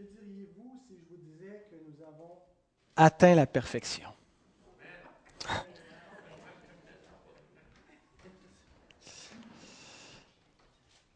Que 0.00 0.06
diriez-vous 0.06 0.80
si 0.88 0.94
je 0.96 1.10
vous 1.10 1.18
disais 1.18 1.66
que 1.70 1.76
nous 1.76 2.02
avons 2.02 2.38
atteint 2.96 3.34
la 3.34 3.46
perfection? 3.46 4.08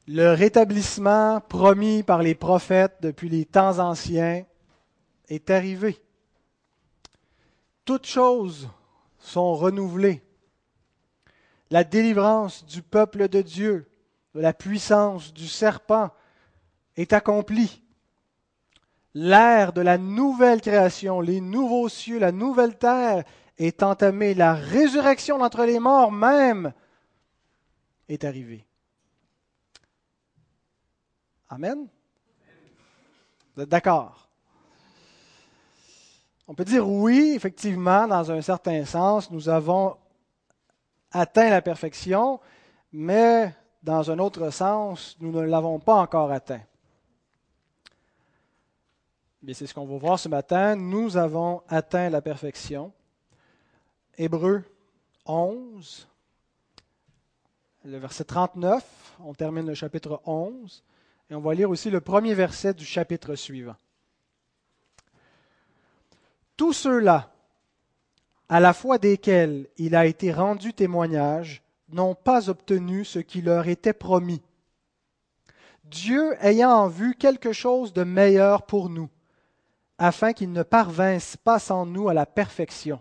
Le 0.06 0.34
rétablissement 0.34 1.40
promis 1.40 2.02
par 2.02 2.22
les 2.22 2.34
prophètes 2.34 2.98
depuis 3.00 3.30
les 3.30 3.46
temps 3.46 3.78
anciens 3.78 4.44
est 5.28 5.48
arrivé. 5.48 5.98
Toutes 7.86 8.06
choses 8.06 8.68
sont 9.18 9.54
renouvelées. 9.54 10.22
La 11.70 11.84
délivrance 11.84 12.66
du 12.66 12.82
peuple 12.82 13.28
de 13.28 13.40
Dieu 13.40 13.90
de 14.34 14.40
la 14.40 14.52
puissance 14.52 15.32
du 15.32 15.48
serpent 15.48 16.10
est 16.98 17.14
accomplie. 17.14 17.80
L'ère 19.14 19.72
de 19.72 19.80
la 19.80 19.96
nouvelle 19.96 20.60
création, 20.60 21.20
les 21.20 21.40
nouveaux 21.40 21.88
cieux, 21.88 22.18
la 22.18 22.32
nouvelle 22.32 22.76
terre 22.76 23.24
est 23.58 23.82
entamée. 23.82 24.34
La 24.34 24.54
résurrection 24.54 25.38
d'entre 25.38 25.64
les 25.64 25.78
morts 25.78 26.10
même 26.10 26.72
est 28.08 28.24
arrivée. 28.24 28.66
Amen? 31.48 31.86
D'accord? 33.56 34.28
On 36.48 36.54
peut 36.54 36.64
dire 36.64 36.88
oui, 36.88 37.32
effectivement, 37.36 38.08
dans 38.08 38.32
un 38.32 38.42
certain 38.42 38.84
sens, 38.84 39.30
nous 39.30 39.48
avons 39.48 39.96
atteint 41.12 41.48
la 41.48 41.62
perfection, 41.62 42.40
mais 42.92 43.54
dans 43.82 44.10
un 44.10 44.18
autre 44.18 44.50
sens, 44.50 45.16
nous 45.20 45.30
ne 45.30 45.42
l'avons 45.42 45.78
pas 45.78 45.94
encore 45.94 46.32
atteint. 46.32 46.60
C'est 49.52 49.66
ce 49.66 49.74
qu'on 49.74 49.84
va 49.84 49.98
voir 49.98 50.18
ce 50.18 50.28
matin. 50.28 50.74
Nous 50.74 51.18
avons 51.18 51.62
atteint 51.68 52.08
la 52.08 52.22
perfection. 52.22 52.92
Hébreu 54.16 54.64
11, 55.26 56.08
le 57.84 57.98
verset 57.98 58.24
39. 58.24 59.16
On 59.22 59.34
termine 59.34 59.66
le 59.66 59.74
chapitre 59.74 60.22
11. 60.24 60.82
Et 61.28 61.34
on 61.34 61.40
va 61.40 61.54
lire 61.54 61.68
aussi 61.68 61.90
le 61.90 62.00
premier 62.00 62.32
verset 62.32 62.72
du 62.72 62.86
chapitre 62.86 63.34
suivant. 63.34 63.76
Tous 66.56 66.72
ceux-là, 66.72 67.30
à 68.48 68.60
la 68.60 68.72
foi 68.72 68.98
desquels 68.98 69.66
il 69.76 69.94
a 69.94 70.06
été 70.06 70.32
rendu 70.32 70.72
témoignage, 70.72 71.62
n'ont 71.90 72.14
pas 72.14 72.48
obtenu 72.48 73.04
ce 73.04 73.18
qui 73.18 73.42
leur 73.42 73.68
était 73.68 73.92
promis. 73.92 74.42
Dieu 75.84 76.34
ayant 76.40 76.70
en 76.70 76.88
vue 76.88 77.14
quelque 77.14 77.52
chose 77.52 77.92
de 77.92 78.04
meilleur 78.04 78.62
pour 78.62 78.88
nous, 78.88 79.10
afin 79.98 80.32
qu'ils 80.32 80.52
ne 80.52 80.62
parvinssent 80.62 81.36
pas 81.36 81.58
sans 81.58 81.86
nous 81.86 82.08
à 82.08 82.14
la 82.14 82.26
perfection. 82.26 83.00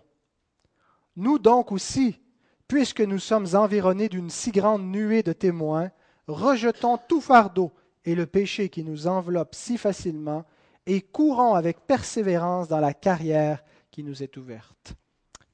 Nous 1.16 1.38
donc 1.38 1.72
aussi, 1.72 2.20
puisque 2.68 3.00
nous 3.00 3.18
sommes 3.18 3.54
environnés 3.54 4.08
d'une 4.08 4.30
si 4.30 4.50
grande 4.50 4.84
nuée 4.84 5.22
de 5.22 5.32
témoins, 5.32 5.90
rejetons 6.26 6.98
tout 6.98 7.20
fardeau 7.20 7.72
et 8.04 8.14
le 8.14 8.26
péché 8.26 8.68
qui 8.68 8.84
nous 8.84 9.06
enveloppe 9.06 9.54
si 9.54 9.78
facilement, 9.78 10.44
et 10.86 11.00
courons 11.00 11.54
avec 11.54 11.86
persévérance 11.86 12.68
dans 12.68 12.80
la 12.80 12.92
carrière 12.92 13.64
qui 13.90 14.04
nous 14.04 14.22
est 14.22 14.36
ouverte. 14.36 14.94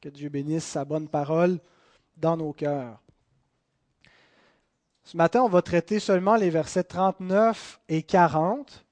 Que 0.01 0.09
Dieu 0.09 0.29
bénisse 0.29 0.65
sa 0.65 0.85
bonne 0.85 1.09
parole 1.09 1.61
dans 2.17 2.37
nos 2.37 2.53
cœurs. 2.53 3.01
Ce 5.05 5.17
matin, 5.17 5.43
on 5.43 5.49
va 5.49 5.63
traiter 5.63 5.99
seulement 5.99 6.37
les 6.37 6.51
versets 6.51 6.85
39 6.85 7.81
et 7.89 8.03
40, 8.03 8.85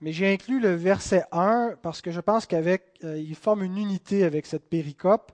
mais 0.00 0.12
j'ai 0.12 0.32
inclus 0.32 0.60
le 0.60 0.74
verset 0.74 1.24
1 1.32 1.74
parce 1.82 2.00
que 2.00 2.10
je 2.10 2.20
pense 2.20 2.46
qu'il 2.46 2.78
euh, 3.04 3.34
forme 3.34 3.62
une 3.62 3.78
unité 3.78 4.24
avec 4.24 4.46
cette 4.46 4.68
péricope. 4.68 5.32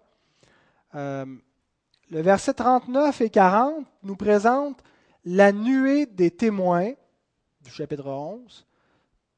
Euh, 0.95 1.27
le 2.11 2.21
verset 2.21 2.55
39 2.55 3.21
et 3.21 3.31
40 3.31 3.85
nous 4.03 4.17
présente 4.17 4.83
la 5.25 5.53
nuée 5.53 6.07
des 6.07 6.31
témoins 6.31 6.93
du 7.63 7.71
chapitre 7.71 8.07
11 8.07 8.67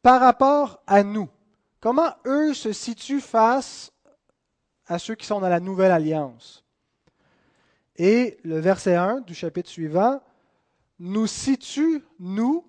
par 0.03 0.21
rapport 0.21 0.83
à 0.87 1.03
nous. 1.03 1.29
Comment 1.81 2.15
eux 2.27 2.55
se 2.55 2.73
situent 2.73 3.21
face 3.21 3.93
à 4.87 4.99
ceux 4.99 5.15
qui 5.15 5.27
sont 5.27 5.41
dans 5.41 5.49
la 5.49 5.61
nouvelle 5.61 5.93
alliance? 5.93 6.65
Et 7.97 8.37
le 8.45 8.59
verset 8.59 8.95
1 8.95 9.21
du 9.21 9.35
chapitre 9.35 9.69
suivant 9.69 10.21
nous 10.99 11.27
situe, 11.27 12.03
nous, 12.19 12.65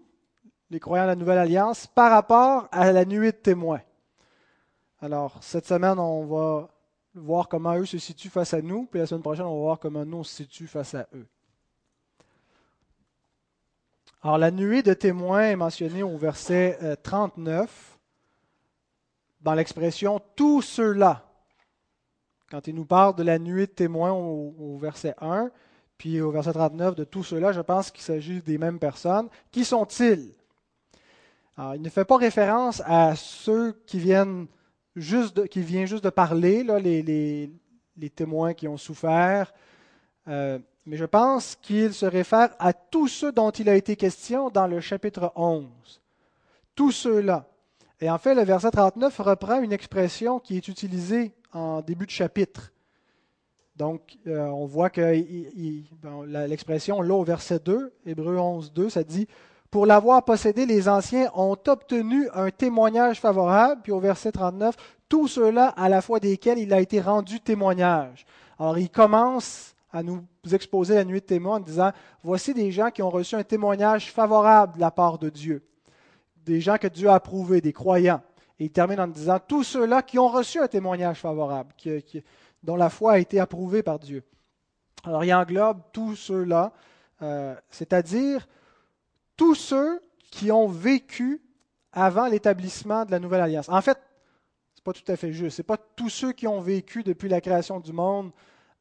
les 0.70 0.80
croyants 0.80 1.04
de 1.04 1.10
la 1.10 1.16
nouvelle 1.16 1.38
alliance, 1.38 1.88
par 1.88 2.12
rapport 2.12 2.68
à 2.72 2.92
la 2.92 3.06
nuée 3.06 3.32
de 3.32 3.38
témoins. 3.38 3.82
Alors, 5.02 5.38
cette 5.42 5.66
semaine, 5.66 6.00
on 6.00 6.26
va 6.26 6.70
voir 7.14 7.48
comment 7.48 7.76
eux 7.76 7.86
se 7.86 7.98
situent 7.98 8.30
face 8.30 8.54
à 8.54 8.62
nous, 8.62 8.86
puis 8.86 9.00
la 9.00 9.06
semaine 9.06 9.22
prochaine, 9.22 9.46
on 9.46 9.56
va 9.56 9.62
voir 9.62 9.80
comment 9.80 10.06
nous 10.06 10.24
se 10.24 10.36
situe 10.36 10.68
face 10.68 10.96
à 10.96 11.08
eux. 11.14 11.28
Alors, 14.22 14.38
la 14.38 14.52
nuée 14.52 14.84
de 14.84 14.94
témoins 14.94 15.44
est 15.44 15.56
mentionnée 15.56 16.04
au 16.04 16.18
verset 16.18 16.98
39 17.04 17.62
euh, 17.62 17.98
dans 19.42 19.54
l'expression 19.54 20.20
tous 20.36 20.62
ceux-là. 20.62 21.24
Quand 22.50 22.68
il 22.68 22.76
nous 22.76 22.86
parle 22.86 23.16
de 23.16 23.24
la 23.24 23.40
nuée 23.40 23.68
de 23.68 23.72
témoins 23.72 24.12
au, 24.12 24.78
verset 24.78 25.14
1, 25.22 25.52
puis 25.98 26.22
au 26.22 26.32
verset 26.32 26.54
39 26.54 26.96
de 26.96 27.04
tous 27.04 27.24
ceux-là, 27.24 27.52
je 27.52 27.62
pense 27.62 27.92
qu'il 27.92 28.04
s'agit 28.04 28.42
des 28.42 28.58
mêmes 28.58 28.80
personnes. 28.80 29.30
Qui 29.52 29.66
sont-ils? 29.66 30.34
Alors, 31.58 31.76
Il 31.76 31.82
ne 31.82 31.90
fait 31.90 32.06
pas 32.06 32.18
référence 32.18 32.82
à 32.86 33.16
ceux 33.16 33.74
qui 33.88 34.00
viennent 34.00 34.48
juste 34.96 35.38
de, 35.38 35.44
qui 35.44 35.62
viennent 35.62 35.88
juste 35.88 36.04
de 36.04 36.10
parler, 36.10 36.64
les, 36.64 38.10
témoins 38.16 38.54
qui 38.54 38.68
ont 38.68 38.78
souffert. 38.78 39.54
Euh, 40.28 40.60
mais 40.86 40.98
je 40.98 41.06
pense 41.06 41.56
qu'il 41.56 41.94
se 41.94 42.06
réfère 42.06 42.56
à 42.60 42.74
tous 42.74 43.08
ceux 43.08 43.32
dont 43.32 43.50
il 43.50 43.70
a 43.70 43.76
été 43.76 43.96
question 43.96 44.50
dans 44.50 44.68
le 44.68 44.80
chapitre 44.80 45.32
11. 45.36 45.66
Tous 46.76 46.92
ceux-là. 46.92 47.48
Et 48.00 48.10
en 48.10 48.20
fait, 48.20 48.36
le 48.36 48.44
verset 48.44 48.70
39 48.70 49.18
reprend 49.20 49.60
une 49.62 49.74
expression 49.74 50.40
qui 50.40 50.58
est 50.58 50.68
utilisée 50.68 51.34
en 51.52 51.82
début 51.82 52.06
de 52.06 52.12
chapitre. 52.12 52.72
Donc, 53.76 54.18
euh, 54.28 54.46
on 54.48 54.66
voit 54.66 54.90
que 54.90 55.02
l'expression 56.48 57.02
là 57.02 57.16
au 57.16 57.24
verset 57.24 57.60
2, 57.60 57.94
Hébreu 58.06 58.38
11, 58.38 58.72
2, 58.74 58.90
ça 58.90 59.04
dit 59.04 59.28
Pour 59.72 59.86
l'avoir 59.86 60.24
possédé, 60.24 60.66
les 60.66 60.88
anciens 60.88 61.30
ont 61.36 61.58
obtenu 61.68 62.30
un 62.34 62.52
témoignage 62.52 63.20
favorable. 63.20 63.82
Puis 63.84 63.92
au 63.92 64.00
verset 64.00 64.32
39, 64.32 64.76
tous 65.10 65.28
ceux-là 65.28 65.68
à 65.78 65.90
la 65.90 66.02
fois 66.02 66.20
desquels 66.20 66.58
il 66.58 66.74
a 66.74 66.80
été 66.80 67.02
rendu 67.02 67.40
témoignage. 67.40 68.26
Alors, 68.60 68.78
il 68.78 68.90
commence 68.90 69.76
à 69.92 70.04
nous 70.04 70.24
exposer 70.52 70.96
la 70.96 71.06
nuit 71.06 71.20
de 71.20 71.26
témoins 71.26 71.58
en 71.58 71.60
disant 71.60 71.92
Voici 72.24 72.54
des 72.54 72.72
gens 72.72 72.92
qui 72.92 73.02
ont 73.02 73.10
reçu 73.10 73.36
un 73.36 73.44
témoignage 73.44 74.12
favorable 74.12 74.76
de 74.76 74.80
la 74.80 74.92
part 74.92 75.18
de 75.18 75.30
Dieu. 75.30 75.64
Des 76.46 76.62
gens 76.62 76.78
que 76.78 76.88
Dieu 76.88 77.10
a 77.10 77.16
approuvés, 77.16 77.62
des 77.62 77.74
croyants. 77.74 78.22
Et 78.60 78.66
il 78.66 78.72
termine 78.72 79.00
en 79.00 79.08
disant 79.08 79.40
Tous 79.46 79.64
ceux-là 79.64 80.02
qui 80.02 80.18
ont 80.18 80.30
reçu 80.30 80.60
un 80.60 80.68
témoignage 80.68 81.20
favorable, 81.20 81.74
dont 82.64 82.76
la 82.76 82.90
foi 82.90 83.14
a 83.14 83.18
été 83.20 83.40
approuvée 83.40 83.84
par 83.84 84.00
Dieu. 84.00 84.24
Alors 85.04 85.24
il 85.24 85.34
englobe 85.34 85.82
tous 85.94 86.16
ceux-là, 86.16 86.74
euh, 87.22 87.56
c'est-à-dire 87.70 88.48
tous 89.38 89.56
ceux 89.56 90.02
qui 90.30 90.52
ont 90.52 90.68
vécu 90.68 91.42
avant 91.94 92.28
l'établissement 92.28 93.06
de 93.06 93.12
la 93.12 93.20
nouvelle 93.20 93.42
alliance. 93.42 93.70
En 93.70 93.82
fait, 93.82 93.98
ce 94.74 94.80
n'est 94.80 94.84
pas 94.84 94.94
tout 94.94 95.10
à 95.12 95.16
fait 95.16 95.32
juste. 95.32 95.58
Ce 95.58 95.62
n'est 95.62 95.66
pas 95.66 95.78
tous 95.78 96.10
ceux 96.10 96.34
qui 96.34 96.48
ont 96.48 96.60
vécu 96.60 97.04
depuis 97.04 97.30
la 97.30 97.40
création 97.40 97.80
du 97.80 97.94
monde 97.94 98.32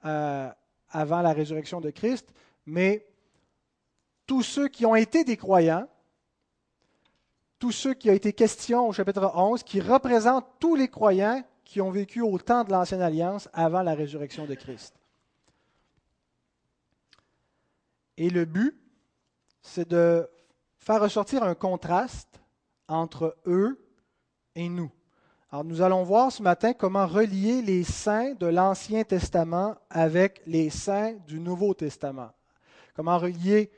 euh, 0.04 0.50
avant 0.90 1.22
la 1.22 1.32
résurrection 1.32 1.80
de 1.80 1.90
Christ, 1.90 2.32
mais 2.64 3.06
tous 4.26 4.42
ceux 4.42 4.68
qui 4.68 4.84
ont 4.84 4.96
été 4.96 5.22
des 5.22 5.36
croyants 5.36 5.86
tous 7.58 7.72
ceux 7.72 7.94
qui 7.94 8.10
ont 8.10 8.14
été 8.14 8.32
question 8.32 8.88
au 8.88 8.92
chapitre 8.92 9.32
11, 9.34 9.62
qui 9.62 9.80
représentent 9.80 10.46
tous 10.60 10.74
les 10.74 10.88
croyants 10.88 11.42
qui 11.64 11.80
ont 11.80 11.90
vécu 11.90 12.20
au 12.20 12.38
temps 12.38 12.64
de 12.64 12.70
l'Ancienne 12.70 13.02
Alliance 13.02 13.48
avant 13.52 13.82
la 13.82 13.94
résurrection 13.94 14.46
de 14.46 14.54
Christ. 14.54 14.94
Et 18.18 18.30
le 18.30 18.44
but, 18.44 18.78
c'est 19.62 19.88
de 19.88 20.28
faire 20.86 21.02
ressortir 21.02 21.42
un 21.42 21.56
contraste 21.56 22.40
entre 22.86 23.36
eux 23.44 23.76
et 24.54 24.68
nous. 24.68 24.88
Alors 25.50 25.64
nous 25.64 25.82
allons 25.82 26.04
voir 26.04 26.30
ce 26.30 26.44
matin 26.44 26.74
comment 26.74 27.08
relier 27.08 27.60
les 27.60 27.82
saints 27.82 28.34
de 28.34 28.46
l'Ancien 28.46 29.02
Testament 29.02 29.74
avec 29.90 30.40
les 30.46 30.70
saints 30.70 31.14
du 31.26 31.40
Nouveau 31.40 31.74
Testament. 31.74 32.30
Comment 32.94 33.18
relier, 33.18 33.68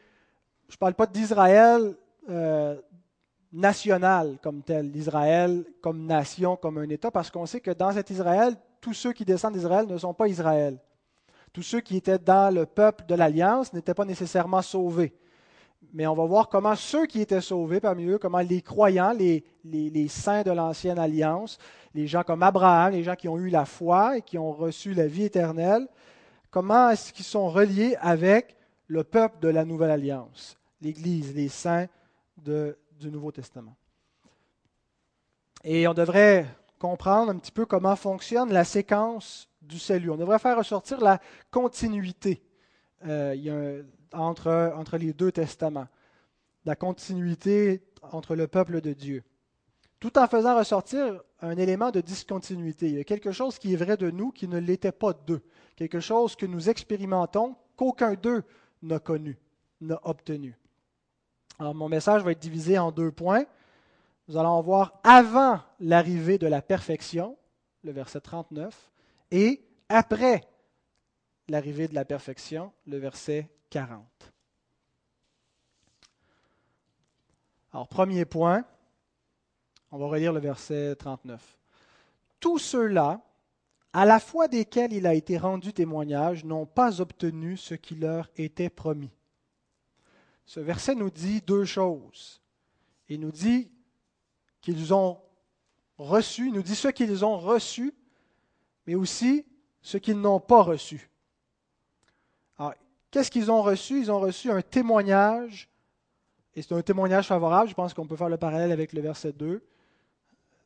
je 0.68 0.74
ne 0.74 0.78
parle 0.78 0.92
pas 0.92 1.06
d'Israël 1.06 1.96
euh, 2.28 2.78
national 3.54 4.36
comme 4.42 4.62
tel, 4.62 4.90
l'Israël 4.90 5.64
comme 5.80 6.04
nation, 6.04 6.56
comme 6.56 6.76
un 6.76 6.90
État, 6.90 7.10
parce 7.10 7.30
qu'on 7.30 7.46
sait 7.46 7.62
que 7.62 7.70
dans 7.70 7.92
cet 7.92 8.10
Israël, 8.10 8.54
tous 8.82 8.92
ceux 8.92 9.14
qui 9.14 9.24
descendent 9.24 9.54
d'Israël 9.54 9.86
ne 9.86 9.96
sont 9.96 10.12
pas 10.12 10.28
Israël. 10.28 10.78
Tous 11.54 11.62
ceux 11.62 11.80
qui 11.80 11.96
étaient 11.96 12.18
dans 12.18 12.54
le 12.54 12.66
peuple 12.66 13.06
de 13.06 13.14
l'Alliance 13.14 13.72
n'étaient 13.72 13.94
pas 13.94 14.04
nécessairement 14.04 14.60
sauvés. 14.60 15.14
Mais 15.92 16.06
on 16.06 16.14
va 16.14 16.24
voir 16.24 16.48
comment 16.48 16.74
ceux 16.74 17.06
qui 17.06 17.20
étaient 17.20 17.40
sauvés 17.40 17.80
parmi 17.80 18.06
eux, 18.06 18.18
comment 18.18 18.40
les 18.40 18.62
croyants, 18.62 19.12
les, 19.12 19.44
les, 19.64 20.08
saints 20.08 20.42
de 20.42 20.50
l'ancienne 20.50 20.98
alliance, 20.98 21.58
les 21.94 22.06
gens 22.06 22.22
comme 22.22 22.42
Abraham, 22.42 22.92
les 22.92 23.02
gens 23.02 23.14
qui 23.14 23.28
ont 23.28 23.38
eu 23.38 23.48
la 23.48 23.64
foi 23.64 24.18
et 24.18 24.22
qui 24.22 24.38
ont 24.38 24.52
reçu 24.52 24.94
la 24.94 25.06
vie 25.06 25.24
éternelle, 25.24 25.86
comment 26.50 26.90
est-ce 26.90 27.12
qu'ils 27.12 27.24
sont 27.24 27.48
reliés 27.48 27.96
avec 28.00 28.56
le 28.86 29.04
peuple 29.04 29.38
de 29.40 29.48
la 29.48 29.64
nouvelle 29.64 29.90
alliance, 29.90 30.58
l'Église, 30.80 31.34
les 31.34 31.48
saints 31.48 31.86
du 32.36 33.10
Nouveau 33.10 33.32
Testament. 33.32 33.76
Et 35.64 35.88
on 35.88 35.94
devrait 35.94 36.46
comprendre 36.78 37.30
un 37.30 37.38
petit 37.38 37.52
peu 37.52 37.66
comment 37.66 37.96
fonctionne 37.96 38.52
la 38.52 38.64
séquence 38.64 39.48
du 39.60 39.78
salut. 39.78 40.10
On 40.10 40.16
devrait 40.16 40.38
faire 40.38 40.56
ressortir 40.56 41.00
la 41.00 41.20
continuité. 41.50 42.42
Euh, 43.04 43.34
il 43.34 43.42
y 43.42 43.50
a 43.50 43.82
entre, 44.12 44.72
entre 44.76 44.96
les 44.96 45.12
deux 45.12 45.32
testaments, 45.32 45.88
la 46.64 46.76
continuité 46.76 47.82
entre 48.02 48.34
le 48.34 48.46
peuple 48.46 48.80
de 48.80 48.92
Dieu, 48.92 49.22
tout 50.00 50.18
en 50.18 50.26
faisant 50.26 50.56
ressortir 50.56 51.22
un 51.40 51.56
élément 51.56 51.90
de 51.90 52.00
discontinuité. 52.00 52.88
Il 52.88 52.96
y 52.96 53.00
a 53.00 53.04
quelque 53.04 53.32
chose 53.32 53.58
qui 53.58 53.72
est 53.72 53.76
vrai 53.76 53.96
de 53.96 54.10
nous 54.10 54.30
qui 54.30 54.48
ne 54.48 54.58
l'était 54.58 54.92
pas 54.92 55.12
d'eux, 55.12 55.42
quelque 55.76 56.00
chose 56.00 56.36
que 56.36 56.46
nous 56.46 56.68
expérimentons 56.68 57.56
qu'aucun 57.76 58.14
d'eux 58.14 58.44
n'a 58.82 58.98
connu, 58.98 59.38
n'a 59.80 60.00
obtenu. 60.04 60.56
Alors, 61.58 61.74
mon 61.74 61.88
message 61.88 62.22
va 62.22 62.32
être 62.32 62.38
divisé 62.38 62.78
en 62.78 62.92
deux 62.92 63.10
points. 63.10 63.44
Nous 64.28 64.36
allons 64.36 64.60
voir 64.60 65.00
avant 65.02 65.60
l'arrivée 65.80 66.38
de 66.38 66.46
la 66.46 66.62
perfection, 66.62 67.36
le 67.82 67.92
verset 67.92 68.20
39, 68.20 68.90
et 69.30 69.64
après 69.88 70.42
l'arrivée 71.48 71.88
de 71.88 71.94
la 71.94 72.04
perfection, 72.04 72.72
le 72.86 72.98
verset 72.98 73.48
40. 73.70 74.32
Alors, 77.72 77.88
premier 77.88 78.24
point, 78.24 78.64
on 79.90 79.98
va 79.98 80.06
relire 80.06 80.32
le 80.32 80.40
verset 80.40 80.96
39. 80.96 81.58
Tous 82.40 82.58
ceux-là, 82.58 83.20
à 83.92 84.04
la 84.04 84.20
fois 84.20 84.48
desquels 84.48 84.92
il 84.92 85.06
a 85.06 85.14
été 85.14 85.38
rendu 85.38 85.72
témoignage, 85.72 86.44
n'ont 86.44 86.66
pas 86.66 87.00
obtenu 87.00 87.56
ce 87.56 87.74
qui 87.74 87.94
leur 87.94 88.28
était 88.36 88.70
promis. 88.70 89.10
Ce 90.46 90.60
verset 90.60 90.94
nous 90.94 91.10
dit 91.10 91.40
deux 91.42 91.64
choses. 91.64 92.40
Il 93.08 93.20
nous 93.20 93.32
dit 93.32 93.70
qu'ils 94.60 94.94
ont 94.94 95.20
reçu, 95.98 96.48
il 96.48 96.54
nous 96.54 96.62
dit 96.62 96.76
ce 96.76 96.88
qu'ils 96.88 97.24
ont 97.24 97.38
reçu, 97.38 97.94
mais 98.86 98.94
aussi 98.94 99.46
ce 99.82 99.98
qu'ils 99.98 100.20
n'ont 100.20 100.40
pas 100.40 100.62
reçu. 100.62 101.10
Qu'est-ce 103.10 103.30
qu'ils 103.30 103.50
ont 103.50 103.62
reçu? 103.62 104.00
Ils 104.00 104.12
ont 104.12 104.20
reçu 104.20 104.50
un 104.50 104.60
témoignage, 104.60 105.68
et 106.54 106.62
c'est 106.62 106.74
un 106.74 106.82
témoignage 106.82 107.26
favorable, 107.26 107.68
je 107.70 107.74
pense 107.74 107.94
qu'on 107.94 108.06
peut 108.06 108.16
faire 108.16 108.28
le 108.28 108.36
parallèle 108.36 108.72
avec 108.72 108.92
le 108.92 109.00
verset 109.00 109.32
2, 109.32 109.62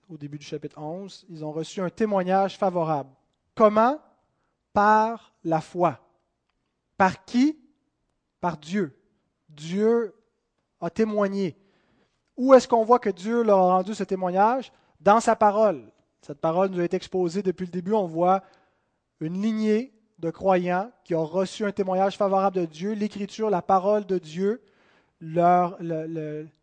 au 0.08 0.16
début 0.16 0.38
du 0.38 0.44
chapitre 0.44 0.78
11. 0.80 1.26
Ils 1.28 1.44
ont 1.44 1.52
reçu 1.52 1.80
un 1.80 1.90
témoignage 1.90 2.58
favorable. 2.58 3.10
Comment? 3.54 3.98
Par 4.72 5.34
la 5.44 5.60
foi. 5.60 6.00
Par 6.96 7.24
qui? 7.24 7.58
Par 8.40 8.56
Dieu. 8.56 8.98
Dieu 9.48 10.14
a 10.80 10.90
témoigné. 10.90 11.56
Où 12.36 12.54
est-ce 12.54 12.66
qu'on 12.66 12.84
voit 12.84 12.98
que 12.98 13.10
Dieu 13.10 13.42
leur 13.42 13.58
a 13.58 13.76
rendu 13.76 13.94
ce 13.94 14.04
témoignage? 14.04 14.72
Dans 15.00 15.20
sa 15.20 15.36
parole. 15.36 15.90
Cette 16.22 16.40
parole 16.40 16.70
nous 16.70 16.80
a 16.80 16.84
été 16.84 16.96
exposée 16.96 17.42
depuis 17.42 17.66
le 17.66 17.72
début. 17.72 17.92
On 17.92 18.06
voit 18.06 18.42
une 19.20 19.40
lignée 19.40 19.92
de 20.22 20.30
croyants 20.30 20.90
qui 21.04 21.16
ont 21.16 21.26
reçu 21.26 21.64
un 21.64 21.72
témoignage 21.72 22.16
favorable 22.16 22.56
de 22.56 22.64
Dieu, 22.64 22.92
l'Écriture, 22.92 23.50
la 23.50 23.60
parole 23.60 24.06
de 24.06 24.18
Dieu, 24.18 24.62
leur, 25.20 25.78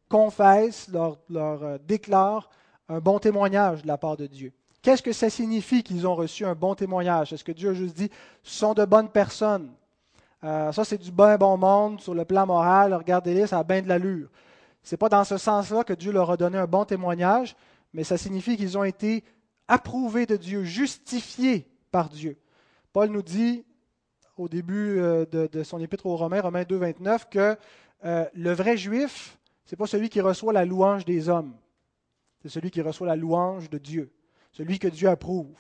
confesse, 0.08 0.90
leur, 0.90 1.20
euh, 1.36 1.78
déclare 1.86 2.50
un 2.88 3.00
bon 3.00 3.20
témoignage 3.20 3.84
de 3.84 3.88
la 3.88 3.98
part 3.98 4.16
de 4.16 4.28
Dieu. 4.28 4.54
Qu'est-ce 4.82 5.04
que 5.04 5.12
ça 5.12 5.30
signifie 5.30 5.84
qu'ils 5.84 6.08
ont 6.08 6.16
reçu 6.16 6.46
un 6.46 6.56
bon 6.56 6.74
témoignage? 6.74 7.34
Est-ce 7.34 7.44
que 7.44 7.52
Dieu 7.52 7.72
a 7.72 7.74
juste 7.74 7.98
dit 7.98 8.10
sont 8.44 8.74
de 8.74 8.86
bonnes 8.86 9.10
personnes 9.10 9.72
euh, 10.46 10.72
Ça, 10.72 10.86
c'est 10.86 10.98
du 10.98 11.12
bon 11.12 11.38
bon 11.38 11.58
monde 11.58 12.00
sur 12.00 12.14
le 12.14 12.24
plan 12.24 12.46
moral. 12.46 12.94
Regardez-les, 12.94 13.48
ça 13.48 13.60
a 13.60 13.64
bien 13.64 13.82
de 13.82 13.90
l'allure. 13.90 14.30
Ce 14.84 14.96
n'est 14.96 14.98
pas 14.98 15.10
dans 15.10 15.26
ce 15.26 15.38
sens-là 15.38 15.84
que 15.84 15.94
Dieu 15.94 16.14
leur 16.14 16.32
a 16.32 16.38
donné 16.38 16.58
un 16.58 16.66
bon 16.66 16.86
témoignage, 16.86 17.58
mais 17.94 18.06
ça 18.06 18.18
signifie 18.18 18.56
qu'ils 18.56 18.78
ont 18.78 18.86
été 18.86 19.26
approuvés 19.68 20.26
de 20.26 20.38
Dieu, 20.38 20.64
justifiés 20.64 21.68
par 21.92 22.08
Dieu. 22.08 22.38
Paul 22.94 23.10
nous 23.10 23.22
dit 23.22 23.66
au 24.38 24.48
début 24.48 25.00
euh, 25.00 25.26
de, 25.26 25.64
son 25.64 25.80
épître 25.80 26.06
aux 26.06 26.16
Romains, 26.16 26.42
Romains 26.42 26.64
2, 26.64 26.78
29, 26.78 27.30
que 27.30 27.58
euh, 28.06 28.26
le 28.34 28.52
vrai 28.54 28.78
juif, 28.78 29.38
ce 29.66 29.76
n'est 29.76 29.78
pas 29.78 29.86
celui 29.86 30.10
qui 30.10 30.22
reçoit 30.22 30.54
la 30.54 30.66
louange 30.66 31.06
des 31.06 31.30
hommes, 31.30 31.54
c'est 32.42 32.50
celui 32.50 32.72
qui 32.72 32.82
reçoit 32.82 33.08
la 33.08 33.18
louange 33.18 33.70
de 33.70 33.78
Dieu, 33.78 34.12
celui 34.52 34.80
que 34.80 34.88
Dieu 34.88 35.10
approuve. 35.10 35.54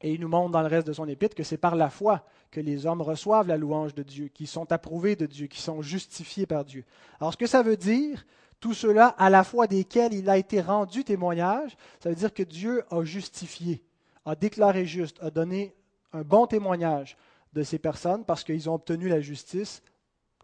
Et 0.00 0.12
il 0.14 0.20
nous 0.20 0.28
montre 0.28 0.52
dans 0.52 0.60
le 0.60 0.68
reste 0.68 0.86
de 0.86 0.92
son 0.92 1.08
épître 1.08 1.34
que 1.34 1.42
c'est 1.42 1.58
par 1.58 1.74
la 1.74 1.90
foi 1.90 2.24
que 2.52 2.60
les 2.60 2.86
hommes 2.86 3.02
reçoivent 3.02 3.48
la 3.48 3.56
louange 3.56 3.94
de 3.94 4.04
Dieu, 4.04 4.28
qui 4.28 4.46
sont 4.46 4.70
approuvés 4.70 5.16
de 5.16 5.26
Dieu, 5.26 5.48
qui 5.48 5.60
sont 5.60 5.82
justifiés 5.82 6.46
par 6.46 6.64
Dieu. 6.64 6.84
Alors 7.20 7.32
ce 7.32 7.36
que 7.36 7.48
ça 7.48 7.62
veut 7.62 7.76
dire, 7.76 8.24
tout 8.60 8.74
cela 8.74 9.08
à 9.18 9.28
la 9.28 9.42
fois 9.42 9.66
desquels 9.66 10.14
il 10.14 10.30
a 10.30 10.38
été 10.38 10.60
rendu 10.60 11.02
témoignage, 11.02 11.76
ça 12.00 12.08
veut 12.10 12.14
dire 12.14 12.32
que 12.32 12.44
Dieu 12.44 12.84
a 12.90 13.02
justifié, 13.02 13.82
a 14.24 14.36
déclaré 14.36 14.86
juste, 14.86 15.18
a 15.20 15.30
donné 15.30 15.74
un 16.12 16.22
bon 16.22 16.46
témoignage 16.46 17.16
de 17.52 17.62
ces 17.62 17.78
personnes 17.78 18.24
parce 18.24 18.44
qu'ils 18.44 18.68
ont 18.68 18.74
obtenu 18.74 19.08
la 19.08 19.20
justice 19.20 19.82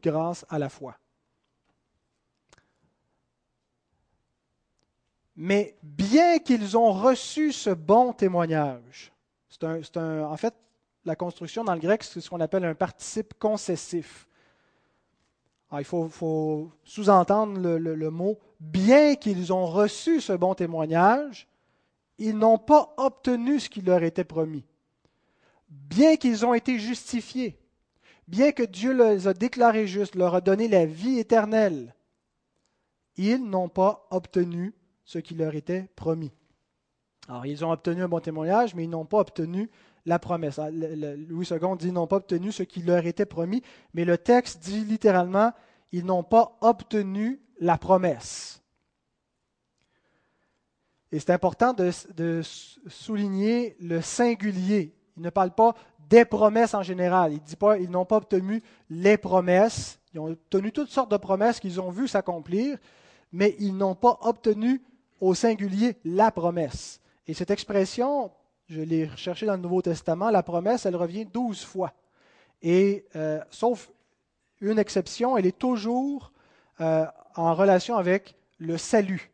grâce 0.03 0.45
à 0.49 0.59
la 0.59 0.69
foi. 0.69 0.97
Mais 5.37 5.77
bien 5.83 6.39
qu'ils 6.39 6.77
ont 6.77 6.93
reçu 6.93 7.53
ce 7.53 7.71
bon 7.71 8.13
témoignage, 8.13 9.13
c'est 9.49 9.97
un, 9.97 10.25
en 10.25 10.37
fait, 10.37 10.55
la 11.05 11.17
construction 11.17 11.65
dans 11.65 11.75
le 11.75 11.81
grec, 11.81 12.05
c'est 12.05 12.21
ce 12.21 12.31
qu'on 12.31 12.41
appelle 12.41 12.65
un 12.65 12.75
participe 12.75 13.35
concessif. 13.35 14.29
il 15.73 15.85
faut, 15.85 16.71
sous-entendre 16.85 17.59
le 17.61 18.11
mot 18.11 18.39
bien 18.61 19.17
qu'ils 19.17 19.53
ont 19.53 19.67
reçu 19.67 20.21
ce 20.21 20.33
bon 20.33 20.55
témoignage, 20.55 21.49
ils 22.19 22.37
n'ont 22.37 22.59
pas 22.59 22.95
obtenu 22.97 23.59
ce 23.59 23.69
qui 23.69 23.83
leur 23.83 24.03
était 24.03 24.25
promis 24.25 24.65
bien 25.89 26.17
qu'ils 26.17 26.47
ont 26.47 26.55
été 26.55 26.79
justifiés, 26.79 27.59
bien 28.29 28.53
que 28.53 28.63
Dieu 28.63 28.93
les 28.93 29.29
a 29.29 29.35
déclarés 29.35 29.87
justes, 29.87 30.15
leur 30.15 30.35
a 30.35 30.41
donné 30.41 30.69
la 30.69 30.87
vie 30.87 31.19
éternelle, 31.19 31.95
ils 33.17 33.45
n'ont 33.45 33.69
pas 33.69 34.07
obtenu 34.11 34.75
ce 35.05 35.19
qui 35.19 35.35
leur 35.35 35.55
était 35.55 35.89
promis. 35.97 36.33
Alors, 37.29 37.47
ils 37.47 37.65
ont 37.65 37.73
obtenu 37.73 38.03
un 38.03 38.09
bon 38.09 38.21
témoignage, 38.21 38.75
mais 38.75 38.85
ils 38.85 38.91
n'ont 38.91 39.07
pas 39.07 39.19
obtenu 39.19 39.71
la 40.07 40.19
promesse. 40.19 40.59
Ah, 40.59 40.71
Louis 40.71 41.47
II 41.51 41.77
dit 41.79 41.93
n'ont 41.93 42.07
pas 42.07 42.17
obtenu 42.17 42.53
ce 42.53 42.63
qui 42.63 42.83
leur 42.83 43.07
était 43.07 43.27
promis, 43.27 43.63
mais 43.95 44.05
le 44.05 44.19
texte 44.19 44.63
dit 44.63 44.85
littéralement 44.85 45.53
ils 45.93 46.05
n'ont 46.05 46.25
pas 46.25 46.59
obtenu 46.61 47.41
la 47.61 47.79
promesse. 47.79 48.61
Et 51.13 51.21
c'est 51.21 51.31
important 51.31 51.73
de, 51.73 52.43
souligner 52.89 53.77
le 53.79 54.01
singulier 54.01 54.93
il 55.17 55.23
ne 55.23 55.31
parle 55.31 55.53
pas 55.53 55.75
des 56.09 56.25
promesses 56.25 56.75
en 56.75 56.83
général. 56.83 57.33
Il 57.33 57.41
ne 57.41 57.47
dit 57.47 57.57
pas 57.57 57.79
ils 57.79 57.91
n'ont 57.91 58.05
pas 58.05 58.17
obtenu 58.17 58.63
les 58.91 59.17
promesses. 59.17 59.99
Ils 60.13 60.21
ont 60.21 60.29
obtenu 60.29 60.73
toutes 60.73 60.91
sortes 60.91 61.11
de 61.11 61.17
promesses 61.17 61.61
qu'ils 61.61 61.81
ont 61.81 61.91
vues 61.91 62.09
s'accomplir, 62.09 62.79
mais 63.33 63.57
ils 63.59 63.77
n'ont 63.77 63.95
pas 63.95 64.19
obtenu 64.23 64.83
au 65.21 65.35
singulier 65.35 65.97
la 66.05 66.31
promesse. 66.31 67.01
Et 67.27 67.35
cette 67.35 67.51
expression, 67.51 68.31
je 68.69 68.81
l'ai 68.81 69.07
recherchée 69.07 69.47
dans 69.47 69.55
le 69.57 69.63
Nouveau 69.63 69.83
Testament, 69.83 70.31
la 70.31 70.43
promesse, 70.43 70.87
elle 70.87 70.97
revient 70.97 71.25
douze 71.25 71.65
fois. 71.65 71.93
Et 72.63 73.05
euh, 73.17 73.41
sauf 73.51 73.91
une 74.61 74.79
exception, 74.79 75.37
elle 75.37 75.47
est 75.47 75.59
toujours 75.59 76.33
euh, 76.81 77.07
en 77.37 77.55
relation 77.55 77.97
avec 77.97 78.35
le 78.59 78.79
salut. 78.79 79.33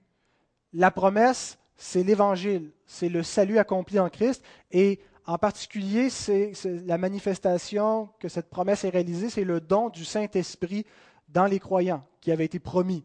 La 0.73 0.91
promesse, 0.91 1.59
c'est 1.77 2.03
l'évangile, 2.03 2.71
c'est 2.87 3.09
le 3.09 3.23
salut 3.23 3.59
accompli 3.59 3.99
en 3.99 4.09
Christ. 4.09 4.43
Et 4.71 5.01
en 5.27 5.39
particulier, 5.39 6.11
c'est 6.11 6.53
la 6.85 6.99
manifestation 6.99 8.09
que 8.19 8.29
cette 8.29 8.51
promesse 8.51 8.85
est 8.85 8.91
réalisée, 8.91 9.31
c'est 9.31 9.45
le 9.45 9.61
don 9.61 9.89
du 9.89 10.05
Saint-Esprit 10.05 10.87
dans 11.29 11.47
les 11.47 11.59
croyants 11.59 12.05
qui 12.21 12.33
avait 12.33 12.45
été 12.45 12.59
promis. 12.59 13.05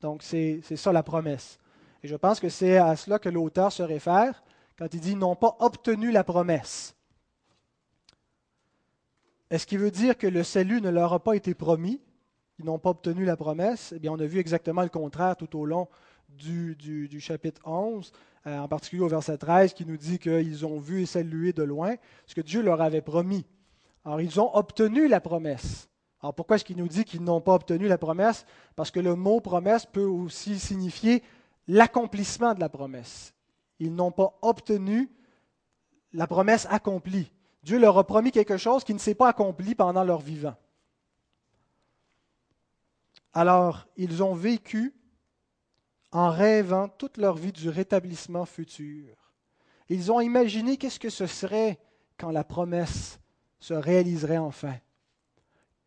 Donc 0.00 0.22
c'est 0.22 0.60
ça 0.76 0.92
la 0.92 1.02
promesse. 1.02 1.58
Et 2.02 2.08
je 2.08 2.16
pense 2.16 2.40
que 2.40 2.48
c'est 2.48 2.76
à 2.76 2.94
cela 2.96 3.18
que 3.18 3.28
l'auteur 3.28 3.72
se 3.72 3.82
réfère 3.82 4.42
quand 4.78 4.92
il 4.92 5.00
dit 5.00 5.16
n'ont 5.16 5.36
pas 5.36 5.56
obtenu 5.60 6.12
la 6.12 6.24
promesse. 6.24 6.94
Est-ce 9.50 9.66
qu'il 9.66 9.78
veut 9.78 9.90
dire 9.90 10.18
que 10.18 10.26
le 10.26 10.42
salut 10.42 10.80
ne 10.80 10.90
leur 10.90 11.12
a 11.12 11.22
pas 11.22 11.34
été 11.34 11.54
promis? 11.54 12.00
Ils 12.58 12.64
n'ont 12.64 12.78
pas 12.78 12.90
obtenu 12.90 13.24
la 13.24 13.36
promesse? 13.36 13.92
Eh 13.94 13.98
bien, 13.98 14.12
on 14.12 14.18
a 14.18 14.26
vu 14.26 14.38
exactement 14.38 14.82
le 14.82 14.88
contraire 14.88 15.36
tout 15.36 15.58
au 15.58 15.64
long 15.64 15.88
du, 16.28 16.74
du 16.76 17.20
chapitre 17.20 17.60
11. 17.64 18.12
Euh, 18.46 18.58
en 18.58 18.68
particulier 18.68 19.02
au 19.02 19.08
verset 19.08 19.38
13, 19.38 19.74
qui 19.74 19.84
nous 19.84 19.96
dit 19.96 20.20
qu'ils 20.20 20.64
ont 20.64 20.78
vu 20.78 21.02
et 21.02 21.06
salué 21.06 21.52
de 21.52 21.64
loin 21.64 21.96
ce 22.26 22.34
que 22.34 22.40
Dieu 22.40 22.62
leur 22.62 22.80
avait 22.80 23.00
promis. 23.00 23.44
Alors, 24.04 24.20
ils 24.20 24.40
ont 24.40 24.54
obtenu 24.54 25.08
la 25.08 25.20
promesse, 25.20 25.88
Alors 26.20 26.32
pourquoi 26.32 26.54
est-ce 26.54 26.64
qu'il 26.64 26.76
nous 26.76 26.86
dit 26.86 27.04
qu'ils 27.04 27.24
n'ont 27.24 27.40
pas 27.40 27.54
obtenu 27.54 27.88
la 27.88 27.98
promesse? 27.98 28.46
Parce 28.76 28.92
que 28.92 29.00
le 29.00 29.16
mot 29.16 29.40
promesse 29.40 29.84
peut 29.84 30.04
aussi 30.04 30.60
signifier 30.60 31.24
l'accomplissement 31.66 32.54
de 32.54 32.60
la 32.60 32.68
promesse. 32.68 33.34
Ils 33.80 33.92
n'ont 33.92 34.12
pas 34.12 34.38
obtenu 34.42 35.10
la 36.12 36.28
promesse 36.28 36.68
accomplie. 36.70 37.32
Dieu 37.64 37.80
leur 37.80 37.98
a 37.98 38.06
promis 38.06 38.30
quelque 38.30 38.58
chose 38.58 38.84
qui 38.84 38.94
ne 38.94 39.00
s'est 39.00 39.16
pas 39.16 39.28
accompli 39.28 39.74
pendant 39.74 40.04
leur 40.04 40.20
vivant. 40.20 40.54
Alors, 43.32 43.88
ils 43.96 44.22
ont 44.22 44.34
vécu 44.34 44.94
en 46.12 46.30
rêvant 46.30 46.88
toute 46.88 47.16
leur 47.16 47.36
vie 47.36 47.52
du 47.52 47.68
rétablissement 47.68 48.46
futur. 48.46 49.16
Ils 49.88 50.10
ont 50.10 50.20
imaginé 50.20 50.76
qu'est-ce 50.76 51.00
que 51.00 51.10
ce 51.10 51.26
serait 51.26 51.78
quand 52.18 52.30
la 52.30 52.44
promesse 52.44 53.20
se 53.58 53.74
réaliserait 53.74 54.38
enfin. 54.38 54.74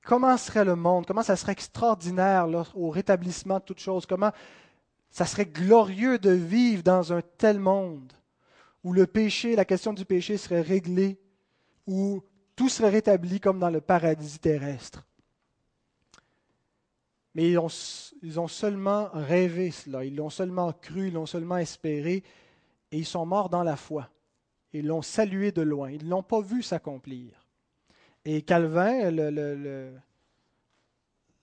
Comment 0.04 0.38
serait 0.38 0.66
le 0.66 0.76
monde? 0.76 1.06
Comment 1.06 1.24
ça 1.24 1.36
serait 1.36 1.52
extraordinaire 1.52 2.48
au 2.76 2.90
rétablissement 2.90 3.60
de 3.60 3.64
toutes 3.64 3.80
choses? 3.80 4.06
Comment 4.06 4.32
ça 5.10 5.26
serait 5.26 5.46
glorieux 5.46 6.20
de 6.20 6.32
vivre 6.32 6.84
dans 6.84 7.14
un 7.14 7.22
tel 7.22 7.60
monde 7.60 8.14
où 8.84 8.94
le 8.94 9.08
péché, 9.08 9.56
la 9.56 9.66
question 9.66 9.92
du 9.92 10.06
péché 10.06 10.38
serait 10.38 10.62
réglée, 10.62 11.20
où 11.86 12.24
tout 12.56 12.70
serait 12.70 12.90
rétabli 12.90 13.40
comme 13.40 13.60
dans 13.60 13.70
le 13.70 13.82
paradis 13.82 14.40
terrestre? 14.40 15.06
Mais 17.40 17.52
ils 17.52 18.38
ont, 18.38 18.50
seulement 18.50 19.10
rêvé 19.14 19.72
cela, 19.72 20.04
ils 20.04 20.14
l'ont 20.14 20.30
seulement 20.30 20.74
cru, 20.74 21.08
ils 21.08 21.14
l'ont 21.14 21.26
seulement 21.26 21.56
espéré, 21.56 22.22
et 22.92 22.98
ils 22.98 23.06
sont 23.06 23.26
morts 23.26 23.48
dans 23.48 23.64
la 23.64 23.78
foi. 23.78 24.10
Ils 24.74 24.86
l'ont 24.86 25.02
salué 25.02 25.54
de 25.54 25.62
loin, 25.62 25.90
ils 25.90 26.04
ne 26.04 26.10
l'ont 26.10 26.22
pas 26.22 26.42
vu 26.42 26.62
s'accomplir. 26.62 27.48
Et 28.26 28.42
Calvin, 28.42 29.10
le, 29.10 29.30
le, 29.30 29.94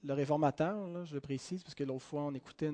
le, 0.04 0.12
réformateur, 0.12 1.06
je 1.06 1.14
le 1.14 1.20
précise, 1.22 1.62
parce 1.62 1.74
que 1.74 1.84
l'autre 1.84 2.04
fois 2.04 2.24
on 2.24 2.34
écoutait 2.34 2.70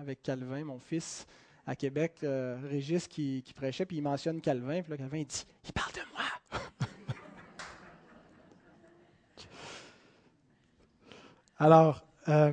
avec 0.00 0.22
Calvin, 0.22 0.64
mon 0.64 0.78
fils, 0.78 1.26
à 1.66 1.76
Québec, 1.76 2.20
Régis 2.22 3.06
qui, 3.06 3.42
qui, 3.42 3.52
prêchait, 3.52 3.84
puis 3.84 3.98
il 3.98 4.02
mentionne 4.02 4.40
Calvin, 4.40 4.80
puis 4.80 4.92
là, 4.92 4.96
Calvin 4.96 5.24
dit 5.24 5.44
Il 5.66 5.74
parle 5.74 5.92
de 5.92 6.00
moi 6.14 6.63
Alors, 11.58 12.04
euh, 12.28 12.52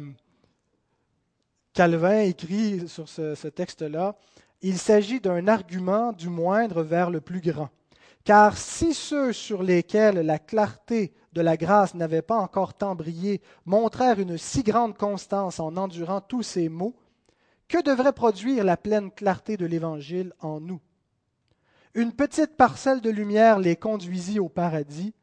Calvin 1.73 2.19
écrit 2.19 2.87
sur 2.87 3.09
ce, 3.09 3.47
texte-là, 3.47 4.15
il 4.61 4.77
s'agit 4.77 5.19
d'un 5.19 5.47
argument 5.47 6.13
du 6.13 6.29
moindre 6.29 6.83
vers 6.83 7.09
le 7.09 7.21
plus 7.21 7.41
grand. 7.41 7.69
Car 8.23 8.55
si 8.57 8.93
ceux 8.93 9.33
sur 9.33 9.63
lesquels 9.63 10.19
la 10.19 10.37
clarté 10.37 11.13
de 11.33 11.41
la 11.41 11.57
grâce 11.57 11.95
n'avait 11.95 12.21
pas 12.21 12.37
encore 12.37 12.75
tant 12.75 12.93
brillé 12.93 13.41
montrèrent 13.65 14.19
une 14.19 14.37
si 14.37 14.61
grande 14.61 14.95
constance 14.95 15.59
en 15.59 15.75
endurant 15.77 16.21
tous 16.21 16.43
ces 16.43 16.69
maux, 16.69 16.95
que 17.67 17.81
devrait 17.81 18.13
produire 18.13 18.63
la 18.63 18.77
pleine 18.77 19.09
clarté 19.11 19.57
de 19.57 19.65
l'Évangile 19.65 20.33
en 20.41 20.59
nous? 20.59 20.81
Une 21.95 22.13
petite 22.13 22.55
parcelle 22.55 23.01
de 23.01 23.09
lumière 23.09 23.57
les 23.57 23.75
conduisit 23.75 24.39
au 24.39 24.49
paradis, 24.49 25.13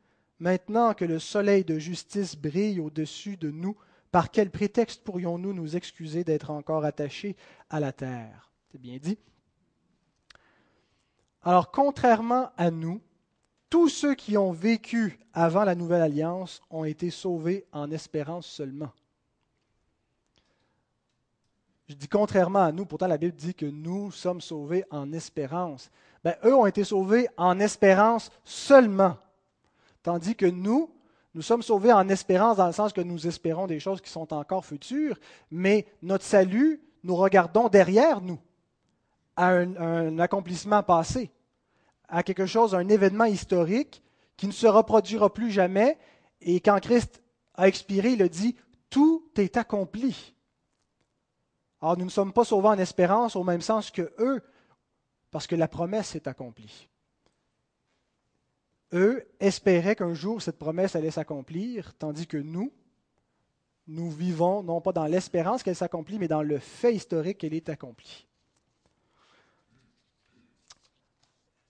Maintenant 0.40 0.95
que 0.95 1.04
le 1.04 1.18
soleil 1.18 1.64
de 1.64 1.78
justice 1.78 2.37
brille 2.37 2.80
au-dessus 2.80 3.37
de 3.37 3.50
nous, 3.50 3.76
par 4.11 4.30
quel 4.30 4.50
prétexte 4.50 5.02
pourrions-nous 5.02 5.52
nous 5.52 5.76
excuser 5.76 6.25
d'être 6.25 6.50
encore 6.50 6.85
attachés 6.85 7.37
à 7.71 7.80
la 7.80 7.92
terre? 7.92 8.50
C'est 8.71 8.80
bien 8.80 8.99
dit. 8.99 9.18
Alors, 11.42 11.71
contrairement 11.71 12.50
à 12.57 12.71
nous, 12.71 13.00
tous 13.71 13.88
ceux 13.88 14.14
qui 14.14 14.37
ont 14.37 14.52
vécu 14.52 15.18
avant 15.33 15.64
la 15.64 15.75
nouvelle 15.75 16.02
alliance 16.02 16.61
ont 16.71 16.85
été 16.85 17.11
sauvés 17.11 17.66
en 17.73 17.90
espérance 17.90 18.47
seulement. 18.47 18.92
Je 21.88 21.95
dis 21.95 22.09
contrairement 22.09 22.64
à 22.64 22.73
nous, 22.73 22.85
pourtant 22.85 23.07
la 23.07 23.18
Bible 23.18 23.35
dit 23.35 23.54
que 23.54 23.66
nous 23.66 24.11
sommes 24.11 24.40
sauvés 24.40 24.85
en 24.90 25.12
espérance. 25.12 25.90
Ben, 26.23 26.37
eux 26.45 26.54
ont 26.54 26.66
été 26.66 26.85
sauvés 26.85 27.28
en 27.37 27.59
espérance 27.61 28.30
seulement. 28.45 29.16
Tandis 30.08 30.36
que 30.36 30.46
nous, 30.46 30.90
nous 31.34 31.42
sommes 31.42 31.60
sauvés 31.60 31.92
en 31.92 32.08
espérance 32.08 32.56
dans 32.56 32.66
le 32.66 32.72
sens 32.72 32.94
que 32.94 33.02
nous 33.02 33.26
espérons 33.26 33.66
des 33.66 33.78
choses 33.78 34.00
qui 34.00 34.08
sont 34.08 34.32
encore 34.32 34.64
futures, 34.64 35.18
mais 35.50 35.86
notre 36.00 36.24
salut, 36.24 36.80
nous 37.04 37.14
regardons 37.14 37.68
derrière 37.68 38.22
nous 38.22 38.38
à 39.36 39.48
un, 39.48 40.18
accomplissement 40.18 40.82
passé, 40.82 41.30
à 42.08 42.22
quelque 42.22 42.46
chose, 42.46 42.74
un 42.74 42.88
événement 42.88 43.26
historique 43.26 44.02
qui 44.38 44.46
ne 44.46 44.52
se 44.52 44.66
reproduira 44.66 45.30
plus 45.30 45.50
jamais. 45.50 45.98
Et 46.40 46.60
quand 46.60 46.80
Christ 46.80 47.22
a 47.52 47.68
expiré, 47.68 48.12
il 48.12 48.22
a 48.22 48.28
dit, 48.28 48.56
tout 48.88 49.30
est 49.36 49.58
accompli. 49.58 50.34
Alors 51.82 51.98
nous 51.98 52.06
ne 52.06 52.10
sommes 52.10 52.32
pas 52.32 52.46
sauvés 52.46 52.68
en 52.68 52.78
espérance 52.78 53.36
au 53.36 53.44
même 53.44 53.60
sens 53.60 53.90
que 53.90 54.10
eux, 54.20 54.42
parce 55.30 55.46
que 55.46 55.54
la 55.54 55.68
promesse 55.68 56.14
est 56.14 56.28
accomplie 56.28 56.88
eux 58.92 59.26
espéraient 59.40 59.97
qu'un 59.97 60.14
jour 60.14 60.40
cette 60.40 60.59
promesse 60.59 60.97
allait 60.97 61.11
s'accomplir, 61.11 61.95
tandis 61.95 62.26
que 62.26 62.37
nous, 62.37 62.73
nous 63.87 64.11
vivons 64.11 64.62
non 64.62 64.80
pas 64.80 64.92
dans 64.92 65.07
l'espérance 65.07 65.62
qu'elle 65.62 65.76
s'accomplit, 65.76 66.18
mais 66.18 66.28
dans 66.28 66.42
le 66.42 66.59
fait 66.59 66.95
historique 66.95 67.38
qu'elle 67.38 67.54
est 67.54 67.68
accomplie. 67.68 68.26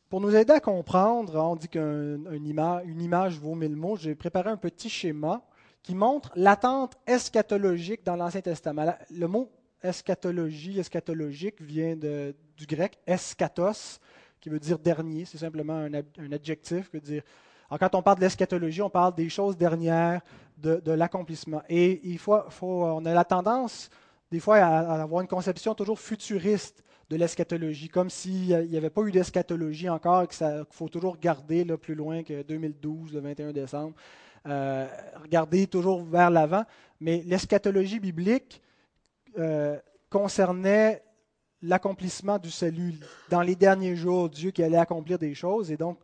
Pour 0.09 0.21
nous 0.21 0.35
aider 0.35 0.55
à 0.55 0.61
comprendre, 0.61 1.37
on 1.37 1.55
dit 1.55 1.69
qu'une 1.69 2.47
image, 2.47 3.39
vaut 3.39 3.55
mille 3.55 3.77
mots, 3.77 3.97
j'ai 3.97 4.15
préparé 4.15 4.49
un 4.49 4.57
petit 4.57 4.89
schéma 4.89 5.43
qui 5.83 5.95
montre 5.95 6.33
l'attente 6.35 6.97
eschatologique 7.07 8.05
dans 8.05 8.17
l'Ancien 8.17 8.41
Testament. 8.41 8.97
Le 9.11 9.27
mot 9.27 9.51
eschatologie, 9.83 10.81
eschatologique 10.81 11.61
vient 11.61 11.95
du 11.95 12.67
grec 12.67 12.99
eschatos, 13.07 14.01
qui 14.41 14.49
veut 14.49 14.59
dire 14.59 14.79
dernier. 14.79 15.25
C'est 15.25 15.39
simplement 15.39 15.75
un, 15.75 16.33
adjectif 16.33 16.91
veut 16.93 17.01
dire. 17.01 17.23
Quand 17.79 17.95
on 17.95 18.03
parle 18.03 18.17
de 18.17 18.23
l'eschatologie, 18.23 18.81
on 18.81 18.89
parle 18.89 19.15
des 19.15 19.29
choses 19.29 19.57
dernières, 19.57 20.23
de, 20.57 20.91
l'accomplissement. 20.93 21.63
Et 21.69 22.01
il 22.05 22.19
faut, 22.19 22.41
on 22.63 23.05
a 23.05 23.13
la 23.13 23.25
tendance, 23.25 23.91
des 24.31 24.41
fois, 24.41 24.57
à, 24.57 25.03
avoir 25.03 25.21
une 25.21 25.29
conception 25.29 25.75
toujours 25.75 26.01
futuriste 26.01 26.83
de 27.11 27.17
l'eschatologie, 27.17 27.89
comme 27.89 28.11
s'il 28.11 28.69
n'y 28.69 28.77
avait 28.77 28.91
pas 28.91 29.03
eu 29.03 29.13
d'eschatologie 29.13 29.89
encore 29.89 30.29
qu'il 30.29 30.65
faut 30.71 30.89
toujours 30.89 31.15
regarder 31.15 31.65
là, 31.65 31.77
plus 31.77 31.95
loin 31.95 32.23
que 32.23 32.43
2012, 32.43 33.13
le 33.15 33.21
21 33.21 33.53
décembre. 33.53 33.95
Euh, 34.47 34.87
regarder 35.23 35.67
toujours 35.67 36.05
vers 36.05 36.31
l'avant. 36.31 36.65
Mais 37.01 37.23
l'eschatologie 37.27 38.01
biblique 38.01 38.63
euh, 39.39 39.79
concernait 40.11 41.03
l'accomplissement 41.63 42.39
du 42.39 42.51
salut. 42.51 42.95
Dans 43.31 43.43
les 43.43 43.57
derniers 43.57 43.97
jours, 43.97 44.29
Dieu 44.29 44.51
qui 44.51 44.63
allait 44.63 44.79
accomplir 44.79 45.19
des 45.19 45.35
choses, 45.35 45.71
et 45.71 45.77
donc 45.77 45.99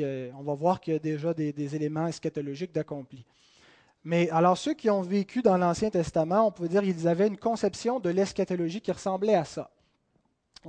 on 0.00 0.42
va 0.42 0.54
voir 0.54 0.80
qu'il 0.80 0.94
y 0.94 0.96
a 0.96 1.00
déjà 1.00 1.34
des, 1.34 1.74
éléments 1.74 2.06
eschatologiques 2.06 2.72
d'accompli. 2.72 3.24
Mais 4.04 4.28
alors 4.30 4.58
ceux 4.58 4.74
qui 4.74 4.90
ont 4.90 5.02
vécu 5.02 5.42
dans 5.42 5.56
l'Ancien 5.56 5.90
Testament, 5.90 6.46
on 6.46 6.50
peut 6.50 6.68
dire 6.68 6.82
qu'ils 6.82 7.06
avaient 7.06 7.28
une 7.28 7.36
conception 7.36 8.00
de 8.00 8.10
l'eschatologie 8.10 8.80
qui 8.80 8.90
ressemblait 8.90 9.34
à 9.34 9.44
ça. 9.44 9.70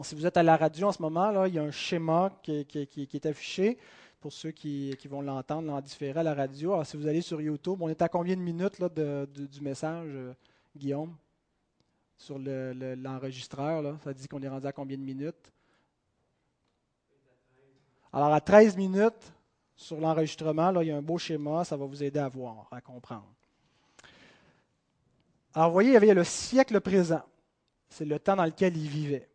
si 0.04 0.13
vous 0.13 0.25
êtes 0.25 0.38
à 0.38 0.44
la 0.44 0.56
radio 0.56 0.88
en 0.88 0.92
ce 0.92 1.02
moment, 1.02 1.32
là, 1.32 1.48
il 1.48 1.56
y 1.56 1.60
a 1.60 1.63
un 1.63 1.72
schéma 1.72 2.32
qui, 2.44 2.52
est 2.54 3.25
affiché 3.25 3.78
pour 4.20 4.32
ceux 4.32 4.52
qui, 4.52 4.96
vont 5.10 5.22
l'entendre 5.22 5.72
en 5.74 5.82
différé 5.82 6.20
à 6.20 6.24
la 6.24 6.36
radio. 6.36 6.74
Alors 6.74 6.86
si 6.86 6.96
vous 6.96 7.08
allez 7.08 7.22
sur 7.22 7.42
YouTube, 7.42 7.78
on 7.82 7.90
est 7.90 8.02
à 8.02 8.10
combien 8.10 8.36
de 8.36 8.42
minutes 8.42 8.82
du 8.82 9.62
message, 9.62 10.10
euh, 10.13 10.34
Guillaume? 10.75 11.16
Sur 12.24 12.39
l'enregistreur. 12.39 14.00
ça 14.01 14.13
dit 14.13 14.30
qu'on 14.30 14.42
est 14.42 14.48
rendu 14.48 14.65
à 14.65 14.72
combien 14.72 14.98
de 14.98 15.03
minutes? 15.03 15.51
Alors, 18.13 18.34
à 18.34 18.39
13 18.39 18.77
minutes 18.77 19.34
sur 19.75 20.00
l'enregistrement, 20.00 20.80
il 20.80 20.88
y 20.88 20.92
a 20.92 20.96
un 20.96 21.01
beau 21.01 21.18
schéma, 21.18 21.65
ça 21.65 21.75
va 21.75 21.86
vous 21.86 22.01
aider 22.01 22.20
à 22.20 22.30
voir, 22.30 22.70
à 22.72 22.80
comprendre. 22.80 23.27
Alors, 25.53 25.70
vous 25.70 25.74
voyez, 25.74 25.89
il 25.89 25.94
y 25.94 25.98
avait 25.98 26.13
le 26.13 26.24
siècle 26.24 26.80
présent. 26.80 27.24
C'est 27.89 28.06
le 28.06 28.18
temps 28.20 28.38
dans 28.38 28.46
lequel 28.46 28.77
il 28.77 28.88
vivait. 28.88 29.30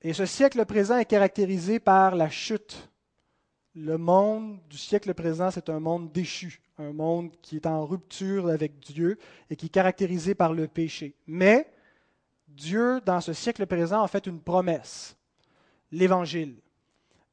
Et 0.00 0.14
ce 0.14 0.24
siècle 0.24 0.64
présent 0.64 0.96
est 0.96 1.04
caractérisé 1.04 1.78
par 1.78 2.14
la 2.14 2.30
chute. 2.30 2.87
Le 3.80 3.96
monde 3.96 4.58
du 4.68 4.76
siècle 4.76 5.14
présent, 5.14 5.52
c'est 5.52 5.68
un 5.68 5.78
monde 5.78 6.10
déchu, 6.10 6.60
un 6.78 6.92
monde 6.92 7.30
qui 7.42 7.54
est 7.54 7.66
en 7.66 7.86
rupture 7.86 8.48
avec 8.48 8.80
Dieu 8.80 9.18
et 9.50 9.56
qui 9.56 9.66
est 9.66 9.68
caractérisé 9.68 10.34
par 10.34 10.52
le 10.52 10.66
péché. 10.66 11.14
Mais 11.28 11.70
Dieu, 12.48 13.00
dans 13.06 13.20
ce 13.20 13.32
siècle 13.32 13.66
présent, 13.66 14.02
a 14.02 14.08
fait 14.08 14.26
une 14.26 14.40
promesse, 14.40 15.16
l'Évangile. 15.92 16.56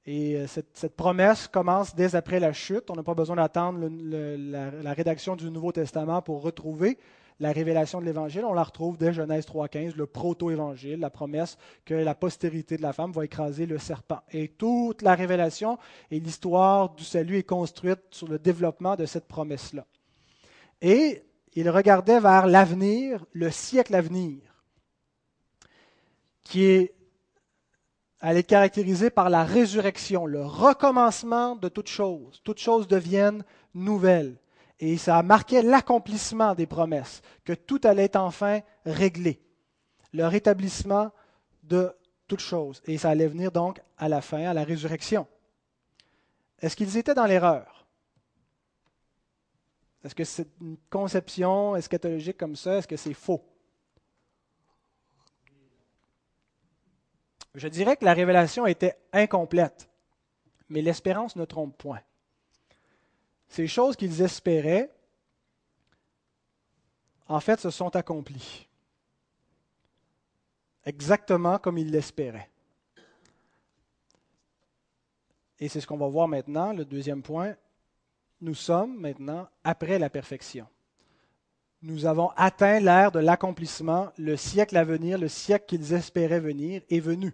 Et 0.06 0.36
euh, 0.36 0.46
cette, 0.46 0.96
promesse 0.96 1.48
commence 1.48 1.96
dès 1.96 2.16
après 2.16 2.40
la 2.40 2.54
chute. 2.54 2.92
On 2.92 2.96
n'a 2.96 3.02
pas 3.02 3.16
besoin 3.16 3.38
d'attendre 3.38 3.90
la, 3.90 4.94
rédaction 4.94 5.36
du 5.36 5.50
Nouveau 5.50 5.72
Testament 5.72 6.22
pour 6.22 6.44
retrouver 6.44 7.00
la 7.40 7.52
révélation 7.52 8.00
de 8.00 8.06
l'Évangile, 8.06 8.46
on 8.46 8.54
la 8.54 8.64
retrouve 8.64 8.98
dès 8.98 9.14
Genèse 9.14 9.46
3.15, 9.46 9.96
le 9.96 10.06
proto-évangile, 10.06 11.00
la 11.00 11.10
promesse 11.10 11.58
que 11.84 11.94
la 11.94 12.16
postérité 12.16 12.78
de 12.78 12.82
la 12.82 12.94
femme 12.94 13.12
va 13.12 13.26
écraser 13.26 13.66
le 13.66 13.78
serpent. 13.78 14.22
Et 14.32 14.48
toute 14.48 15.02
la 15.02 15.16
révélation 15.16 15.78
et 16.12 16.20
l'histoire 16.20 16.96
du 16.96 17.04
salut 17.04 17.38
est 17.38 17.44
construite 17.44 18.00
sur 18.12 18.28
le 18.28 18.40
développement 18.40 18.96
de 18.96 19.06
cette 19.06 19.28
promesse-là. 19.28 19.86
Et 20.82 21.24
il 21.54 21.70
regardait 21.70 22.20
vers 22.20 22.48
l'avenir, 22.48 23.26
le 23.34 23.52
siècle 23.52 23.96
à 23.96 24.02
venir, 24.02 24.40
qui 26.44 26.64
est 26.64 26.96
allait 28.22 28.40
être 28.40 28.48
caractérisé 28.48 29.12
par 29.12 29.30
la 29.30 29.44
résurrection, 29.44 30.26
le 30.26 30.44
recommencement 30.44 31.56
de 31.56 31.70
toutes 31.70 31.90
choses. 31.90 32.42
Toutes 32.44 32.60
choses 32.60 32.88
deviennent 32.88 33.44
nouvelles. 33.76 34.38
Et 34.80 34.98
ça 34.98 35.24
marquait 35.24 35.62
l'accomplissement 35.62 36.54
des 36.54 36.68
promesses, 36.68 37.22
que 37.44 37.54
tout 37.54 37.80
allait 37.84 38.18
enfin 38.18 38.62
réglé. 38.86 39.42
Le 40.12 40.28
rétablissement 40.28 41.12
de 41.64 41.96
toutes 42.28 42.42
choses. 42.42 42.82
Et 42.86 42.98
ça 42.98 43.10
allait 43.10 43.28
venir 43.28 43.52
donc 43.52 43.82
à 43.98 44.10
la 44.10 44.22
fin, 44.22 44.46
à 44.46 44.54
la 44.54 44.64
résurrection. 44.64 45.28
Est-ce 46.60 46.76
qu'ils 46.76 46.98
étaient 46.98 47.14
dans 47.14 47.26
l'erreur? 47.26 47.86
Est-ce 50.04 50.16
que 50.16 50.24
c'est 50.24 50.48
une 50.62 50.78
conception 50.90 51.76
eschatologique 51.76 52.38
comme 52.38 52.56
ça? 52.56 52.78
Est-ce 52.78 52.88
que 52.88 52.98
c'est 52.98 53.14
faux? 53.14 53.44
Je 57.56 57.68
dirais 57.68 57.96
que 57.96 58.06
la 58.06 58.14
révélation 58.14 58.68
était 58.68 58.98
incomplète, 59.14 59.90
mais 60.70 60.82
l'espérance 60.82 61.36
ne 61.36 61.46
trompe 61.46 61.78
point. 61.78 62.02
Ces 63.48 63.68
choses 63.68 63.96
qu'ils 63.96 64.22
espéraient, 64.22 64.92
en 67.28 67.40
fait, 67.40 67.60
se 67.60 67.70
sont 67.70 67.96
accomplies. 67.96 68.68
Exactement 70.86 71.58
comme 71.58 71.78
ils 71.78 71.90
l'espéraient. 71.90 72.50
Et 75.60 75.70
c'est 75.70 75.82
ce 75.82 75.88
qu'on 75.88 75.98
va 75.98 76.08
voir 76.08 76.28
maintenant, 76.28 76.74
le 76.74 76.86
deuxième 76.86 77.24
point. 77.24 77.56
Nous 78.42 78.54
sommes 78.54 79.00
maintenant 79.00 79.48
après 79.64 79.98
la 79.98 80.10
perfection. 80.10 80.68
Nous 81.82 82.06
avons 82.06 82.30
atteint 82.36 82.80
l'ère 82.80 83.12
de 83.12 83.20
l'accomplissement, 83.20 84.12
le 84.18 84.36
siècle 84.38 84.76
à 84.76 84.84
venir, 84.84 85.18
le 85.18 85.28
siècle 85.28 85.66
qu'ils 85.68 85.94
espéraient 85.94 86.40
venir 86.40 86.82
est 86.90 87.00
venu. 87.00 87.34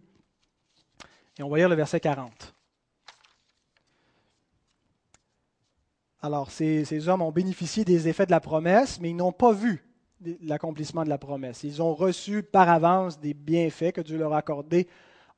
Et 1.37 1.43
on 1.43 1.49
va 1.49 1.57
lire 1.57 1.69
le 1.69 1.75
verset 1.75 1.99
40. 1.99 2.53
Alors, 6.21 6.51
ces, 6.51 7.09
hommes 7.09 7.23
ont 7.23 7.31
bénéficié 7.31 7.83
des 7.83 8.07
effets 8.07 8.27
de 8.27 8.31
la 8.31 8.39
promesse, 8.39 8.99
mais 8.99 9.09
ils 9.09 9.15
n'ont 9.15 9.31
pas 9.31 9.51
vu 9.51 9.83
l'accomplissement 10.43 11.03
de 11.03 11.09
la 11.09 11.17
promesse. 11.17 11.63
Ils 11.63 11.81
ont 11.81 11.95
reçu 11.95 12.43
par 12.43 12.69
avance 12.69 13.19
des 13.19 13.33
bienfaits 13.33 13.91
que 13.91 14.01
Dieu 14.01 14.17
leur 14.17 14.33
a 14.33 14.37
accordés 14.37 14.87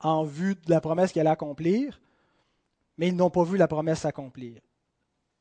en 0.01 0.23
vue 0.23 0.55
de 0.55 0.69
la 0.69 0.81
promesse 0.81 1.13
qu'elle 1.13 1.21
allait 1.27 1.33
accomplir, 1.33 2.01
mais 2.97 3.07
ils 3.07 3.15
n'ont 3.15 3.29
pas 3.29 3.43
vu 3.43 3.55
la 3.55 3.69
promesse 3.69 3.99
s'accomplir. 3.99 4.59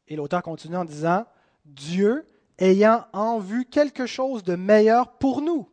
Et 0.06 0.14
l'auteur 0.14 0.42
continue 0.44 0.76
en 0.76 0.84
disant, 0.84 1.24
Dieu 1.64 2.24
ayant 2.58 3.04
en 3.12 3.40
vue 3.40 3.64
quelque 3.64 4.06
chose 4.06 4.44
de 4.44 4.54
meilleur 4.54 5.18
pour 5.18 5.42
nous, 5.42 5.68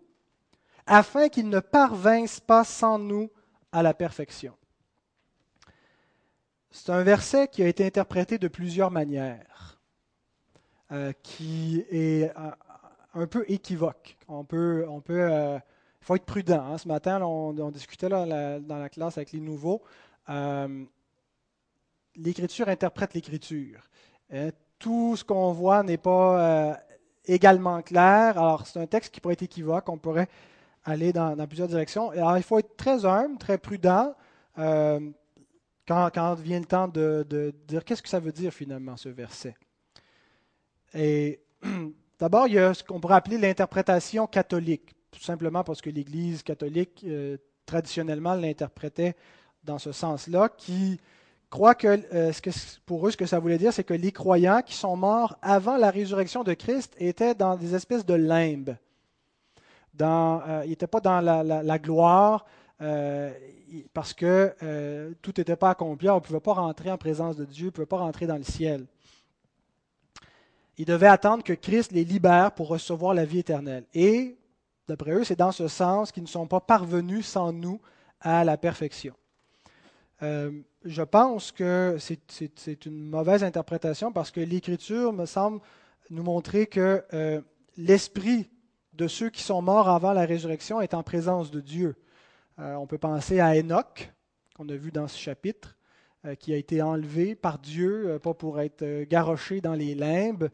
afin 0.88 1.30
qu'ils 1.30 1.50
ne 1.50 1.60
parvinssent 1.60 2.40
pas 2.40 2.64
sans 2.64 2.98
nous 2.98 3.30
à 3.72 3.84
la 3.84 3.94
perfection. 3.94 4.54
C'est 6.72 6.92
un 6.92 7.04
verset 7.04 7.48
qui 7.48 7.64
a 7.64 7.68
été 7.68 7.86
interprété 7.86 8.38
de 8.38 8.48
plusieurs 8.48 8.92
manières, 8.92 9.80
euh, 10.92 11.12
qui 11.24 11.84
est 11.90 12.32
euh, 12.38 12.52
un 13.16 13.26
peu 13.26 13.44
équivoque. 13.48 14.18
On 14.28 14.44
peut, 14.44 14.86
on 14.88 15.02
peut, 15.02 15.28
euh, 15.32 15.58
il 15.58 16.06
faut 16.06 16.16
être 16.16 16.26
prudent. 16.26 16.64
Hein. 16.64 16.78
Ce 16.78 16.88
matin, 16.88 17.22
on, 17.24 17.72
discutait 17.72 18.08
dans 18.08 18.26
la 18.26 18.90
classe 18.90 19.18
avec 19.18 19.32
les 19.32 19.40
nouveaux. 19.40 19.82
L'Écriture 22.16 22.70
interprète 22.70 23.16
l'Écriture. 23.16 23.82
Tout 24.78 25.16
ce 25.16 25.24
qu'on 25.24 25.52
voit 25.54 25.82
n'est 25.82 25.98
pas 25.98 26.80
également 27.26 27.82
clair. 27.82 28.38
Alors, 28.38 28.68
c'est 28.68 28.80
un 28.80 28.86
texte 28.86 29.12
qui 29.14 29.22
pourrait 29.22 29.34
être 29.34 29.44
équivoque. 29.44 29.90
On 29.90 29.98
pourrait 29.98 30.30
aller 30.86 31.12
dans, 31.14 31.36
plusieurs 31.48 31.68
directions. 31.68 32.12
Alors, 32.12 32.38
il 32.38 32.44
faut 32.44 32.60
être 32.60 32.78
très 32.78 33.06
humble, 33.06 33.40
très 33.40 33.58
prudent 33.58 34.14
quand, 35.90 36.36
vient 36.36 36.60
le 36.60 36.66
temps 36.66 36.88
de, 36.88 37.54
dire 37.68 37.84
qu'est-ce 37.84 38.02
que 38.02 38.10
ça 38.10 38.20
veut 38.20 38.32
dire 38.32 38.54
finalement 38.54 38.96
ce 38.98 39.10
verset? 39.10 39.56
Et 40.94 41.40
d'abord, 42.20 42.48
il 42.48 42.54
y 42.54 42.60
a 42.60 42.74
ce 42.74 42.84
qu'on 42.84 43.00
pourrait 43.00 43.16
appeler 43.16 43.38
l'interprétation 43.38 44.28
catholique, 44.28 44.96
tout 45.12 45.22
simplement 45.22 45.64
parce 45.64 45.82
que 45.82 45.90
l'Église 45.90 46.44
catholique, 46.44 47.04
euh, 47.06 47.38
traditionnellement, 47.66 48.36
l'interprétait 48.36 49.16
dans 49.64 49.80
ce 49.80 49.92
sens-là, 49.92 50.50
qui 50.50 51.00
croit 51.50 51.76
que, 51.76 52.00
euh, 52.14 52.32
que, 52.32 52.50
pour 52.86 53.08
eux, 53.08 53.12
ce 53.12 53.18
que 53.18 53.26
ça 53.26 53.40
voulait 53.40 53.58
dire, 53.58 53.74
c'est 53.74 53.84
que 53.84 53.94
les 53.94 54.12
croyants 54.12 54.62
qui 54.62 54.76
sont 54.76 54.96
morts 54.96 55.38
avant 55.42 55.78
la 55.78 55.90
résurrection 55.90 56.44
de 56.44 56.54
Christ 56.54 56.96
étaient 57.00 57.36
dans 57.36 57.56
des 57.56 57.76
espèces 57.76 58.06
de 58.06 58.14
limbes. 58.14 58.76
Dans, 59.94 60.42
euh, 60.48 60.62
ils 60.66 60.70
n'étaient 60.70 60.88
pas 60.88 61.02
dans 61.02 61.20
la, 61.20 61.80
gloire, 61.80 62.46
parce 63.94 64.14
que 64.14 64.54
euh, 64.64 65.14
tout 65.22 65.34
n'était 65.38 65.56
pas 65.56 65.72
accompli, 65.72 66.10
on 66.10 66.16
ne 66.16 66.20
pouvait 66.20 66.40
pas 66.40 66.54
rentrer 66.54 66.90
en 66.92 66.98
présence 66.98 67.36
de 67.36 67.46
Dieu, 67.46 67.66
on 67.66 67.68
ne 67.68 67.72
pouvait 67.72 67.86
pas 67.86 67.98
rentrer 67.98 68.26
dans 68.26 68.38
le 68.38 68.44
ciel. 68.44 68.86
Ils 70.78 70.86
devaient 70.86 71.08
attendre 71.08 71.44
que 71.44 71.54
Christ 71.54 71.92
les 71.92 72.06
libère 72.06 72.54
pour 72.54 72.70
recevoir 72.70 73.14
la 73.14 73.26
vie 73.26 73.40
éternelle. 73.40 73.84
Et, 73.94 74.38
d'après 74.88 75.12
eux, 75.12 75.24
c'est 75.26 75.38
dans 75.38 75.52
ce 75.52 75.68
sens 75.68 76.12
qu'ils 76.12 76.24
ne 76.24 76.30
sont 76.30 76.48
pas 76.48 76.62
parvenus 76.62 77.26
sans 77.26 77.52
nous 77.52 77.82
à 78.22 78.46
la 78.46 78.58
perfection. 78.58 79.14
Euh, 80.24 80.52
je 80.86 81.04
pense 81.04 81.52
que 81.52 81.98
c'est 82.00 82.86
une 82.86 83.10
mauvaise 83.10 83.44
interprétation 83.44 84.14
parce 84.14 84.32
que 84.32 84.40
l'Écriture 84.40 85.12
me 85.12 85.26
semble 85.26 85.60
nous 86.10 86.24
montrer 86.24 86.68
que 86.68 87.04
euh, 87.14 87.42
l'esprit 87.76 88.50
de 88.94 89.08
ceux 89.08 89.30
qui 89.30 89.44
sont 89.44 89.62
morts 89.62 89.90
avant 89.90 90.14
la 90.14 90.26
résurrection 90.26 90.80
est 90.82 90.94
en 90.94 91.04
présence 91.04 91.52
de 91.52 91.60
Dieu. 91.60 91.96
Euh, 92.60 92.76
on 92.76 92.88
peut 92.88 92.98
penser 92.98 93.40
à 93.40 93.52
Enoch, 93.58 94.12
qu'on 94.56 94.68
a 94.68 94.76
vu 94.76 94.92
dans 94.92 95.08
ce 95.08 95.18
chapitre, 95.18 95.78
euh, 96.26 96.36
qui 96.36 96.54
a 96.54 96.58
été 96.58 96.82
enlevé 96.82 97.36
par 97.36 97.58
Dieu, 97.58 98.10
euh, 98.10 98.20
pas 98.20 98.34
pour 98.34 98.60
être 98.60 99.04
garoché 99.04 99.62
dans 99.62 99.76
les 99.76 99.96
limbes, 99.96 100.50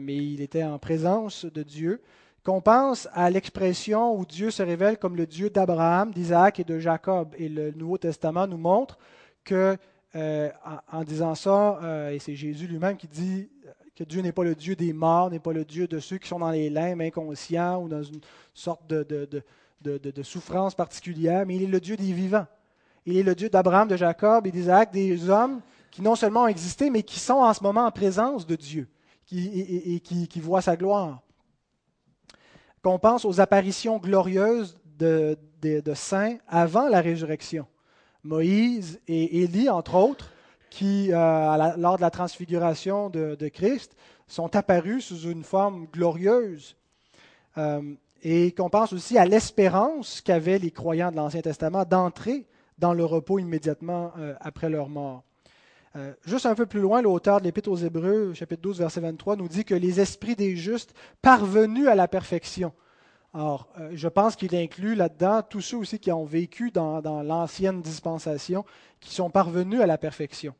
mais 0.00 0.16
il 0.16 0.40
était 0.40 0.64
en 0.64 0.78
présence 0.78 1.44
de 1.44 1.62
Dieu. 1.62 2.00
Qu'on 2.42 2.62
pense 2.62 3.06
à 3.12 3.28
l'expression 3.28 4.18
où 4.18 4.24
Dieu 4.24 4.50
se 4.50 4.62
révèle 4.62 4.96
comme 4.96 5.14
le 5.14 5.26
Dieu 5.26 5.50
d'Abraham, 5.50 6.10
d'Isaac 6.10 6.58
et 6.58 6.64
de 6.64 6.78
Jacob. 6.78 7.34
Et 7.36 7.50
le 7.50 7.70
Nouveau 7.72 7.98
Testament 7.98 8.46
nous 8.46 8.56
montre 8.56 8.98
que, 9.44 9.76
en, 10.14 11.04
disant 11.04 11.34
ça, 11.34 12.10
et 12.10 12.18
c'est 12.18 12.34
Jésus 12.34 12.66
lui-même 12.66 12.96
qui 12.96 13.08
dit 13.08 13.50
que 13.94 14.04
Dieu 14.04 14.22
n'est 14.22 14.32
pas 14.32 14.44
le 14.44 14.54
Dieu 14.54 14.74
des 14.74 14.94
morts, 14.94 15.28
n'est 15.28 15.38
pas 15.38 15.52
le 15.52 15.66
Dieu 15.66 15.86
de 15.86 15.98
ceux 15.98 16.16
qui 16.16 16.28
sont 16.28 16.38
dans 16.38 16.50
les 16.50 16.70
limbes 16.70 17.02
inconscients 17.02 17.82
ou 17.82 17.88
dans 17.88 18.02
une 18.02 18.20
sorte 18.54 18.86
de 18.86 19.02
de, 19.02 19.42
souffrance 20.22 20.74
particulière, 20.74 21.44
mais 21.46 21.56
il 21.56 21.62
est 21.64 21.66
le 21.66 21.80
Dieu 21.80 21.96
des 21.96 22.12
vivants. 22.12 22.46
Il 23.06 23.16
est 23.16 23.22
le 23.22 23.34
Dieu 23.34 23.48
d'Abraham, 23.48 23.88
de 23.88 23.96
Jacob 23.96 24.46
et 24.46 24.50
d'Isaac, 24.50 24.92
des 24.92 25.28
hommes 25.28 25.60
qui 25.90 26.02
non 26.02 26.16
seulement 26.16 26.44
ont 26.44 26.48
existé, 26.48 26.90
mais 26.90 27.02
qui 27.02 27.20
sont 27.20 27.34
en 27.34 27.54
ce 27.54 27.62
moment 27.62 27.86
en 27.86 27.92
présence 27.92 28.46
de 28.46 28.56
Dieu 28.56 28.88
et, 29.32 30.00
qui, 30.00 30.40
voient 30.40 30.62
sa 30.62 30.76
gloire. 30.76 31.22
Qu'on 32.82 32.98
pense 32.98 33.24
aux 33.24 33.40
apparitions 33.40 33.98
glorieuses 33.98 34.76
de, 34.98 35.36
saints 35.94 36.36
avant 36.48 36.88
la 36.88 37.00
résurrection. 37.00 37.66
Moïse 38.22 39.00
et 39.06 39.42
Élie, 39.42 39.68
entre 39.68 39.94
autres, 39.94 40.30
qui, 40.70 41.12
euh, 41.12 41.76
lors 41.76 41.96
de 41.96 42.02
la 42.02 42.10
transfiguration 42.10 43.10
de, 43.10 43.48
Christ, 43.48 43.96
sont 44.26 44.56
apparus 44.56 45.04
sous 45.06 45.30
une 45.30 45.44
forme 45.44 45.86
glorieuse. 45.92 46.76
Euh, 47.56 47.94
et 48.24 48.52
qu'on 48.52 48.70
pense 48.70 48.94
aussi 48.94 49.18
à 49.18 49.26
l'espérance 49.26 50.22
qu'avaient 50.22 50.58
les 50.58 50.70
croyants 50.70 51.10
de 51.10 51.16
l'Ancien 51.16 51.42
Testament 51.42 51.84
d'entrer 51.84 52.46
dans 52.78 52.94
le 52.94 53.04
repos 53.04 53.38
immédiatement 53.38 54.12
euh, 54.18 54.34
après 54.40 54.70
leur 54.70 54.88
mort. 54.88 55.22
Euh, 55.94 56.12
juste 56.24 56.46
un 56.46 56.54
peu 56.54 56.66
plus 56.66 56.80
loin, 56.80 57.02
l'auteur 57.02 57.38
de 57.38 57.44
l'Épître 57.44 57.70
aux 57.70 57.76
Hébreux, 57.76 58.32
chapitre 58.34 58.62
12, 58.62 58.78
verset 58.78 59.00
23, 59.00 59.36
nous 59.36 59.46
dit 59.46 59.64
que 59.64 59.74
les 59.74 60.00
esprits 60.00 60.34
des 60.34 60.56
justes 60.56 60.94
parvenus 61.22 61.86
à 61.86 61.94
la 61.94 62.08
perfection. 62.08 62.72
Alors, 63.34 63.68
euh, 63.78 63.90
je 63.92 64.08
pense 64.08 64.36
qu'il 64.36 64.56
inclut 64.56 64.94
là-dedans 64.94 65.42
tous 65.42 65.60
ceux 65.60 65.76
aussi 65.76 65.98
qui 65.98 66.10
ont 66.10 66.24
vécu 66.24 66.70
dans, 66.70 67.02
dans 67.02 67.22
l'ancienne 67.22 67.82
dispensation, 67.82 68.64
qui 69.00 69.14
sont 69.14 69.28
parvenus 69.28 69.80
à 69.80 69.86
la 69.86 69.98
perfection. 69.98 70.54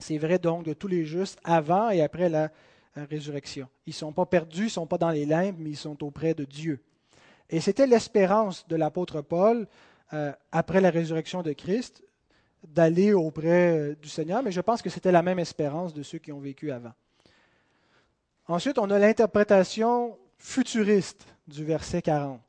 C'est 0.00 0.18
vrai 0.18 0.40
donc 0.40 0.64
de 0.64 0.72
tous 0.72 0.88
les 0.88 1.04
justes 1.04 1.38
avant 1.44 1.90
et 1.90 2.02
après 2.02 2.28
la 2.28 2.50
Ils 2.96 3.70
ne 3.86 3.92
sont 3.92 4.12
pas 4.12 4.26
perdus, 4.26 4.62
ils 4.62 4.64
ne 4.64 4.70
sont 4.70 4.86
pas 4.86 4.98
dans 4.98 5.10
les 5.10 5.24
limbes, 5.24 5.56
mais 5.58 5.70
ils 5.70 5.76
sont 5.76 6.02
auprès 6.04 6.34
de 6.34 6.44
Dieu. 6.44 6.80
Et 7.48 7.60
c'était 7.60 7.86
l'espérance 7.86 8.66
de 8.68 8.76
l'apôtre 8.76 9.20
Paul, 9.22 9.66
euh, 10.12 10.32
après 10.52 10.80
la 10.80 10.90
résurrection 10.90 11.42
de 11.42 11.52
Christ, 11.52 12.02
d'aller 12.66 13.12
auprès 13.12 13.78
euh, 13.78 13.94
du 13.94 14.08
Seigneur, 14.08 14.42
mais 14.42 14.52
je 14.52 14.60
pense 14.60 14.82
que 14.82 14.90
c'était 14.90 15.12
la 15.12 15.22
même 15.22 15.38
espérance 15.38 15.94
de 15.94 16.02
ceux 16.02 16.18
qui 16.18 16.32
ont 16.32 16.40
vécu 16.40 16.70
avant. 16.70 16.92
Ensuite, 18.46 18.78
on 18.78 18.90
a 18.90 18.98
l'interprétation 18.98 20.18
futuriste 20.36 21.26
du 21.46 21.64
verset 21.64 22.02
40. 22.02 22.40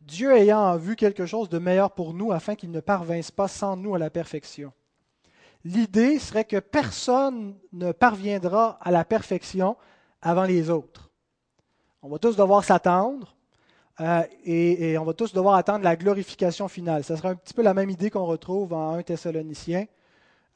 Dieu 0.00 0.34
ayant 0.34 0.60
en 0.60 0.76
vue 0.76 0.96
quelque 0.96 1.26
chose 1.26 1.48
de 1.48 1.58
meilleur 1.58 1.92
pour 1.92 2.14
nous 2.14 2.32
afin 2.32 2.54
qu'il 2.54 2.70
ne 2.70 2.80
parvinsse 2.80 3.30
pas 3.30 3.46
sans 3.46 3.76
nous 3.76 3.94
à 3.94 3.98
la 3.98 4.10
perfection. 4.10 4.72
L'idée 5.68 6.18
serait 6.18 6.46
que 6.46 6.60
personne 6.60 7.54
ne 7.74 7.92
parviendra 7.92 8.78
à 8.80 8.90
la 8.90 9.04
perfection 9.04 9.76
avant 10.22 10.44
les 10.44 10.70
autres. 10.70 11.10
On 12.00 12.08
va 12.08 12.18
tous 12.18 12.36
devoir 12.36 12.64
s'attendre 12.64 13.36
euh, 14.00 14.22
et, 14.46 14.96
on 14.96 15.04
va 15.04 15.12
tous 15.12 15.34
devoir 15.34 15.56
attendre 15.56 15.84
la 15.84 15.94
glorification 15.94 16.68
finale. 16.68 17.04
Ce 17.04 17.14
sera 17.14 17.28
un 17.28 17.34
petit 17.34 17.52
peu 17.52 17.60
la 17.60 17.74
même 17.74 17.90
idée 17.90 18.08
qu'on 18.08 18.24
retrouve 18.24 18.72
en 18.72 18.94
1 18.94 19.02
Thessaloniciens 19.02 19.84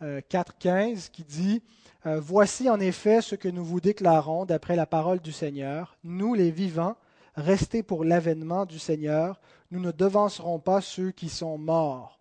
4.15 0.01 0.71
euh, 0.71 0.97
qui 1.13 1.25
dit 1.25 1.63
euh, 2.07 2.19
Voici 2.19 2.71
en 2.71 2.81
effet 2.81 3.21
ce 3.21 3.35
que 3.35 3.51
nous 3.51 3.67
vous 3.67 3.83
déclarons 3.83 4.47
d'après 4.47 4.77
la 4.77 4.87
parole 4.87 5.21
du 5.21 5.33
Seigneur. 5.33 5.99
Nous, 6.05 6.33
les 6.33 6.51
vivants, 6.51 6.97
restés 7.37 7.83
pour 7.83 8.07
l'avènement 8.07 8.65
du 8.65 8.79
Seigneur, 8.79 9.43
nous 9.73 9.81
ne 9.81 9.93
devancerons 9.93 10.59
pas 10.59 10.81
ceux 10.81 11.11
qui 11.11 11.29
sont 11.29 11.59
morts. 11.59 12.19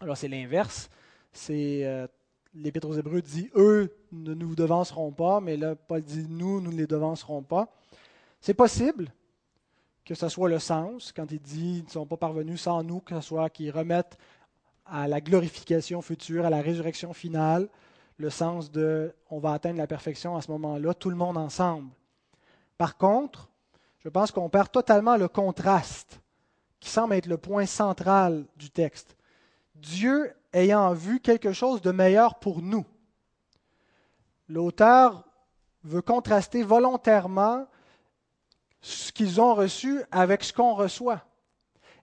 Alors 0.00 0.16
c'est 0.16 0.28
l'inverse. 0.28 0.88
C'est 1.36 2.08
l'Épître 2.54 2.88
aux 2.88 2.94
Hébreux 2.94 3.20
dit 3.20 3.50
eux 3.54 3.94
ne 4.12 4.34
nous 4.34 4.54
devanceront 4.54 5.12
pas, 5.12 5.40
mais 5.40 5.56
là 5.56 5.74
Paul 5.76 6.02
dit 6.02 6.26
nous, 6.28 6.60
nous 6.60 6.72
ne 6.72 6.76
les 6.76 6.86
devancerons 6.86 7.42
pas. 7.42 7.68
C'est 8.40 8.54
possible 8.54 9.12
que 10.04 10.14
ce 10.14 10.28
soit 10.28 10.48
le 10.48 10.58
sens, 10.58 11.12
quand 11.12 11.30
il 11.30 11.40
dit 11.40 11.78
ils 11.78 11.84
ne 11.84 11.90
sont 11.90 12.06
pas 12.06 12.16
parvenus 12.16 12.62
sans 12.62 12.82
nous, 12.82 13.00
que 13.00 13.14
ce 13.16 13.20
soit 13.20 13.50
qu'ils 13.50 13.70
remettent 13.70 14.16
à 14.86 15.08
la 15.08 15.20
glorification 15.20 16.00
future, 16.00 16.46
à 16.46 16.50
la 16.50 16.62
résurrection 16.62 17.12
finale, 17.12 17.68
le 18.16 18.30
sens 18.30 18.70
de 18.70 19.14
on 19.28 19.38
va 19.38 19.52
atteindre 19.52 19.78
la 19.78 19.86
perfection 19.86 20.36
à 20.36 20.42
ce 20.42 20.50
moment-là, 20.52 20.94
tout 20.94 21.10
le 21.10 21.16
monde 21.16 21.36
ensemble. 21.36 21.90
Par 22.78 22.96
contre, 22.96 23.50
je 23.98 24.08
pense 24.08 24.30
qu'on 24.30 24.48
perd 24.48 24.70
totalement 24.70 25.16
le 25.16 25.28
contraste 25.28 26.20
qui 26.80 26.88
semble 26.88 27.14
être 27.14 27.26
le 27.26 27.36
point 27.36 27.66
central 27.66 28.44
du 28.56 28.70
texte. 28.70 29.15
Dieu 29.80 30.32
ayant 30.52 30.92
vu 30.92 31.20
quelque 31.20 31.52
chose 31.52 31.80
de 31.82 31.90
meilleur 31.90 32.38
pour 32.38 32.62
nous. 32.62 32.84
L'auteur 34.48 35.24
veut 35.84 36.02
contraster 36.02 36.62
volontairement 36.62 37.66
ce 38.80 39.12
qu'ils 39.12 39.40
ont 39.40 39.54
reçu 39.54 40.02
avec 40.10 40.44
ce 40.44 40.52
qu'on 40.52 40.74
reçoit. 40.74 41.22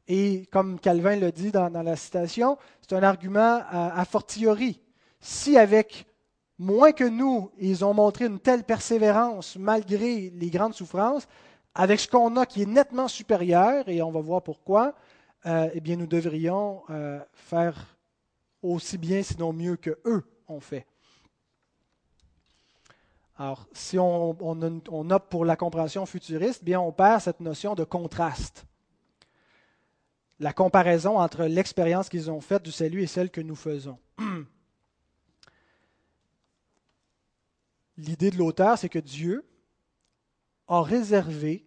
Et 0.07 0.47
comme 0.51 0.79
Calvin 0.79 1.15
le 1.15 1.31
dit 1.31 1.51
dans, 1.51 1.69
la 1.69 1.95
citation, 1.95 2.57
c'est 2.81 2.95
un 2.95 3.03
argument 3.03 3.61
a 3.71 4.03
fortiori. 4.05 4.81
Si 5.21 5.57
avec 5.57 6.05
moins 6.59 6.91
que 6.91 7.03
nous, 7.03 7.51
ils 7.57 7.83
ont 7.85 7.93
montré 7.93 8.25
une 8.25 8.39
telle 8.39 8.63
persévérance 8.63 9.55
malgré 9.57 10.29
les 10.31 10.49
grandes 10.49 10.73
souffrances, 10.73 11.27
avec 11.75 11.99
ce 11.99 12.07
qu'on 12.07 12.35
a 12.37 12.45
qui 12.45 12.61
est 12.61 12.67
nettement 12.67 13.07
supérieur, 13.07 13.87
et 13.87 14.01
on 14.01 14.11
va 14.11 14.21
voir 14.21 14.43
pourquoi, 14.43 14.93
euh, 15.45 15.69
eh 15.73 15.81
bien 15.81 15.97
nous 15.97 16.07
devrions 16.07 16.83
euh, 16.89 17.19
faire 17.33 17.97
aussi 18.61 18.97
bien, 18.97 19.21
sinon 19.23 19.51
mieux 19.51 19.75
que 19.75 19.99
eux 20.05 20.23
ont 20.47 20.61
fait. 20.61 20.87
Alors, 23.37 23.67
si 23.73 23.97
on, 23.99 24.31
opte 25.11 25.29
pour 25.29 25.43
la 25.43 25.55
compréhension 25.55 26.05
futuriste, 26.05 26.63
bien 26.63 26.79
on 26.79 26.91
perd 26.91 27.21
cette 27.21 27.39
notion 27.39 27.75
de 27.75 27.83
contraste. 27.83 28.65
La 30.39 30.53
comparaison 30.53 31.19
entre 31.19 31.45
l'expérience 31.45 32.09
qu'ils 32.09 32.29
ont 32.31 32.41
faite 32.41 32.63
du 32.63 32.71
salut 32.71 33.01
et 33.01 33.07
celle 33.07 33.31
que 33.31 33.41
nous 33.41 33.55
faisons. 33.55 33.97
L'idée 37.97 38.31
de 38.31 38.37
l'auteur, 38.37 38.77
c'est 38.77 38.89
que 38.89 38.99
Dieu 38.99 39.45
a 40.67 40.81
réservé 40.81 41.65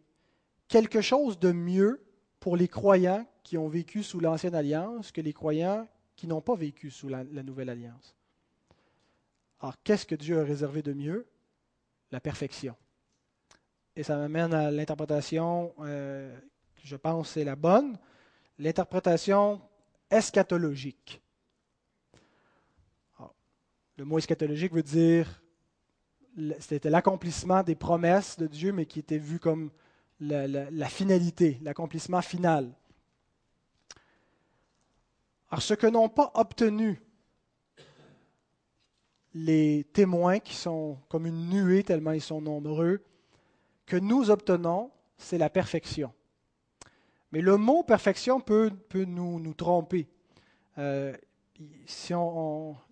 quelque 0.69 1.01
chose 1.01 1.39
de 1.39 1.53
mieux 1.53 2.05
pour 2.41 2.57
les 2.57 2.69
croyants 2.69 3.27
qui 3.47 3.57
ont 3.57 3.69
vécu 3.69 4.03
sous 4.03 4.19
l'ancienne 4.19 4.57
alliance 4.57 5.13
que 5.13 5.21
les 5.21 5.33
croyants 5.33 5.87
qui 6.17 6.27
n'ont 6.27 6.41
pas 6.41 6.57
vécu 6.57 6.91
sous 6.91 7.09
la 7.09 7.23
nouvelle 7.23 7.71
alliance. 7.71 8.17
Alors, 9.61 9.77
qu'est-ce 9.85 10.05
que 10.05 10.17
Dieu 10.17 10.41
a 10.41 10.43
réservé 10.43 10.83
de 10.83 10.93
mieux? 10.93 11.29
La 12.11 12.19
perfection. 12.19 12.75
Et 13.95 14.03
ça 14.03 14.17
m'amène 14.17 14.53
à 14.53 14.73
l'interprétation, 14.73 15.73
euh, 15.79 16.37
je 16.83 16.97
pense, 16.97 17.31
c'est 17.31 17.45
la 17.45 17.55
bonne, 17.55 17.97
l'interprétation 18.59 19.61
eschatologique. 20.11 21.23
le 23.97 24.05
mot 24.05 24.19
eschatologique 24.19 24.73
veut 24.73 24.83
dire 24.83 25.41
c'était 26.59 26.91
l'accomplissement 26.91 27.63
des 27.63 27.77
promesses 27.77 28.37
de 28.37 28.49
Dieu, 28.49 28.73
mais 28.73 28.87
qui 28.87 28.99
était 28.99 29.19
vu 29.19 29.39
comme 29.39 29.71
la, 30.21 30.89
finalité, 30.89 31.59
l'accomplissement 31.63 32.23
final. 32.23 32.75
Ce 35.61 35.75
que 35.75 35.87
n'ont 35.87 36.09
pas 36.09 36.31
obtenu 36.35 37.01
les 39.37 39.85
témoins 39.93 40.39
qui 40.39 40.55
sont 40.55 40.97
comme 41.11 41.27
une 41.27 41.51
nuée 41.51 41.85
tellement 41.85 42.13
ils 42.13 42.23
sont 42.23 42.41
nombreux, 42.41 43.03
que 43.85 43.97
nous 43.97 44.31
obtenons, 44.31 44.91
c'est 45.19 45.37
la 45.37 45.51
perfection. 45.51 46.13
Mais 47.33 47.43
le 47.43 47.59
mot 47.59 47.83
perfection 47.83 48.41
peut, 48.41 48.73
nous, 48.95 49.55
tromper. 49.55 50.09
Euh, 50.79 51.15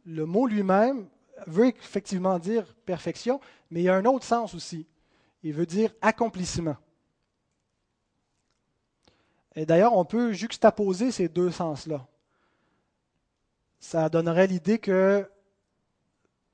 le 0.04 0.24
mot 0.24 0.46
lui-même 0.46 1.08
veut 1.46 1.68
effectivement 1.68 2.38
dire 2.38 2.74
perfection, 2.84 3.40
mais 3.70 3.80
il 3.80 3.84
y 3.84 3.88
a 3.88 3.94
un 3.94 4.04
autre 4.04 4.24
sens 4.24 4.54
aussi. 4.54 4.86
Il 5.42 5.54
veut 5.54 5.66
dire 5.66 5.94
accomplissement. 6.02 6.76
Et 9.56 9.64
d'ailleurs, 9.64 9.96
on 9.96 10.04
peut 10.04 10.32
juxtaposer 10.32 11.10
ces 11.10 11.28
deux 11.28 11.50
sens-là. 11.50 12.06
Ça 13.84 14.08
donnerait 14.08 14.46
l'idée 14.46 14.78
que 14.78 15.30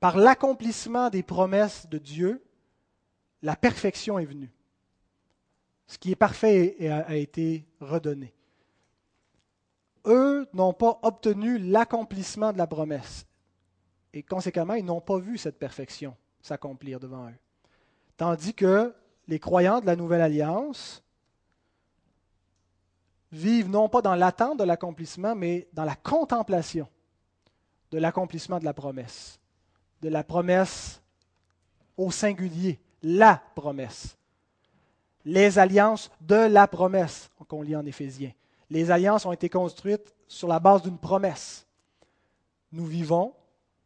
par 0.01 0.17
l'accomplissement 0.17 1.09
des 1.09 1.23
promesses 1.23 1.87
de 1.87 1.97
Dieu, 1.97 2.43
la 3.41 3.55
perfection 3.55 4.19
est 4.19 4.25
venue. 4.25 4.51
Ce 5.87 5.97
qui 5.97 6.11
est 6.11 6.17
parfait 6.17 6.75
a 6.89 7.15
été 7.15 7.65
redonné. 7.79 8.33
Eux 10.05 10.45
n'ont 10.51 10.73
pas 10.73 10.99
obtenu 11.03 11.57
l'accomplissement 11.57 12.51
de 12.51 12.57
la 12.57 12.67
promesse. 12.67 13.25
Et 14.11 14.23
conséquemment, 14.23 14.73
ils 14.73 14.83
n'ont 14.83 14.99
pas 14.99 15.17
vu 15.17 15.37
cette 15.37 15.57
perfection 15.57 16.17
s'accomplir 16.41 16.99
devant 16.99 17.29
eux. 17.29 17.39
Tandis 18.17 18.53
que 18.53 18.93
les 19.29 19.39
croyants 19.39 19.79
de 19.79 19.85
la 19.85 19.95
Nouvelle 19.95 20.21
Alliance 20.21 21.01
vivent 23.31 23.69
non 23.69 23.87
pas 23.87 24.01
dans 24.01 24.15
l'attente 24.15 24.59
de 24.59 24.65
l'accomplissement, 24.65 25.33
mais 25.33 25.69
dans 25.71 25.85
la 25.85 25.95
contemplation 25.95 26.89
de 27.91 27.97
l'accomplissement 27.97 28.59
de 28.59 28.65
la 28.65 28.73
promesse 28.73 29.41
de 30.01 30.09
la 30.09 30.23
promesse 30.23 31.01
au 31.95 32.11
singulier, 32.11 32.79
la 33.03 33.41
promesse. 33.55 34.17
Les 35.23 35.59
alliances 35.59 36.09
de 36.21 36.35
la 36.35 36.67
promesse, 36.67 37.29
qu'on 37.47 37.61
lit 37.61 37.75
en 37.75 37.85
Éphésiens. 37.85 38.31
Les 38.69 38.89
alliances 38.89 39.25
ont 39.25 39.31
été 39.31 39.49
construites 39.49 40.15
sur 40.27 40.47
la 40.47 40.59
base 40.59 40.81
d'une 40.81 40.97
promesse. 40.97 41.67
Nous 42.71 42.85
vivons, 42.85 43.35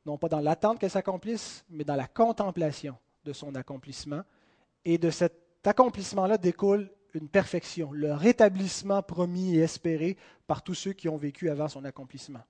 non 0.06 0.18
pas 0.18 0.30
dans 0.30 0.40
l'attente 0.40 0.80
qu'elle 0.80 0.92
s'accomplisse, 0.92 1.66
mais 1.70 1.84
dans 1.84 1.96
la 1.96 2.08
contemplation 2.08 2.96
de 3.26 3.34
son 3.34 3.56
accomplissement. 3.56 4.22
Et 4.86 4.98
de 4.98 5.10
cet 5.10 5.34
accomplissement-là 5.66 6.38
découle 6.38 6.90
une 7.16 7.28
perfection, 7.28 7.92
le 7.92 8.14
rétablissement 8.14 9.02
promis 9.02 9.56
et 9.56 9.62
espéré 9.62 10.16
par 10.48 10.62
tous 10.62 10.76
ceux 10.76 10.94
qui 10.94 11.10
ont 11.10 11.18
vécu 11.18 11.50
avant 11.50 11.68
son 11.68 11.84
accomplissement. 11.84 12.42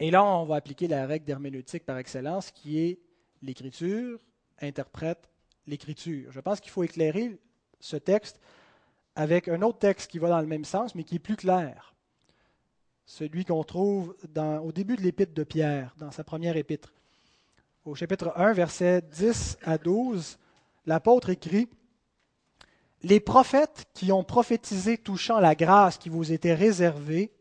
Et 0.00 0.10
là, 0.10 0.24
on 0.24 0.44
va 0.44 0.56
appliquer 0.56 0.88
la 0.88 1.06
règle 1.06 1.26
d'herméneutique 1.26 1.84
par 1.84 1.98
excellence 1.98 2.50
qui 2.50 2.80
est 2.80 2.98
l'écriture 3.42 4.18
interprète 4.60 5.30
l'écriture. 5.66 6.32
Je 6.32 6.40
pense 6.40 6.60
qu'il 6.60 6.70
faut 6.70 6.82
éclairer 6.82 7.38
ce 7.80 7.96
texte 7.96 8.40
avec 9.14 9.48
un 9.48 9.62
autre 9.62 9.78
texte 9.78 10.10
qui 10.10 10.18
va 10.18 10.28
dans 10.28 10.40
le 10.40 10.46
même 10.46 10.64
sens, 10.64 10.94
mais 10.94 11.04
qui 11.04 11.16
est 11.16 11.20
plus 11.20 11.36
clair. 11.36 11.94
Celui 13.06 13.44
qu'on 13.44 13.62
trouve 13.64 14.16
au 14.62 14.72
début 14.72 14.96
de 14.96 15.02
l'épître 15.02 15.34
de 15.34 15.44
Pierre, 15.44 15.94
dans 15.98 16.10
sa 16.10 16.24
première 16.24 16.56
épître. 16.56 16.92
Au 17.84 17.94
chapitre 17.94 18.32
1, 18.36 18.52
versets 18.52 19.02
10 19.02 19.58
à 19.62 19.78
12, 19.78 20.38
l'apôtre 20.86 21.30
écrit 21.30 21.68
Les 23.02 23.20
prophètes 23.20 23.86
qui 23.94 24.12
ont 24.12 24.24
prophétisé 24.24 24.96
touchant 24.96 25.40
la 25.40 25.54
grâce 25.54 25.98
qui 25.98 26.08
vous 26.08 26.32
était 26.32 26.54
réservée 26.54 27.32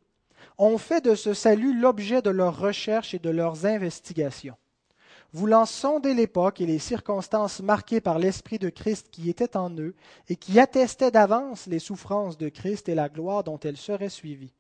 ont 0.60 0.78
fait 0.78 1.04
de 1.04 1.16
ce 1.16 1.34
salut 1.34 1.74
l'objet 1.74 2.22
de 2.22 2.30
leurs 2.30 2.60
recherches 2.60 3.14
et 3.14 3.20
de 3.20 3.30
leurs 3.30 3.66
investigations. 3.66 4.58
Voulant 5.32 5.66
sonder 5.66 6.14
l'époque 6.14 6.60
et 6.60 6.66
les 6.66 6.80
circonstances 6.80 7.62
marquées 7.62 8.02
par 8.02 8.20
l'Esprit 8.20 8.60
de 8.60 8.70
Christ 8.70 9.08
qui 9.12 9.30
était 9.30 9.56
en 9.56 9.72
eux 9.78 9.96
et 10.28 10.36
qui 10.36 10.60
attestaient 10.60 11.12
d'avance 11.12 11.68
les 11.68 11.80
souffrances 11.80 12.38
de 12.38 12.50
Christ 12.50 12.90
et 12.90 12.96
la 12.96 13.10
gloire 13.10 13.44
dont 13.44 13.60
elles 13.60 13.78
seraient 13.78 14.10
suivies. 14.10 14.54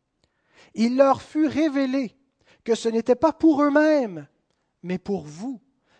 Il 0.75 0.95
leur 0.95 1.21
fut 1.21 1.47
révélé 1.47 2.15
que 2.63 2.75
ce 2.75 2.88
n'était 2.88 3.15
pas 3.15 3.33
pour 3.33 3.62
eux-mêmes, 3.62 4.27
mais 4.83 4.99
pour 4.99 5.23
vous, 5.23 5.59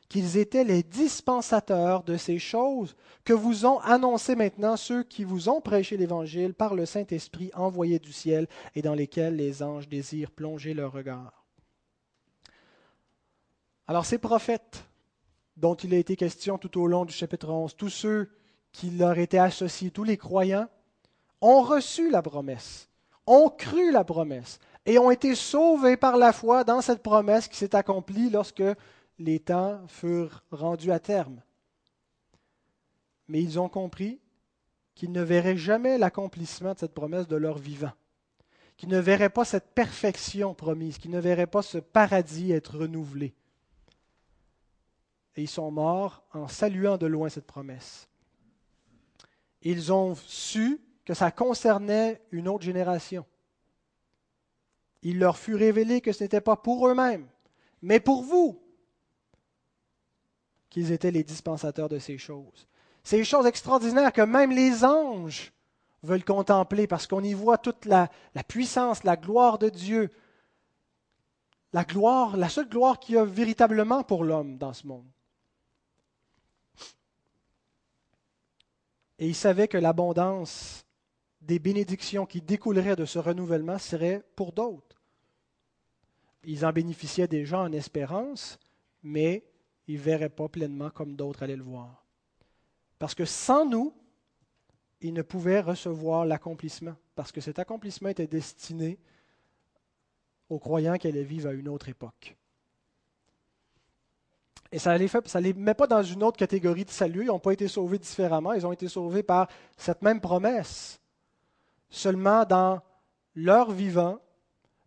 qu'ils 0.10 0.38
étaient 0.38 0.64
les 0.64 0.82
dispensateurs 0.82 2.04
de 2.04 2.18
ces 2.18 2.40
choses 2.40 2.96
que 3.24 3.34
vous 3.34 3.68
ont 3.68 3.80
annoncées 3.80 4.36
maintenant 4.36 4.76
ceux 4.76 5.04
qui 5.04 5.24
vous 5.24 5.50
ont 5.50 5.62
prêché 5.62 5.98
l'Évangile 5.98 6.56
par 6.56 6.74
le 6.74 6.88
Saint-Esprit 6.88 7.52
envoyé 7.54 8.00
du 8.00 8.12
ciel 8.12 8.48
et 8.76 8.82
dans 8.82 8.96
lesquels 8.96 9.36
les 9.36 9.62
anges 9.62 9.88
désirent 9.88 10.32
plonger 10.32 10.74
leur 10.74 10.92
regard. 10.92 11.46
Alors 13.88 14.06
ces 14.06 14.18
prophètes 14.18 14.84
dont 15.58 15.76
il 15.76 15.94
a 15.94 15.98
été 15.98 16.16
question 16.16 16.58
tout 16.58 16.80
au 16.80 16.88
long 16.88 17.06
du 17.06 17.14
chapitre 17.14 17.50
11, 17.50 17.76
tous 17.76 17.90
ceux 17.90 18.30
qui 18.72 18.90
leur 18.92 19.18
étaient 19.18 19.38
associés, 19.38 19.92
tous 19.92 20.04
les 20.04 20.18
croyants, 20.18 20.68
ont 21.42 21.62
reçu 21.62 22.10
la 22.10 22.22
promesse, 22.22 22.90
ont 23.28 23.50
cru 23.50 23.92
la 23.92 24.04
promesse 24.04 24.60
et 24.86 24.98
ont 24.98 25.12
été 25.12 25.36
sauvés 25.36 25.98
par 25.98 26.18
la 26.18 26.34
foi 26.34 26.64
dans 26.64 26.82
cette 26.82 27.04
promesse 27.04 27.48
qui 27.48 27.58
s'est 27.58 27.76
accomplie 27.76 28.30
lorsque 28.30 28.64
les 29.20 29.40
temps 29.40 29.86
furent 29.88 30.44
rendus 30.50 30.92
à 30.92 31.00
terme. 31.00 31.42
Mais 33.28 33.44
ils 33.44 33.60
ont 33.60 33.70
compris 33.70 34.20
qu'ils 34.96 35.12
ne 35.12 35.22
verraient 35.22 35.58
jamais 35.58 35.98
l'accomplissement 35.98 36.74
de 36.74 36.80
cette 36.80 36.94
promesse 36.94 37.28
de 37.28 37.36
leur 37.36 37.58
vivant, 37.58 37.92
qu'ils 38.78 38.90
ne 38.90 39.00
verraient 39.00 39.30
pas 39.30 39.46
cette 39.46 39.74
perfection 39.76 40.56
promise, 40.56 40.98
qu'ils 40.98 41.12
ne 41.12 41.20
verraient 41.20 41.48
pas 41.48 41.62
ce 41.62 41.78
paradis 41.78 42.52
être 42.52 42.80
renouvelé. 42.80 43.36
Et 45.36 45.44
ils 45.44 45.50
sont 45.50 45.70
morts 45.70 46.24
en 46.34 46.48
saluant 46.48 46.98
de 46.98 47.06
loin 47.06 47.30
cette 47.30 47.46
promesse. 47.46 48.10
Ils 49.62 49.92
ont 49.92 50.16
su 50.16 50.82
que 51.06 51.14
ça 51.14 51.32
concernait 51.32 52.22
une 52.32 52.48
autre 52.48 52.64
génération. 52.64 53.26
Il 55.02 55.20
leur 55.20 55.38
fut 55.38 55.56
révélé 55.56 56.02
que 56.02 56.12
ce 56.12 56.24
n'était 56.24 56.42
pas 56.42 56.58
pour 56.58 56.88
eux-mêmes, 56.88 57.28
mais 57.82 58.00
pour 58.00 58.24
vous, 58.24 58.62
qu'ils 60.70 60.92
étaient 60.92 61.12
les 61.12 61.24
dispensateurs 61.24 61.90
de 61.90 62.00
ces 62.00 62.18
choses. 62.18 62.68
Ces 63.04 63.24
choses 63.24 63.46
extraordinaires 63.46 64.14
que 64.14 64.22
même 64.22 64.52
les 64.52 64.84
anges 64.84 65.52
veulent 66.04 66.24
contempler 66.24 66.88
parce 66.88 67.08
qu'on 67.08 67.24
y 67.24 67.34
voit 67.34 67.58
toute 67.58 67.86
la, 67.86 68.10
puissance, 68.48 69.04
la 69.04 69.18
gloire 69.18 69.58
de 69.58 69.70
Dieu, 69.70 70.12
la 71.74 71.84
gloire, 71.84 72.38
la 72.38 72.50
seule 72.50 72.70
gloire 72.70 73.00
qu'il 73.00 73.16
y 73.16 73.18
a 73.18 73.26
véritablement 73.26 74.04
pour 74.04 74.24
l'homme 74.24 74.58
dans 74.58 74.74
ce 74.74 74.88
monde. 74.88 75.08
Et 79.18 79.28
ils 79.28 79.36
savaient 79.36 79.68
que 79.68 79.78
l'abondance 79.78 80.86
des 81.42 81.60
bénédictions 81.60 82.26
qui 82.26 82.42
découleraient 82.42 82.96
de 82.96 83.06
ce 83.06 83.20
renouvellement 83.20 83.78
serait 83.78 84.24
pour 84.36 84.54
d'autres. 84.54 85.02
Ils 86.44 86.66
en 86.66 86.72
bénéficiaient 86.72 87.28
déjà 87.28 87.60
en 87.60 87.72
espérance, 87.74 88.58
mais 89.04 89.44
ils 89.90 89.98
ne 89.98 90.04
verraient 90.04 90.30
pas 90.30 90.48
pleinement 90.48 90.92
comme 90.92 91.16
d'autres 91.16 91.42
allaient 91.42 91.56
le 91.56 91.64
voir. 91.64 92.06
Parce 93.00 93.16
que 93.16 93.26
sans 93.26 93.66
nous, 93.66 93.92
ils 95.02 95.14
ne 95.14 95.24
pouvaient 95.24 95.62
recevoir 95.62 96.28
l'accomplissement, 96.28 96.96
parce 97.16 97.32
que 97.32 97.42
cet 97.42 97.58
accomplissement 97.58 98.10
était 98.10 98.28
destiné 98.28 99.00
aux 100.48 100.60
croyants 100.60 100.98
qui 100.98 101.08
allaient 101.08 101.24
vivre 101.24 101.50
à 101.50 101.54
une 101.54 101.68
autre 101.68 101.90
époque. 101.90 102.38
Et 104.72 104.78
ça 104.78 104.94
ne 104.94 105.00
les, 105.00 105.42
les 105.42 105.54
met 105.54 105.74
pas 105.74 105.88
dans 105.88 106.04
une 106.04 106.22
autre 106.22 106.38
catégorie 106.38 106.86
de 106.86 106.92
salut, 106.92 107.24
ils 107.24 107.28
n'ont 107.28 107.40
pas 107.40 107.54
été 107.54 107.68
sauvés 107.68 107.98
différemment, 107.98 108.54
ils 108.54 108.68
ont 108.68 108.72
été 108.74 108.88
sauvés 108.88 109.24
par 109.24 109.48
cette 109.76 110.04
même 110.04 110.22
promesse. 110.22 111.02
Seulement 111.90 112.46
dans 112.46 112.80
leur 113.34 113.72
vivant, 113.72 114.20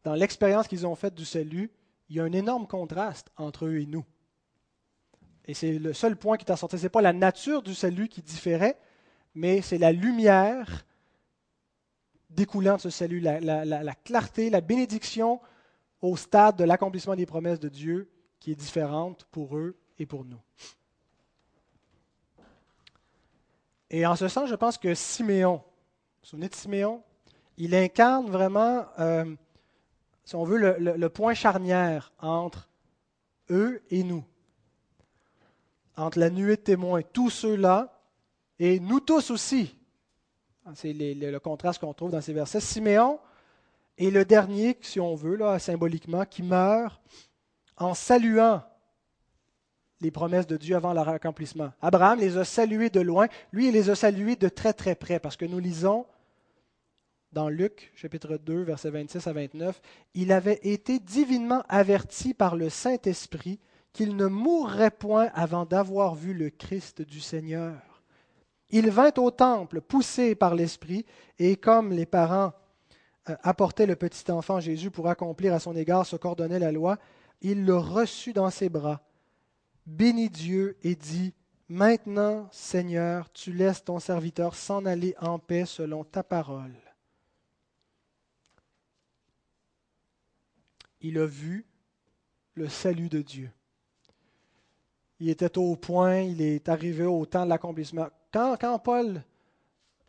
dans 0.04 0.14
l'expérience 0.14 0.68
qu'ils 0.68 0.86
ont 0.86 0.94
faite 0.94 1.16
du 1.16 1.24
salut, 1.24 1.72
il 2.08 2.16
y 2.16 2.20
a 2.20 2.24
un 2.24 2.32
énorme 2.32 2.68
contraste 2.68 3.32
entre 3.36 3.66
eux 3.66 3.80
et 3.80 3.86
nous. 3.86 4.04
Et 5.46 5.54
c'est 5.54 5.78
le 5.78 5.92
seul 5.92 6.16
point 6.16 6.36
qui 6.36 6.44
t'a 6.44 6.56
sorti. 6.56 6.78
Ce 6.78 6.84
n'est 6.84 6.88
pas 6.88 7.02
la 7.02 7.12
nature 7.12 7.62
du 7.62 7.74
salut 7.74 8.08
qui 8.08 8.22
différait, 8.22 8.78
mais 9.34 9.60
c'est 9.60 9.78
la 9.78 9.92
lumière 9.92 10.86
découlant 12.30 12.76
de 12.76 12.80
ce 12.80 12.90
salut, 12.90 13.20
la, 13.20 13.40
la, 13.40 13.94
clarté, 13.94 14.50
la 14.50 14.60
bénédiction 14.60 15.40
au 16.00 16.16
stade 16.16 16.56
de 16.56 16.64
l'accomplissement 16.64 17.14
des 17.14 17.26
promesses 17.26 17.60
de 17.60 17.68
Dieu 17.68 18.10
qui 18.40 18.52
est 18.52 18.56
différente 18.56 19.24
pour 19.30 19.56
eux 19.56 19.76
et 19.98 20.06
pour 20.06 20.24
nous. 20.24 20.40
Et 23.90 24.06
en 24.06 24.16
ce 24.16 24.28
sens, 24.28 24.48
je 24.48 24.54
pense 24.54 24.78
que 24.78 24.94
Siméon, 24.94 25.56
vous 25.56 25.62
vous 26.22 26.28
souvenez 26.28 26.48
de 26.48 26.54
Siméon, 26.54 27.02
il 27.58 27.74
incarne 27.74 28.30
vraiment, 28.30 28.86
euh, 28.98 29.26
si 30.24 30.34
on 30.34 30.44
veut, 30.44 30.78
le 30.78 31.08
point 31.10 31.34
charnière 31.34 32.12
entre 32.18 32.70
eux 33.50 33.82
et 33.90 34.02
nous 34.02 34.24
entre 36.02 36.18
la 36.18 36.30
nuée 36.30 36.56
de 36.56 36.62
témoins, 36.62 37.02
tous 37.02 37.30
ceux-là, 37.30 37.98
et 38.58 38.80
nous 38.80 39.00
tous 39.00 39.30
aussi. 39.30 39.74
C'est 40.74 40.92
le 40.92 41.38
contraste 41.38 41.80
qu'on 41.80 41.94
trouve 41.94 42.10
dans 42.10 42.20
ces 42.20 42.32
versets. 42.32 42.60
Siméon 42.60 43.18
est 43.98 44.10
le 44.10 44.24
dernier, 44.24 44.78
si 44.82 45.00
on 45.00 45.14
veut, 45.14 45.36
là, 45.36 45.58
symboliquement, 45.58 46.24
qui 46.24 46.42
meurt 46.42 47.00
en 47.76 47.94
saluant 47.94 48.62
les 50.00 50.10
promesses 50.10 50.46
de 50.46 50.56
Dieu 50.56 50.76
avant 50.76 50.92
leur 50.92 51.08
accomplissement. 51.08 51.72
Abraham 51.80 52.18
les 52.18 52.36
a 52.36 52.44
salués 52.44 52.90
de 52.90 53.00
loin, 53.00 53.28
lui 53.52 53.68
il 53.68 53.72
les 53.72 53.88
a 53.88 53.94
salués 53.94 54.36
de 54.36 54.48
très 54.48 54.72
très 54.72 54.94
près, 54.94 55.20
parce 55.20 55.36
que 55.36 55.44
nous 55.44 55.60
lisons 55.60 56.06
dans 57.32 57.48
Luc 57.48 57.92
chapitre 57.94 58.36
2, 58.36 58.62
versets 58.62 58.90
26 58.90 59.26
à 59.26 59.32
29, 59.32 59.80
il 60.14 60.32
avait 60.32 60.60
été 60.64 60.98
divinement 60.98 61.62
averti 61.68 62.34
par 62.34 62.56
le 62.56 62.68
Saint-Esprit 62.68 63.60
qu'il 63.92 64.16
ne 64.16 64.26
mourrait 64.26 64.90
point 64.90 65.30
avant 65.34 65.66
d'avoir 65.66 66.14
vu 66.14 66.34
le 66.34 66.50
Christ 66.50 67.02
du 67.02 67.20
Seigneur. 67.20 68.02
Il 68.70 68.90
vint 68.90 69.12
au 69.18 69.30
temple, 69.30 69.80
poussé 69.82 70.34
par 70.34 70.54
l'Esprit, 70.54 71.04
et 71.38 71.56
comme 71.56 71.92
les 71.92 72.06
parents 72.06 72.52
euh, 73.28 73.36
apportaient 73.42 73.86
le 73.86 73.96
petit 73.96 74.30
enfant 74.30 74.60
Jésus 74.60 74.90
pour 74.90 75.08
accomplir 75.08 75.52
à 75.52 75.60
son 75.60 75.76
égard 75.76 76.06
ce 76.06 76.16
qu'ordonnait 76.16 76.58
la 76.58 76.72
loi, 76.72 76.98
il 77.42 77.66
le 77.66 77.76
reçut 77.76 78.32
dans 78.32 78.50
ses 78.50 78.70
bras, 78.70 79.02
bénit 79.86 80.30
Dieu 80.30 80.78
et 80.82 80.94
dit, 80.94 81.34
Maintenant, 81.68 82.48
Seigneur, 82.52 83.32
tu 83.32 83.52
laisses 83.52 83.84
ton 83.84 83.98
serviteur 83.98 84.54
s'en 84.54 84.84
aller 84.84 85.14
en 85.20 85.38
paix 85.38 85.64
selon 85.64 86.04
ta 86.04 86.22
parole. 86.22 86.76
Il 91.00 91.18
a 91.18 91.26
vu 91.26 91.66
le 92.54 92.68
salut 92.68 93.08
de 93.08 93.22
Dieu 93.22 93.50
il 95.22 95.30
était 95.30 95.56
au 95.56 95.76
point, 95.76 96.18
il 96.22 96.42
est 96.42 96.68
arrivé 96.68 97.04
au 97.04 97.24
temps 97.26 97.44
de 97.44 97.50
l'accomplissement. 97.50 98.08
Quand, 98.32 98.80
Paul 98.82 99.22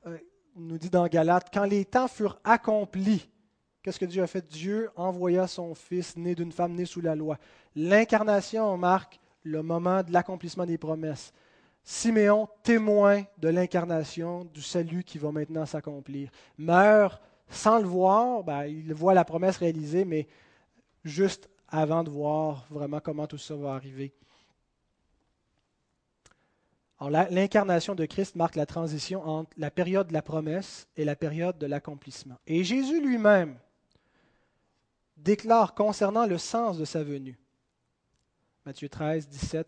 euh, 0.07 0.17
nous 0.55 0.79
dit 0.79 0.89
dans 0.89 1.05
Galate, 1.05 1.51
quand 1.53 1.65
les 1.65 1.85
temps 1.85 2.07
furent 2.07 2.39
accomplis, 2.43 3.29
qu'est-ce 3.83 3.99
que 3.99 4.05
Dieu 4.05 4.23
a 4.23 4.27
fait? 4.27 4.43
Dieu 4.47 4.89
envoya 4.95 5.45
son 5.45 5.75
Fils 5.75 6.17
né 6.17 6.33
d'une 6.33 6.51
femme 6.51 6.73
née 6.73 6.85
sous 6.85 6.99
la 6.99 7.13
loi. 7.13 7.37
L'incarnation 7.75 8.75
marque 8.75 9.19
le 9.43 9.61
moment 9.61 10.01
de 10.01 10.11
l'accomplissement 10.11 10.65
des 10.65 10.79
promesses. 10.79 11.31
Siméon, 11.83 12.47
témoin 12.63 13.21
de 13.37 13.49
l'incarnation, 13.49 14.45
du 14.45 14.63
salut 14.63 15.03
qui 15.03 15.19
va 15.19 15.31
maintenant 15.31 15.67
s'accomplir, 15.67 16.31
meurt 16.57 17.21
sans 17.49 17.77
le 17.77 17.85
voir, 17.85 18.43
ben, 18.43 18.63
il 18.63 18.91
voit 18.95 19.13
la 19.13 19.25
promesse 19.25 19.57
réalisée, 19.57 20.05
mais 20.05 20.27
juste 21.03 21.51
avant 21.67 22.03
de 22.03 22.09
voir 22.09 22.65
vraiment 22.71 22.99
comment 22.99 23.27
tout 23.27 23.37
ça 23.37 23.53
va 23.55 23.75
arriver 23.75 24.11
l'incarnation 27.09 27.95
de 27.95 28.05
Christ 28.05 28.35
marque 28.35 28.55
la 28.55 28.65
transition 28.65 29.27
entre 29.27 29.51
la 29.57 29.71
période 29.71 30.07
de 30.07 30.13
la 30.13 30.21
promesse 30.21 30.87
et 30.95 31.05
la 31.05 31.15
période 31.15 31.57
de 31.57 31.65
l'accomplissement. 31.65 32.37
Et 32.47 32.63
Jésus 32.63 33.01
lui-même 33.01 33.57
déclare 35.17 35.73
concernant 35.73 36.25
le 36.25 36.37
sens 36.37 36.77
de 36.77 36.85
sa 36.85 37.03
venue. 37.03 37.37
Matthieu 38.65 38.89
13, 38.89 39.27
17. 39.27 39.67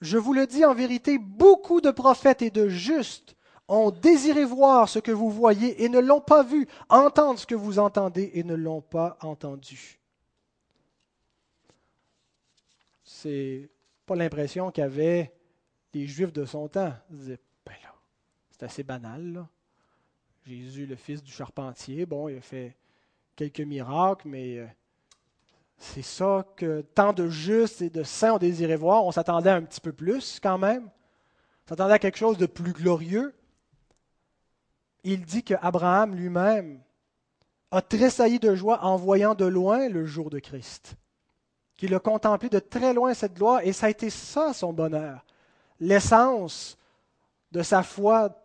Je 0.00 0.18
vous 0.18 0.32
le 0.32 0.46
dis 0.46 0.64
en 0.64 0.74
vérité, 0.74 1.18
beaucoup 1.18 1.80
de 1.80 1.90
prophètes 1.90 2.42
et 2.42 2.50
de 2.50 2.68
justes 2.68 3.36
ont 3.68 3.90
désiré 3.90 4.44
voir 4.44 4.88
ce 4.88 4.98
que 4.98 5.12
vous 5.12 5.30
voyez 5.30 5.82
et 5.82 5.88
ne 5.88 5.98
l'ont 5.98 6.20
pas 6.20 6.42
vu, 6.42 6.66
entendre 6.88 7.38
ce 7.38 7.46
que 7.46 7.54
vous 7.54 7.78
entendez 7.78 8.30
et 8.34 8.44
ne 8.44 8.54
l'ont 8.54 8.82
pas 8.82 9.16
entendu. 9.22 9.98
C'est 13.04 13.70
pas 14.06 14.16
l'impression 14.16 14.70
qu'avait 14.70 15.34
les 15.94 16.06
Juifs 16.06 16.32
de 16.32 16.44
son 16.44 16.68
temps 16.68 16.92
disaient 17.08 17.38
ben 17.64 17.74
là, 17.82 17.94
c'est 18.50 18.64
assez 18.64 18.82
banal. 18.82 19.46
Jésus, 20.44 20.86
le 20.86 20.96
fils 20.96 21.22
du 21.22 21.32
charpentier, 21.32 22.04
bon, 22.04 22.28
il 22.28 22.36
a 22.36 22.40
fait 22.40 22.76
quelques 23.36 23.60
miracles, 23.60 24.28
mais 24.28 24.58
euh, 24.58 24.66
c'est 25.78 26.02
ça 26.02 26.46
que 26.56 26.82
tant 26.82 27.12
de 27.12 27.28
justes 27.28 27.80
et 27.80 27.90
de 27.90 28.02
saints 28.02 28.34
ont 28.34 28.38
désiré 28.38 28.76
voir. 28.76 29.04
On 29.04 29.12
s'attendait 29.12 29.50
un 29.50 29.62
petit 29.62 29.80
peu 29.80 29.92
plus 29.92 30.40
quand 30.42 30.58
même. 30.58 30.84
On 30.84 31.68
s'attendait 31.70 31.94
à 31.94 31.98
quelque 31.98 32.18
chose 32.18 32.36
de 32.36 32.46
plus 32.46 32.72
glorieux. 32.72 33.34
Il 35.04 35.24
dit 35.24 35.42
qu'Abraham 35.42 36.14
lui-même 36.14 36.82
a 37.70 37.80
tressailli 37.82 38.38
de 38.38 38.54
joie 38.54 38.84
en 38.84 38.96
voyant 38.96 39.34
de 39.34 39.44
loin 39.44 39.88
le 39.88 40.04
jour 40.04 40.28
de 40.28 40.38
Christ. 40.38 40.96
qu'il 41.76 41.94
a 41.94 41.98
contemplé 41.98 42.48
de 42.48 42.60
très 42.60 42.94
loin 42.94 43.14
cette 43.14 43.34
gloire, 43.34 43.60
et 43.64 43.72
ça 43.72 43.86
a 43.86 43.90
été 43.90 44.08
ça 44.08 44.52
son 44.52 44.72
bonheur. 44.72 45.24
L'essence 45.80 46.78
de 47.52 47.62
sa 47.62 47.82
foi, 47.82 48.40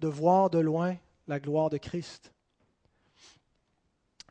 de 0.00 0.08
voir 0.08 0.50
de 0.50 0.58
loin 0.58 0.96
la 1.26 1.40
gloire 1.40 1.70
de 1.70 1.76
Christ. 1.76 2.32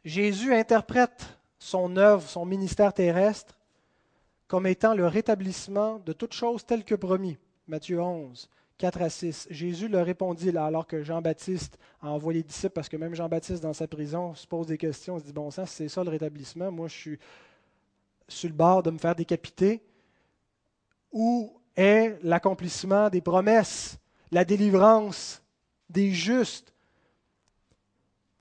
Jésus 0.04 0.54
interprète 0.54 1.38
son 1.60 1.98
œuvre, 1.98 2.28
son 2.28 2.46
ministère 2.46 2.94
terrestre, 2.94 3.58
comme 4.48 4.66
étant 4.66 4.96
le 4.96 5.06
rétablissement 5.08 6.00
de 6.00 6.14
toutes 6.14 6.34
choses 6.34 6.66
telles 6.66 6.86
que 6.86 6.96
promis. 6.96 7.38
Matthieu 7.68 8.02
11, 8.02 8.50
4 8.78 9.02
à 9.02 9.10
6. 9.10 9.48
Jésus 9.50 9.90
leur 9.90 10.06
répondit 10.06 10.58
alors 10.58 10.88
que 10.88 11.04
Jean-Baptiste 11.04 11.78
a 12.02 12.10
envoyé 12.10 12.40
les 12.40 12.44
disciples, 12.44 12.74
parce 12.74 12.88
que 12.88 12.96
même 12.96 13.14
Jean-Baptiste, 13.14 13.62
dans 13.62 13.74
sa 13.74 13.88
prison, 13.88 14.34
se 14.36 14.48
pose 14.48 14.68
des 14.68 14.78
questions, 14.78 15.20
se 15.20 15.26
dit 15.26 15.34
Bon 15.34 15.52
sang, 15.52 15.66
c'est 15.66 15.90
ça 15.90 16.04
le 16.04 16.10
rétablissement, 16.10 16.72
moi 16.72 16.88
je 16.88 16.96
suis 16.96 17.20
sur 18.30 18.50
le 18.50 18.56
bord 18.56 18.84
de 18.84 18.92
me 18.92 18.98
faire 18.98 19.16
décapiter. 19.16 19.82
Où 21.12 21.52
est 21.76 22.18
l'accomplissement 22.24 23.10
des 23.10 23.22
promesses, 23.22 23.98
la 24.32 24.46
délivrance 24.46 25.42
des 25.90 26.12
justes 26.12 26.74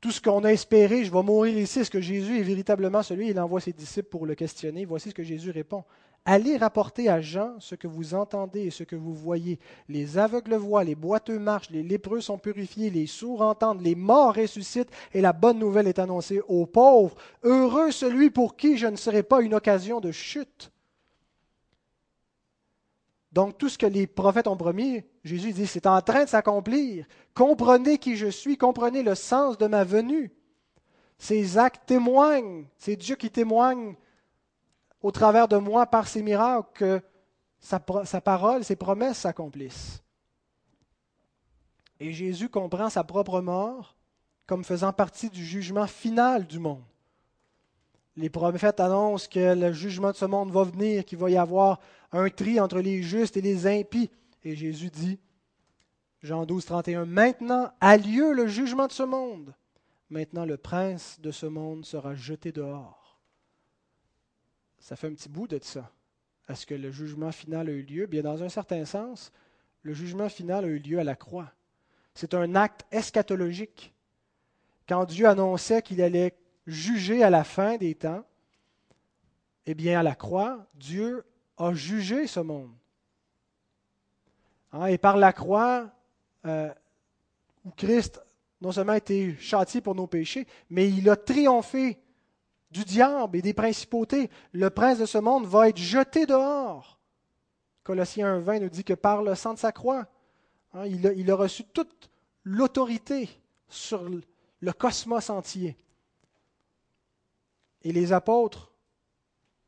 tout 0.07 0.13
ce 0.13 0.21
qu'on 0.21 0.45
a 0.45 0.53
espéré, 0.53 1.05
je 1.05 1.13
vais 1.13 1.23
mourir 1.25 1.59
ici. 1.59 1.81
Est-ce 1.81 1.91
que 1.91 2.01
Jésus 2.01 2.39
est 2.39 2.45
véritablement 2.45 3.03
celui 3.03 3.31
Il 3.31 3.41
envoie 3.41 3.61
ses 3.61 3.73
disciples 3.73 4.09
pour 4.09 4.25
le 4.25 4.37
questionner. 4.37 4.85
Voici 4.85 5.11
ce 5.11 5.15
que 5.15 5.25
Jésus 5.25 5.51
répond. 5.51 5.83
Allez 6.25 6.57
rapporter 6.57 7.09
à 7.09 7.21
Jean 7.21 7.57
ce 7.59 7.75
que 7.75 7.89
vous 7.89 8.15
entendez 8.15 8.63
et 8.63 8.71
ce 8.71 8.85
que 8.85 8.95
vous 8.95 9.15
voyez. 9.15 9.59
Les 9.89 10.17
aveugles 10.17 10.55
voient, 10.55 10.85
les 10.85 10.95
boiteux 10.95 11.41
marchent, 11.41 11.71
les 11.71 11.83
lépreux 11.83 12.21
sont 12.21 12.39
purifiés, 12.39 12.91
les 12.91 13.07
sourds 13.07 13.43
entendent, 13.43 13.81
les 13.81 13.97
morts 13.97 14.35
ressuscitent, 14.35 14.93
et 15.13 15.21
la 15.21 15.33
bonne 15.33 15.59
nouvelle 15.59 15.89
est 15.89 15.99
annoncée 15.99 16.41
aux 16.47 16.67
pauvres. 16.67 17.17
Heureux 17.43 17.91
celui 17.91 18.31
pour 18.31 18.57
qui 18.57 18.77
je 18.77 18.87
ne 18.87 18.97
serai 18.97 19.25
pas 19.25 19.41
une 19.41 19.55
occasion 19.55 20.01
de 20.01 20.13
chute. 20.13 20.71
Donc 23.37 23.59
tout 23.59 23.69
ce 23.69 23.77
que 23.77 23.85
les 23.85 24.07
prophètes 24.07 24.47
ont 24.47 24.57
promis, 24.57 25.05
Jésus 25.23 25.53
dit, 25.53 25.67
c'est 25.67 25.87
en 25.87 26.01
train 26.01 26.25
de 26.25 26.29
s'accomplir. 26.31 27.05
Comprenez 27.35 27.99
qui 27.99 28.17
je 28.17 28.29
suis, 28.29 28.57
comprenez 28.57 29.03
le 29.03 29.15
sens 29.15 29.59
de 29.59 29.67
ma 29.67 29.85
venue. 29.85 30.33
Ces 31.19 31.59
actes 31.59 31.83
témoignent, 31.85 32.65
c'est 32.79 32.97
Dieu 32.97 33.15
qui 33.15 33.31
témoigne 33.31 33.95
au 35.03 35.11
travers 35.11 35.49
de 35.49 35.59
moi 35.59 35.85
par 35.85 36.09
ses 36.09 36.23
miracles 36.23 36.71
que 36.73 37.03
sa, 37.61 37.79
parole, 37.79 38.65
ses 38.65 38.75
promesses 38.75 39.19
s'accomplissent. 39.19 40.03
Et 42.01 42.15
Jésus 42.15 42.49
comprend 42.49 42.89
sa 42.89 43.05
propre 43.05 43.43
mort 43.43 43.97
comme 44.47 44.65
faisant 44.65 44.95
partie 44.95 45.29
du 45.29 45.45
jugement 45.45 45.87
final 45.87 46.47
du 46.47 46.59
monde. 46.59 46.85
Les 48.17 48.31
prophètes 48.31 48.81
annoncent 48.81 49.29
que 49.31 49.55
le 49.55 49.73
jugement 49.73 50.11
de 50.11 50.17
ce 50.17 50.25
monde 50.25 50.51
va 50.51 50.65
venir, 50.65 51.05
qu'il 51.05 51.19
va 51.19 51.31
y 51.31 51.37
avoir 51.37 51.81
un 52.13 52.29
tri 52.31 52.61
entre 52.61 52.81
les 52.81 53.03
justes 53.03 53.37
et 53.37 53.43
les 53.43 53.67
impies. 53.67 54.11
Et 54.43 54.57
Jésus 54.57 54.91
dit, 54.91 55.19
Jean 56.23 56.47
12, 56.47 56.65
31, 56.65 57.05
Maintenant 57.05 57.71
a 57.81 57.97
lieu 57.97 58.33
le 58.33 58.47
jugement 58.47 58.87
de 58.87 58.93
ce 58.93 59.03
monde. 59.03 59.55
Maintenant 60.09 60.45
le 60.45 60.57
prince 60.57 61.21
de 61.21 61.31
ce 61.31 61.47
monde 61.47 61.85
sera 61.85 62.15
jeté 62.15 62.53
dehors 62.53 63.07
ça 64.87 64.95
fait 64.95 65.09
un 65.09 65.15
petit 65.15 65.29
bout 65.29 65.49
de 65.49 65.59
ça. 65.61 65.91
Est-ce 66.49 66.65
que 66.65 66.77
le 66.77 66.93
jugement 66.93 67.33
final 67.33 67.69
a 67.69 67.73
eu 67.73 67.83
lieu? 67.83 68.07
Bien, 68.07 68.23
dans 68.23 68.45
un 68.45 68.49
certain 68.49 68.85
sens, 68.85 69.33
le 69.83 69.93
jugement 69.93 70.29
final 70.29 70.65
a 70.65 70.69
eu 70.69 70.79
lieu 70.79 71.01
à 71.01 71.05
la 71.05 71.17
croix. 71.17 71.51
C'est 72.15 72.35
un 72.35 72.55
acte 72.55 72.87
eschatologique. 72.93 73.93
Quand 74.89 75.05
Dieu 75.05 75.27
annonçait 75.27 75.83
qu'il 75.83 76.01
allait 76.01 76.37
juger 76.67 77.23
à 77.23 77.31
la 77.31 77.45
fin 77.45 77.77
des 77.77 77.95
temps, 77.95 78.25
eh 79.67 79.75
bien, 79.75 80.01
à 80.01 80.03
la 80.03 80.15
croix, 80.15 80.67
Dieu 80.75 81.25
a 81.57 81.73
jugé 81.73 82.27
ce 82.27 82.41
monde. 82.41 82.73
Hein, 84.73 84.87
et 84.87 84.99
par 84.99 85.17
la 85.17 85.33
croix, 85.33 85.91
euh, 86.45 86.73
où 87.65 87.71
Christ 87.71 88.23
non 88.61 88.73
seulement 88.73 88.93
a 88.93 88.99
été 88.99 89.37
châtié 89.39 89.81
pour 89.81 89.95
nos 89.95 90.07
péchés, 90.07 90.47
mais 90.71 90.89
il 90.89 91.09
a 91.11 91.17
triomphé 91.17 91.99
du 92.71 92.85
diable 92.85 93.37
et 93.37 93.43
des 93.43 93.53
principautés. 93.53 94.31
Le 94.53 94.71
prince 94.71 94.99
de 94.99 95.07
ce 95.07 95.19
monde 95.19 95.47
va 95.47 95.69
être 95.69 95.79
jeté 95.79 96.27
dehors. 96.27 96.99
Colossiens 97.85 98.41
1.20 98.41 98.63
nous 98.63 98.69
dit 98.69 98.85
que 98.85 98.95
par 98.95 99.23
le 99.23 99.35
sang 99.35 99.55
de 99.55 99.59
sa 99.59 99.73
croix, 99.73 100.07
hein, 100.75 100.87
il, 100.87 101.31
a, 101.31 101.35
reçu 101.35 101.65
toute 101.65 102.11
l'autorité 102.45 103.29
sur 103.69 104.09
le 104.61 104.73
cosmos 104.73 105.31
entier. 105.31 105.77
Et 107.87 107.93
les 107.93 108.13
apôtres 108.13 108.73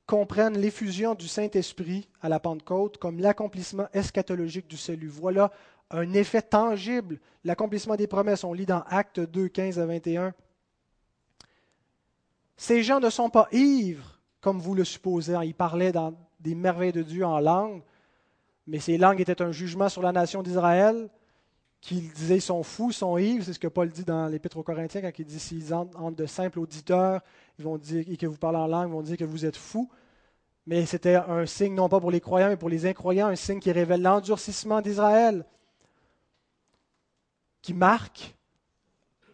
comprennent 0.05 0.59
l'effusion 0.59 1.15
du 1.15 1.29
Saint-Esprit 1.29 2.09
à 2.21 2.29
la 2.29 2.41
Pentecôte 2.41 2.99
comme 2.99 3.21
l'accomplissement 3.21 3.87
eschatologique 3.93 4.67
du 4.67 4.77
salut. 4.77 5.07
Voilà 5.07 5.53
un 5.93 6.13
effet 6.15 6.43
tangible, 6.43 7.21
l'accomplissement 7.45 7.95
des 7.95 8.09
promesses. 8.09 8.43
On 8.43 8.53
lit 8.53 8.67
dans 8.67 8.83
Actes 8.89 9.21
2, 9.21 9.47
15 9.47 9.79
à 9.79 9.87
21. 9.87 10.35
Ces 12.57 12.83
gens 12.83 12.99
ne 12.99 13.09
sont 13.09 13.31
pas 13.31 13.47
ivres, 13.53 14.19
comme 14.41 14.59
vous 14.59 14.75
le 14.75 14.85
supposez. 14.85 15.37
Ils 15.45 15.55
parlaient 15.55 15.93
dans 15.93 16.13
des 16.41 16.57
merveilles 16.57 16.91
de 16.91 17.03
Dieu 17.03 17.25
en 17.25 17.39
langue, 17.39 17.85
mais 18.67 18.81
ces 18.81 18.99
langues 18.99 19.21
étaient 19.21 19.43
un 19.43 19.53
jugement 19.53 19.89
sur 19.89 20.03
la 20.03 20.11
nation 20.11 20.43
d'Israël, 20.43 21.09
qu'ils 21.81 22.13
disaient 22.13 22.37
ils 22.37 22.43
sont 22.43 22.63
fous, 22.63 22.93
sont 22.93 23.17
ivres. 23.19 23.45
C'est 23.45 23.53
ce 23.53 23.59
que 23.59 23.69
Paul 23.69 23.91
dit 23.91 24.05
dans 24.05 24.27
l'Épître 24.27 24.57
aux 24.57 24.63
Corinthiens 24.63 25.01
quand 25.01 25.19
il 25.19 25.25
dit 25.25 25.41
s'ils 25.41 25.73
entrent 25.75 26.13
de 26.13 26.27
simples 26.27 26.59
auditeurs 26.59 27.23
ils 27.59 27.65
vont 27.65 27.79
dire, 27.79 28.05
et 28.09 28.17
que 28.17 28.27
vous 28.27 28.37
parlez 28.37 28.59
en 28.59 28.67
langue, 28.67 28.89
ils 28.89 28.93
vont 28.93 29.03
dire 29.03 29.17
que 29.17 29.25
vous 29.25 29.45
êtes 29.45 29.57
fous. 29.57 29.91
Mais 30.67 30.87
c'était 30.87 31.17
un 31.17 31.47
signe 31.47 31.75
non 31.75 31.89
pas 31.89 31.99
pour 31.99 32.11
les 32.11 32.21
croyants, 32.21 32.49
mais 32.49 32.57
pour 32.57 32.69
les 32.69 32.87
incroyants, 32.87 33.29
un 33.29 33.37
signe 33.37 33.59
qui 33.59 33.73
révèle 33.73 34.03
l'endurcissement 34.03 34.81
d'Israël, 34.81 35.45
qui 37.63 37.75
marque 37.75 38.37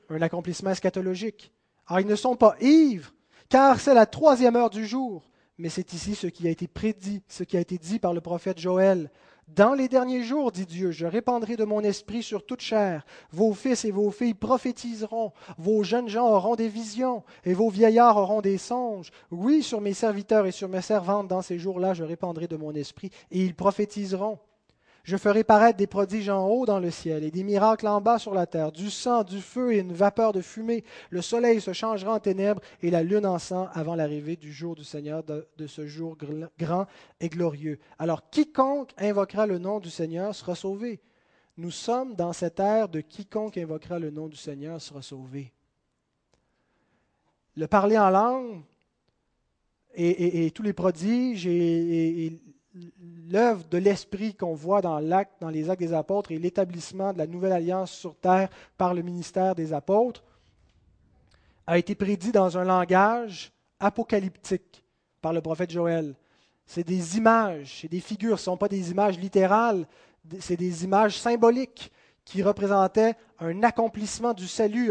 un 0.09 0.23
accomplissement 0.23 0.71
eschatologique. 0.71 1.53
Alors 1.87 2.01
ils 2.01 2.07
ne 2.07 2.17
sont 2.17 2.37
pas 2.37 2.57
ivres, 2.61 3.13
car 3.49 3.81
c'est 3.81 3.95
la 3.95 4.07
troisième 4.07 4.57
heure 4.57 4.71
du 4.71 4.87
jour. 4.87 5.29
Mais 5.59 5.69
c'est 5.69 5.93
ici 5.93 6.15
ce 6.15 6.27
qui 6.27 6.49
a 6.49 6.51
été 6.51 6.67
prédit, 6.67 7.23
ce 7.29 7.45
qui 7.45 7.57
a 7.57 7.61
été 7.61 7.79
dit 7.79 7.99
par 7.99 8.13
le 8.15 8.21
prophète 8.21 8.59
Joël. 8.59 9.11
Dans 9.49 9.75
les 9.75 9.89
derniers 9.89 10.23
jours, 10.23 10.53
dit 10.53 10.65
Dieu, 10.65 10.91
je 10.91 11.07
répandrai 11.07 11.57
de 11.57 11.65
mon 11.65 11.81
esprit 11.81 12.23
sur 12.23 12.47
toute 12.47 12.63
chair. 12.63 13.05
Vos 13.31 13.53
fils 13.53 13.85
et 13.85 13.91
vos 13.91 14.11
filles 14.11 14.35
prophétiseront, 14.35 15.33
vos 15.59 15.83
jeunes 15.83 16.09
gens 16.09 16.29
auront 16.29 16.57
des 16.57 16.69
visions, 16.69 17.23
et 17.45 17.53
vos 17.53 17.69
vieillards 17.69 18.17
auront 18.17 18.41
des 18.41 18.59
songes. 18.59 19.11
Oui, 19.31 19.63
sur 19.63 19.83
mes 19.83 19.93
serviteurs 19.93 20.47
et 20.47 20.53
sur 20.53 20.69
mes 20.69 20.81
servantes, 20.81 21.29
dans 21.29 21.43
ces 21.43 21.59
jours-là, 21.59 21.93
je 21.93 22.05
répandrai 22.05 22.49
de 22.49 22.57
mon 22.57 22.75
esprit, 22.75 23.11
et 23.31 23.45
ils 23.45 23.55
prophétiseront. 23.55 24.39
Je 25.05 25.19
ferai 25.19 25.45
paraître 25.45 25.77
des 25.77 25.87
prodiges 25.87 26.31
en 26.31 26.49
haut 26.49 26.65
dans 26.65 26.81
le 26.81 26.91
ciel 26.91 27.25
et 27.25 27.31
des 27.31 27.45
miracles 27.45 27.87
en 27.89 28.01
bas 28.01 28.19
sur 28.19 28.33
la 28.33 28.47
terre, 28.47 28.73
du 28.73 28.91
sang, 28.91 29.23
du 29.23 29.43
feu 29.43 29.75
et 29.75 29.81
une 29.81 29.93
vapeur 29.93 30.33
de 30.33 30.41
fumée. 30.41 30.83
Le 31.11 31.21
soleil 31.21 31.61
se 31.61 31.75
changera 31.75 32.15
en 32.15 32.21
ténèbres 32.21 32.63
et 32.81 32.91
la 32.91 33.03
lune 33.03 33.27
en 33.27 33.39
sang 33.39 33.69
avant 33.75 33.97
l'arrivée 33.97 34.37
du 34.37 34.51
jour 34.51 34.75
du 34.75 34.83
Seigneur, 34.83 35.23
de, 35.23 35.67
ce 35.67 35.87
jour 35.87 36.17
grand 36.59 36.87
et 37.21 37.29
glorieux. 37.29 37.79
Alors 37.99 38.31
quiconque 38.31 38.95
invoquera 38.97 39.47
le 39.47 39.59
nom 39.59 39.79
du 39.79 39.91
Seigneur 39.91 40.35
sera 40.35 40.55
sauvé. 40.55 41.03
Nous 41.59 41.71
sommes 41.71 42.15
dans 42.15 42.33
cette 42.33 42.59
ère 42.59 42.89
de 42.89 43.03
quiconque 43.03 43.59
invoquera 43.59 43.99
le 43.99 44.11
nom 44.11 44.29
du 44.29 44.37
Seigneur 44.37 44.81
sera 44.81 45.03
sauvé. 45.03 45.53
Le 47.57 47.67
parler 47.67 47.99
en 47.99 48.09
langue 48.09 48.63
et, 49.95 50.51
tous 50.53 50.63
les 50.63 50.73
prodiges 50.73 51.47
et 51.47 52.41
l'œuvre 53.31 53.65
de 53.69 53.79
l'Esprit 53.79 54.35
qu'on 54.35 54.55
voit 54.55 54.81
dans, 54.81 54.99
l'acte, 54.99 55.41
dans 55.41 55.49
les 55.49 55.71
actes 55.71 55.81
des 55.81 55.93
apôtres 55.93 56.33
et 56.33 56.39
l'établissement 56.39 57.13
de 57.13 57.19
la 57.19 57.27
nouvelle 57.27 57.53
alliance 57.53 57.93
sur 57.93 58.17
terre 58.17 58.49
par 58.77 58.95
le 58.95 59.03
ministère 59.03 59.55
des 59.55 59.73
apôtres 59.73 60.23
a 61.67 61.79
été 61.79 61.95
prédit 61.95 62.33
dans 62.33 62.59
un 62.59 62.65
langage 62.65 63.53
apocalyptique 63.81 64.85
par 65.21 65.33
le 65.33 65.41
prophète 65.41 65.71
Joël. 65.71 66.15
C'est 66.67 66.87
des 66.87 67.17
images, 67.17 67.81
c'est 67.81 67.89
des 67.89 68.01
figures, 68.01 68.39
ce 68.39 68.43
ne 68.43 68.55
sont 68.55 68.57
pas 68.57 68.69
des 68.69 68.91
images 68.91 69.19
littérales, 69.19 69.87
c'est 70.41 70.57
des 70.57 70.85
images 70.85 71.19
symboliques 71.19 71.93
qui 72.25 72.43
représentaient 72.43 73.15
un 73.39 73.63
accomplissement 73.63 74.33
du 74.33 74.47
salut, 74.47 74.91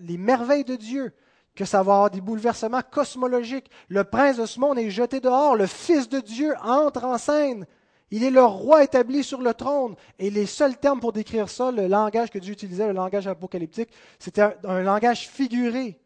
les 0.00 0.18
merveilles 0.18 0.64
de 0.64 0.76
Dieu 0.76 1.12
que 1.54 1.64
ça 1.64 1.82
va 1.82 1.92
avoir 1.92 2.10
des 2.10 2.20
bouleversements 2.20 2.82
cosmologiques. 2.82 3.70
Le 3.88 4.04
prince 4.04 4.38
de 4.38 4.46
ce 4.46 4.58
monde 4.58 4.78
est 4.78 4.90
jeté 4.90 5.20
dehors, 5.20 5.56
le 5.56 5.66
Fils 5.66 6.08
de 6.08 6.20
Dieu 6.20 6.54
entre 6.62 7.04
en 7.04 7.18
scène. 7.18 7.66
Il 8.10 8.24
est 8.24 8.30
le 8.30 8.44
roi 8.44 8.84
établi 8.84 9.24
sur 9.24 9.40
le 9.40 9.54
trône. 9.54 9.96
Et 10.18 10.30
les 10.30 10.46
seuls 10.46 10.76
termes 10.76 11.00
pour 11.00 11.12
décrire 11.12 11.48
ça, 11.48 11.70
le 11.70 11.86
langage 11.86 12.30
que 12.30 12.38
Dieu 12.38 12.52
utilisait, 12.52 12.86
le 12.86 12.92
langage 12.92 13.26
apocalyptique, 13.26 13.90
c'était 14.18 14.42
un, 14.64 14.82
langage 14.82 15.28
figuré 15.28 15.98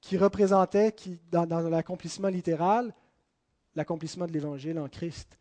qui 0.00 0.18
représentait, 0.18 0.92
qui, 0.92 1.18
dans, 1.30 1.46
dans 1.46 1.60
l'accomplissement 1.60 2.28
littéral, 2.28 2.94
l'accomplissement 3.74 4.26
de 4.26 4.32
l'Évangile 4.32 4.78
en 4.78 4.88
Christ, 4.88 5.38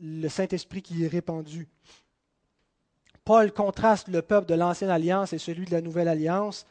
le 0.00 0.28
Saint-Esprit 0.28 0.82
qui 0.82 1.04
est 1.04 1.08
répandu. 1.08 1.68
Paul 3.24 3.52
contraste 3.52 4.08
le 4.08 4.22
peuple 4.22 4.48
de 4.48 4.54
l'Ancienne 4.54 4.90
Alliance 4.90 5.32
et 5.32 5.38
celui 5.38 5.64
de 5.64 5.72
la 5.72 5.80
Nouvelle 5.80 6.08
Alliance 6.08 6.66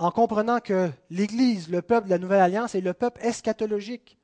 en 0.00 0.10
comprenant 0.10 0.60
que 0.60 0.90
l'Église, 1.10 1.68
le 1.68 1.82
peuple 1.82 2.06
de 2.06 2.10
la 2.10 2.18
Nouvelle 2.18 2.40
Alliance, 2.40 2.74
est 2.74 2.80
le 2.80 2.94
peuple 2.94 3.20
eschatologique. 3.22 4.16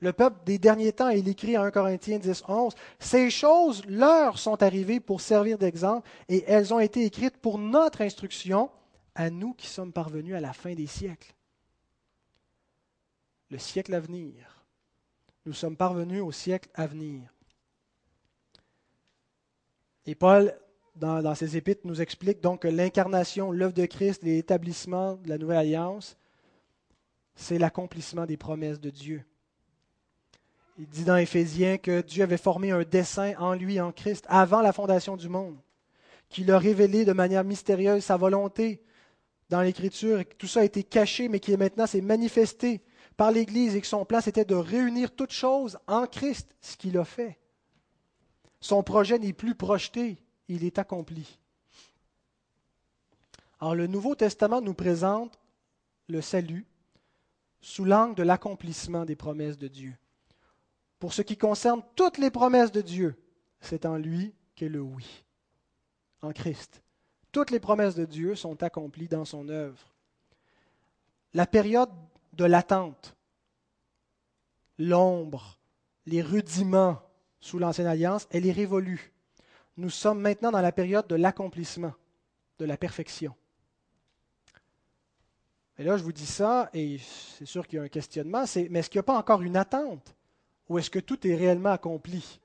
Le 0.00 0.12
peuple 0.12 0.44
des 0.44 0.58
derniers 0.58 0.92
temps, 0.92 1.08
il 1.08 1.26
écrit 1.26 1.56
en 1.56 1.62
1 1.62 1.70
Corinthiens 1.70 2.18
10, 2.18 2.44
11, 2.46 2.74
Ces 2.98 3.30
choses 3.30 3.82
leur 3.86 4.38
sont 4.38 4.62
arrivées 4.62 5.00
pour 5.00 5.22
servir 5.22 5.56
d'exemple 5.56 6.06
et 6.28 6.44
elles 6.46 6.74
ont 6.74 6.80
été 6.80 7.06
écrites 7.06 7.38
pour 7.38 7.58
notre 7.58 8.02
instruction 8.02 8.70
à 9.14 9.30
nous 9.30 9.54
qui 9.54 9.68
sommes 9.68 9.90
parvenus 9.90 10.34
à 10.34 10.40
la 10.40 10.52
fin 10.52 10.74
des 10.74 10.86
siècles. 10.86 11.34
Le 13.48 13.56
siècle 13.56 13.94
à 13.94 14.00
venir. 14.00 14.66
Nous 15.46 15.54
sommes 15.54 15.78
parvenus 15.78 16.20
au 16.20 16.30
siècle 16.30 16.68
à 16.74 16.86
venir. 16.86 17.22
Et 20.04 20.14
Paul, 20.14 20.54
dans, 20.96 21.22
dans 21.22 21.34
ses 21.34 21.56
épîtres, 21.56 21.82
nous 21.84 22.00
explique 22.00 22.40
donc 22.40 22.62
que 22.62 22.68
l'incarnation, 22.68 23.52
l'œuvre 23.52 23.74
de 23.74 23.86
Christ, 23.86 24.22
l'établissement 24.22 25.14
de 25.16 25.28
la 25.28 25.38
nouvelle 25.38 25.58
alliance, 25.58 26.16
c'est 27.34 27.58
l'accomplissement 27.58 28.26
des 28.26 28.36
promesses 28.36 28.80
de 28.80 28.90
Dieu. 28.90 29.24
Il 30.78 30.86
dit 30.88 31.04
dans 31.04 31.16
Éphésiens 31.16 31.78
que 31.78 32.02
Dieu 32.02 32.22
avait 32.22 32.36
formé 32.36 32.70
un 32.70 32.82
dessein 32.82 33.34
en 33.38 33.54
lui, 33.54 33.80
en 33.80 33.92
Christ, 33.92 34.24
avant 34.28 34.60
la 34.60 34.72
fondation 34.72 35.16
du 35.16 35.28
monde, 35.28 35.56
qu'il 36.28 36.50
a 36.50 36.58
révélé 36.58 37.04
de 37.04 37.12
manière 37.12 37.44
mystérieuse 37.44 38.04
sa 38.04 38.16
volonté 38.16 38.82
dans 39.48 39.62
l'Écriture, 39.62 40.20
et 40.20 40.24
que 40.24 40.34
tout 40.34 40.48
ça 40.48 40.60
a 40.60 40.64
été 40.64 40.82
caché, 40.82 41.28
mais 41.28 41.40
qui 41.40 41.56
maintenant 41.56 41.86
s'est 41.86 42.00
manifesté 42.00 42.82
par 43.16 43.30
l'Église, 43.30 43.76
et 43.76 43.80
que 43.80 43.86
son 43.86 44.04
plan 44.04 44.20
c'était 44.20 44.44
de 44.44 44.54
réunir 44.54 45.14
toutes 45.14 45.32
choses 45.32 45.78
en 45.86 46.06
Christ, 46.06 46.54
ce 46.60 46.76
qu'il 46.76 46.98
a 46.98 47.04
fait. 47.04 47.38
Son 48.60 48.82
projet 48.82 49.18
n'est 49.18 49.32
plus 49.32 49.54
projeté, 49.54 50.18
il 50.48 50.64
est 50.64 50.78
accompli. 50.78 51.38
Alors 53.60 53.74
le 53.74 53.86
Nouveau 53.86 54.14
Testament 54.14 54.60
nous 54.60 54.74
présente 54.74 55.38
le 56.08 56.20
salut 56.20 56.66
sous 57.60 57.84
l'angle 57.84 58.14
de 58.14 58.22
l'accomplissement 58.22 59.04
des 59.04 59.16
promesses 59.16 59.58
de 59.58 59.68
Dieu. 59.68 59.96
Pour 60.98 61.12
ce 61.12 61.22
qui 61.22 61.36
concerne 61.36 61.82
toutes 61.94 62.18
les 62.18 62.30
promesses 62.30 62.72
de 62.72 62.80
Dieu, 62.80 63.16
c'est 63.60 63.86
en 63.86 63.96
lui 63.96 64.34
qu'est 64.54 64.68
le 64.68 64.80
oui, 64.80 65.24
en 66.22 66.32
Christ. 66.32 66.82
Toutes 67.32 67.50
les 67.50 67.60
promesses 67.60 67.94
de 67.94 68.04
Dieu 68.04 68.34
sont 68.34 68.62
accomplies 68.62 69.08
dans 69.08 69.24
son 69.24 69.48
œuvre. 69.48 69.92
La 71.34 71.46
période 71.46 71.90
de 72.32 72.44
l'attente, 72.44 73.16
l'ombre, 74.78 75.58
les 76.06 76.22
rudiments 76.22 77.02
sous 77.40 77.58
l'Ancienne 77.58 77.88
Alliance, 77.88 78.26
elle 78.30 78.46
est 78.46 78.52
révolue. 78.52 79.12
Nous 79.76 79.90
sommes 79.90 80.20
maintenant 80.20 80.50
dans 80.50 80.60
la 80.60 80.72
période 80.72 81.06
de 81.06 81.16
l'accomplissement, 81.16 81.92
de 82.58 82.64
la 82.64 82.76
perfection. 82.76 83.34
Et 85.78 85.84
là, 85.84 85.96
je 85.98 86.02
vous 86.02 86.12
dis 86.12 86.26
ça, 86.26 86.70
et 86.72 86.98
c'est 87.38 87.44
sûr 87.44 87.66
qu'il 87.66 87.76
y 87.76 87.80
a 87.80 87.84
un 87.84 87.88
questionnement, 87.88 88.44
mais 88.70 88.78
est-ce 88.78 88.88
qu'il 88.88 88.98
n'y 88.98 89.00
a 89.00 89.04
pas 89.04 89.18
encore 89.18 89.42
une 89.42 89.56
attente? 89.56 90.14
Ou 90.68 90.78
est-ce 90.78 90.90
que 90.90 90.98
tout 90.98 91.26
est 91.26 91.34
réellement 91.34 91.70
accompli? 91.70 92.40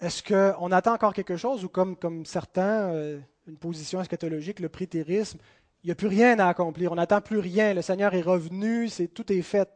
Est-ce 0.00 0.22
qu'on 0.22 0.72
attend 0.72 0.94
encore 0.94 1.12
quelque 1.12 1.36
chose? 1.36 1.64
Ou 1.64 1.68
comme, 1.68 1.96
comme 1.96 2.24
certains, 2.24 2.90
euh, 2.92 3.20
une 3.46 3.58
position 3.58 4.00
eschatologique, 4.00 4.60
le 4.60 4.68
prétérisme, 4.70 5.38
il 5.82 5.88
n'y 5.88 5.92
a 5.92 5.94
plus 5.94 6.08
rien 6.08 6.38
à 6.38 6.48
accomplir, 6.48 6.92
on 6.92 6.96
n'attend 6.96 7.20
plus 7.20 7.38
rien, 7.38 7.74
le 7.74 7.82
Seigneur 7.82 8.14
est 8.14 8.22
revenu, 8.22 8.88
c'est, 8.88 9.08
tout 9.08 9.30
est 9.32 9.42
fait. 9.42 9.68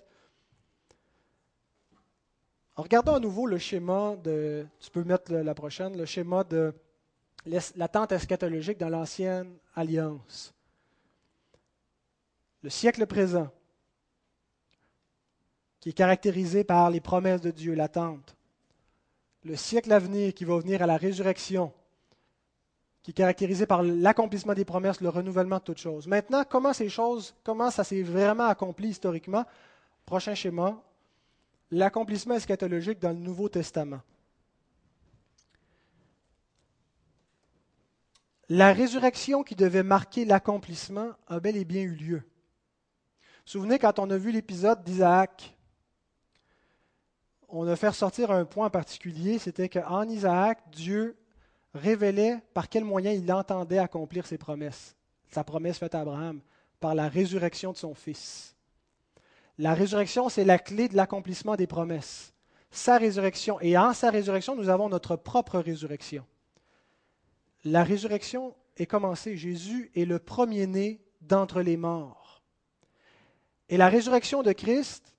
Regardons 2.77 3.15
à 3.15 3.21
nouveau 3.21 3.47
le 3.47 3.59
schéma 3.59 4.17
de, 4.17 4.67
tu 4.81 4.91
peux 4.91 5.05
mettre 5.05 5.33
la 5.33 5.55
prochaine, 5.55 5.97
le 5.97 6.07
schéma 6.07 6.45
de 6.45 6.75
l'attente 7.77 8.13
eschatologique 8.13 8.79
dans 8.79 8.89
l'ancienne 8.89 9.57
alliance. 9.75 10.53
Le 12.63 12.71
siècle 12.71 13.07
présent, 13.07 13.51
qui 15.81 15.91
est 15.91 15.95
caractérisé 15.95 16.63
par 16.63 16.91
les 16.91 17.01
promesses 17.01 17.41
de 17.41 17.51
Dieu, 17.51 17.75
l'attente. 17.75 18.37
Le 19.45 19.57
siècle 19.57 19.91
à 19.93 19.99
venir 19.99 20.35
qui 20.35 20.45
va 20.45 20.59
venir 20.59 20.83
à 20.83 20.87
la 20.87 20.99
résurrection, 20.99 21.73
qui 23.03 23.13
est 23.13 23.15
caractérisé 23.15 23.65
par 23.65 23.83
l'accomplissement 23.83 24.53
des 24.53 24.67
promesses, 24.67 25.01
le 25.01 25.09
renouvellement 25.09 25.57
de 25.57 25.63
toutes 25.63 25.79
choses. 25.79 26.07
Maintenant, 26.07 26.45
comment 26.45 26.75
ces 26.75 26.91
choses, 26.91 27.35
comment 27.43 27.71
ça 27.71 27.83
s'est 27.83 28.03
vraiment 28.03 28.45
accompli 28.45 28.89
historiquement? 28.89 29.47
Prochain 30.05 30.35
schéma, 30.35 30.83
l'accomplissement 31.71 32.35
eschatologique 32.35 32.99
dans 32.99 33.11
le 33.11 33.17
Nouveau 33.17 33.49
Testament. 33.49 34.01
La 38.49 38.73
résurrection 38.73 39.45
qui 39.45 39.55
devait 39.55 39.85
marquer 39.85 40.25
l'accomplissement 40.25 41.11
a 41.29 41.39
bel 41.39 41.57
et 41.57 41.65
bien 41.65 41.83
eu 41.83 41.95
lieu. 41.95 42.17
Vous 42.17 42.23
vous 43.47 43.53
souvenez 43.59 43.79
quand 43.79 43.99
on 43.99 44.11
a 44.11 44.17
vu 44.17 44.33
l'épisode 44.33 44.83
d'Isaac 44.83 45.55
on 47.53 47.67
a 47.67 47.77
fait 47.77 47.89
ressortir 47.89 48.31
un 48.31 48.45
point 48.45 48.71
particulier, 48.71 49.39
c'était 49.39 49.69
qu'en 49.69 50.09
Isaac, 50.09 50.63
Dieu 50.71 51.17
révélait 51.75 52.39
par 52.55 52.69
quel 52.69 52.85
moyen 52.85 53.13
il 53.13 53.31
entendait 53.33 53.79
accomplir 53.79 54.27
ses 54.27 54.39
promesses, 54.39 54.97
sa 55.31 55.45
promesse 55.45 55.79
faite 55.79 55.95
à 55.95 56.01
Abraham, 56.01 56.41
par 56.79 56.95
la 56.95 57.09
résurrection 57.09 57.73
de 57.73 57.77
son 57.77 57.95
fils. 57.95 58.57
La 59.61 59.75
résurrection, 59.75 60.31
c'est 60.31 60.47
la 60.47 60.59
clé 60.59 60.89
de 60.89 60.97
l'accomplissement 60.97 61.55
des 61.55 61.67
promesses. 61.67 62.33
Sa 62.71 62.97
résurrection, 62.97 63.61
et 63.61 63.77
en 63.77 63.93
sa 63.93 64.09
résurrection, 64.09 64.57
nous 64.57 64.71
avons 64.71 64.89
notre 64.89 65.17
propre 65.17 65.59
résurrection. 65.59 66.25
La 67.67 67.85
résurrection 67.85 68.57
est 68.79 68.87
commencée. 68.87 69.37
Jésus 69.37 69.91
est 69.95 70.07
le 70.07 70.19
premier-né 70.19 71.05
d'entre 71.21 71.61
les 71.61 71.77
morts. 71.77 72.43
Et 73.69 73.77
la 73.77 73.91
résurrection 73.91 74.43
de 74.43 74.53
Christ 74.53 75.15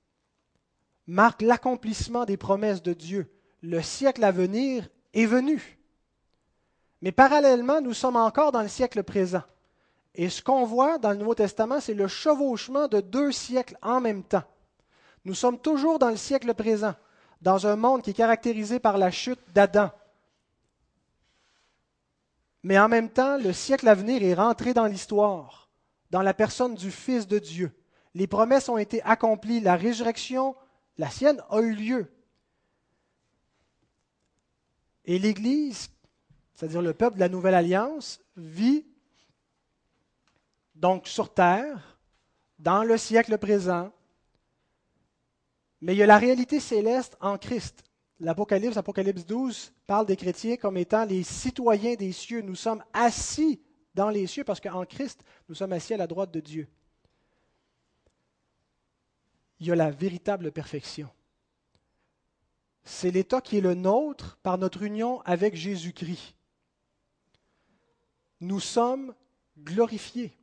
marque 1.06 1.44
l'accomplissement 1.44 2.26
des 2.26 2.38
promesses 2.38 2.82
de 2.82 2.94
Dieu. 2.94 3.32
Le 3.62 3.84
siècle 3.84 4.24
à 4.24 4.32
venir 4.32 4.90
est 5.14 5.28
venu. 5.28 5.78
Mais 7.04 7.12
parallèlement, 7.12 7.80
nous 7.80 7.94
sommes 7.94 8.16
encore 8.16 8.52
dans 8.52 8.64
le 8.64 8.68
siècle 8.70 9.04
présent. 9.04 9.44
Et 10.16 10.30
ce 10.30 10.42
qu'on 10.42 10.66
voit 10.66 10.98
dans 10.98 11.12
le 11.12 11.18
Nouveau 11.18 11.36
Testament, 11.36 11.80
c'est 11.80 11.94
le 11.94 12.08
chevauchement 12.08 12.88
de 12.88 13.00
deux 13.00 13.32
siècles 13.32 13.78
en 13.82 14.02
même 14.02 14.24
temps. 14.24 14.44
Nous 15.24 15.36
sommes 15.36 15.60
toujours 15.60 16.00
dans 16.00 16.10
le 16.10 16.18
siècle 16.18 16.54
présent, 16.54 16.96
dans 17.42 17.68
un 17.68 17.76
monde 17.76 18.02
qui 18.02 18.10
est 18.10 18.14
caractérisé 18.16 18.80
par 18.80 18.98
la 18.98 19.12
chute 19.12 19.40
d'Adam. 19.54 19.92
Mais 22.64 22.78
en 22.78 22.90
même 22.90 23.10
temps, 23.10 23.38
le 23.38 23.54
siècle 23.54 23.88
à 23.88 23.96
venir 23.96 24.22
est 24.22 24.34
rentré 24.34 24.74
dans 24.74 24.86
l'histoire, 24.86 25.70
dans 26.10 26.22
la 26.22 26.34
personne 26.34 26.76
du 26.76 26.92
Fils 26.92 27.28
de 27.28 27.40
Dieu. 27.40 27.72
Les 28.14 28.28
promesses 28.28 28.70
ont 28.70 28.78
été 28.78 29.02
accomplies, 29.04 29.62
la 29.62 29.76
résurrection 29.76 30.56
la 30.98 31.10
sienne 31.10 31.42
a 31.50 31.60
eu 31.62 31.74
lieu. 31.74 32.12
Et 35.06 35.18
l'Église, 35.18 35.90
c'est-à-dire 36.54 36.84
le 36.84 36.94
peuple 36.94 37.16
de 37.16 37.22
la 37.22 37.30
Nouvelle 37.30 37.56
Alliance, 37.56 38.22
vit 38.38 38.86
donc 40.82 41.08
sur 41.08 41.34
terre, 41.34 41.98
dans 42.60 42.84
le 42.84 42.98
siècle 42.98 43.38
présent, 43.38 43.94
mais 45.80 45.96
il 45.96 45.98
y 46.00 46.04
a 46.04 46.08
la 46.08 46.18
réalité 46.18 46.60
céleste 46.60 47.18
en 47.22 47.38
Christ. 47.38 47.84
L'Apocalypse, 48.20 48.76
Apocalypse 48.76 49.26
12, 49.26 49.74
parle 49.88 50.06
des 50.06 50.18
chrétiens 50.18 50.58
comme 50.58 50.78
étant 50.78 51.06
les 51.06 51.24
citoyens 51.24 51.96
des 51.96 52.12
cieux. 52.12 52.42
Nous 52.42 52.56
sommes 52.56 52.84
assis 52.92 53.62
dans 53.96 54.10
les 54.10 54.28
cieux 54.28 54.44
parce 54.44 54.60
qu'en 54.60 54.86
Christ, 54.86 55.24
nous 55.48 55.56
sommes 55.56 55.72
assis 55.72 55.94
à 55.94 55.98
la 55.98 56.08
droite 56.08 56.32
de 56.32 56.42
Dieu 56.42 56.68
il 59.62 59.68
y 59.68 59.72
a 59.72 59.76
la 59.76 59.92
véritable 59.92 60.52
perfection. 60.52 61.08
C'est 62.84 63.12
l'état 63.12 63.42
qui 63.42 63.60
est 63.60 63.62
le 63.62 63.76
nôtre 63.76 64.40
par 64.42 64.58
notre 64.58 64.82
union 64.82 65.22
avec 65.22 65.56
Jésus-Christ. 65.56 66.36
Nous 68.40 68.60
sommes 68.60 69.14
glorifiés. 69.60 70.36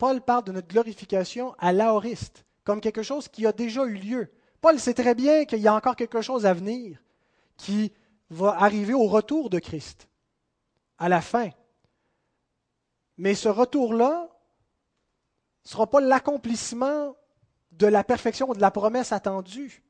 Paul 0.00 0.22
parle 0.22 0.44
de 0.44 0.52
notre 0.52 0.68
glorification 0.68 1.54
à 1.58 1.74
l'aoriste, 1.74 2.46
comme 2.64 2.80
quelque 2.80 3.02
chose 3.02 3.28
qui 3.28 3.46
a 3.46 3.52
déjà 3.52 3.84
eu 3.84 3.96
lieu. 3.96 4.32
Paul 4.62 4.80
sait 4.80 4.94
très 4.94 5.14
bien 5.14 5.44
qu'il 5.44 5.58
y 5.58 5.68
a 5.68 5.74
encore 5.74 5.94
quelque 5.94 6.22
chose 6.22 6.46
à 6.46 6.54
venir, 6.54 6.98
qui 7.58 7.92
va 8.30 8.56
arriver 8.62 8.94
au 8.94 9.04
retour 9.04 9.50
de 9.50 9.58
Christ, 9.58 10.08
à 10.96 11.10
la 11.10 11.20
fin. 11.20 11.50
Mais 13.18 13.34
ce 13.34 13.50
retour-là 13.50 14.30
ne 15.66 15.68
sera 15.68 15.86
pas 15.86 16.00
l'accomplissement 16.00 17.14
de 17.72 17.86
la 17.86 18.02
perfection, 18.02 18.54
de 18.54 18.60
la 18.60 18.70
promesse 18.70 19.12
attendue. 19.12 19.82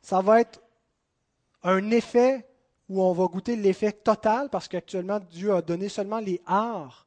Ça 0.00 0.20
va 0.20 0.42
être 0.42 0.62
un 1.64 1.90
effet 1.90 2.48
où 2.88 3.02
on 3.02 3.12
va 3.12 3.26
goûter 3.26 3.56
l'effet 3.56 3.90
total, 3.90 4.48
parce 4.48 4.68
qu'actuellement, 4.68 5.18
Dieu 5.18 5.52
a 5.52 5.60
donné 5.60 5.88
seulement 5.88 6.20
les 6.20 6.40
arts 6.46 7.03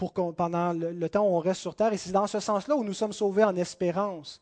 pour 0.00 0.14
pendant 0.14 0.72
le, 0.72 1.08
temps 1.10 1.28
où 1.28 1.36
on 1.36 1.40
reste 1.40 1.60
sur 1.60 1.74
terre. 1.74 1.92
Et 1.92 1.98
c'est 1.98 2.10
dans 2.10 2.26
ce 2.26 2.40
sens-là 2.40 2.74
où 2.74 2.82
nous 2.82 2.94
sommes 2.94 3.12
sauvés 3.12 3.44
en 3.44 3.54
espérance. 3.54 4.40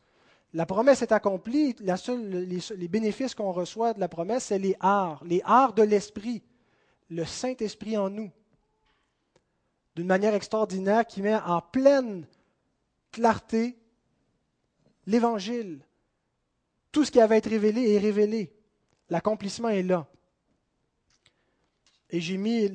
La 0.55 0.67
promesse 0.67 1.03
est 1.03 1.11
accomplie. 1.11 1.75
La 1.81 1.97
les, 2.07 2.61
les, 2.77 2.89
bénéfices 2.89 3.35
qu'on 3.35 3.51
reçoit 3.51 3.93
de 3.93 3.99
la 3.99 4.07
promesse, 4.07 4.45
c'est 4.45 4.61
les 4.61 4.77
arts, 4.79 5.21
les 5.25 5.43
arts 5.45 5.73
de 5.73 5.83
l'esprit, 5.83 6.45
le 7.11 7.25
Saint-Esprit 7.25 7.99
en 7.99 8.09
nous. 8.09 8.31
d'une 9.97 10.07
manière 10.07 10.35
extraordinaire 10.35 11.05
qui 11.05 11.23
met 11.23 11.35
en 11.35 11.61
pleine 11.61 12.25
clarté 13.11 13.77
l'Évangile. 15.07 15.81
Tout 16.93 17.05
ce 17.05 17.11
qui 17.11 17.21
avait 17.21 17.39
été 17.39 17.51
révélé 17.51 17.95
est 17.95 17.99
révélé. 17.99 18.55
L'accomplissement 19.11 19.71
est 19.71 19.83
là. 19.83 20.07
Et 22.11 22.21
j'ai 22.21 22.37
mis 22.37 22.71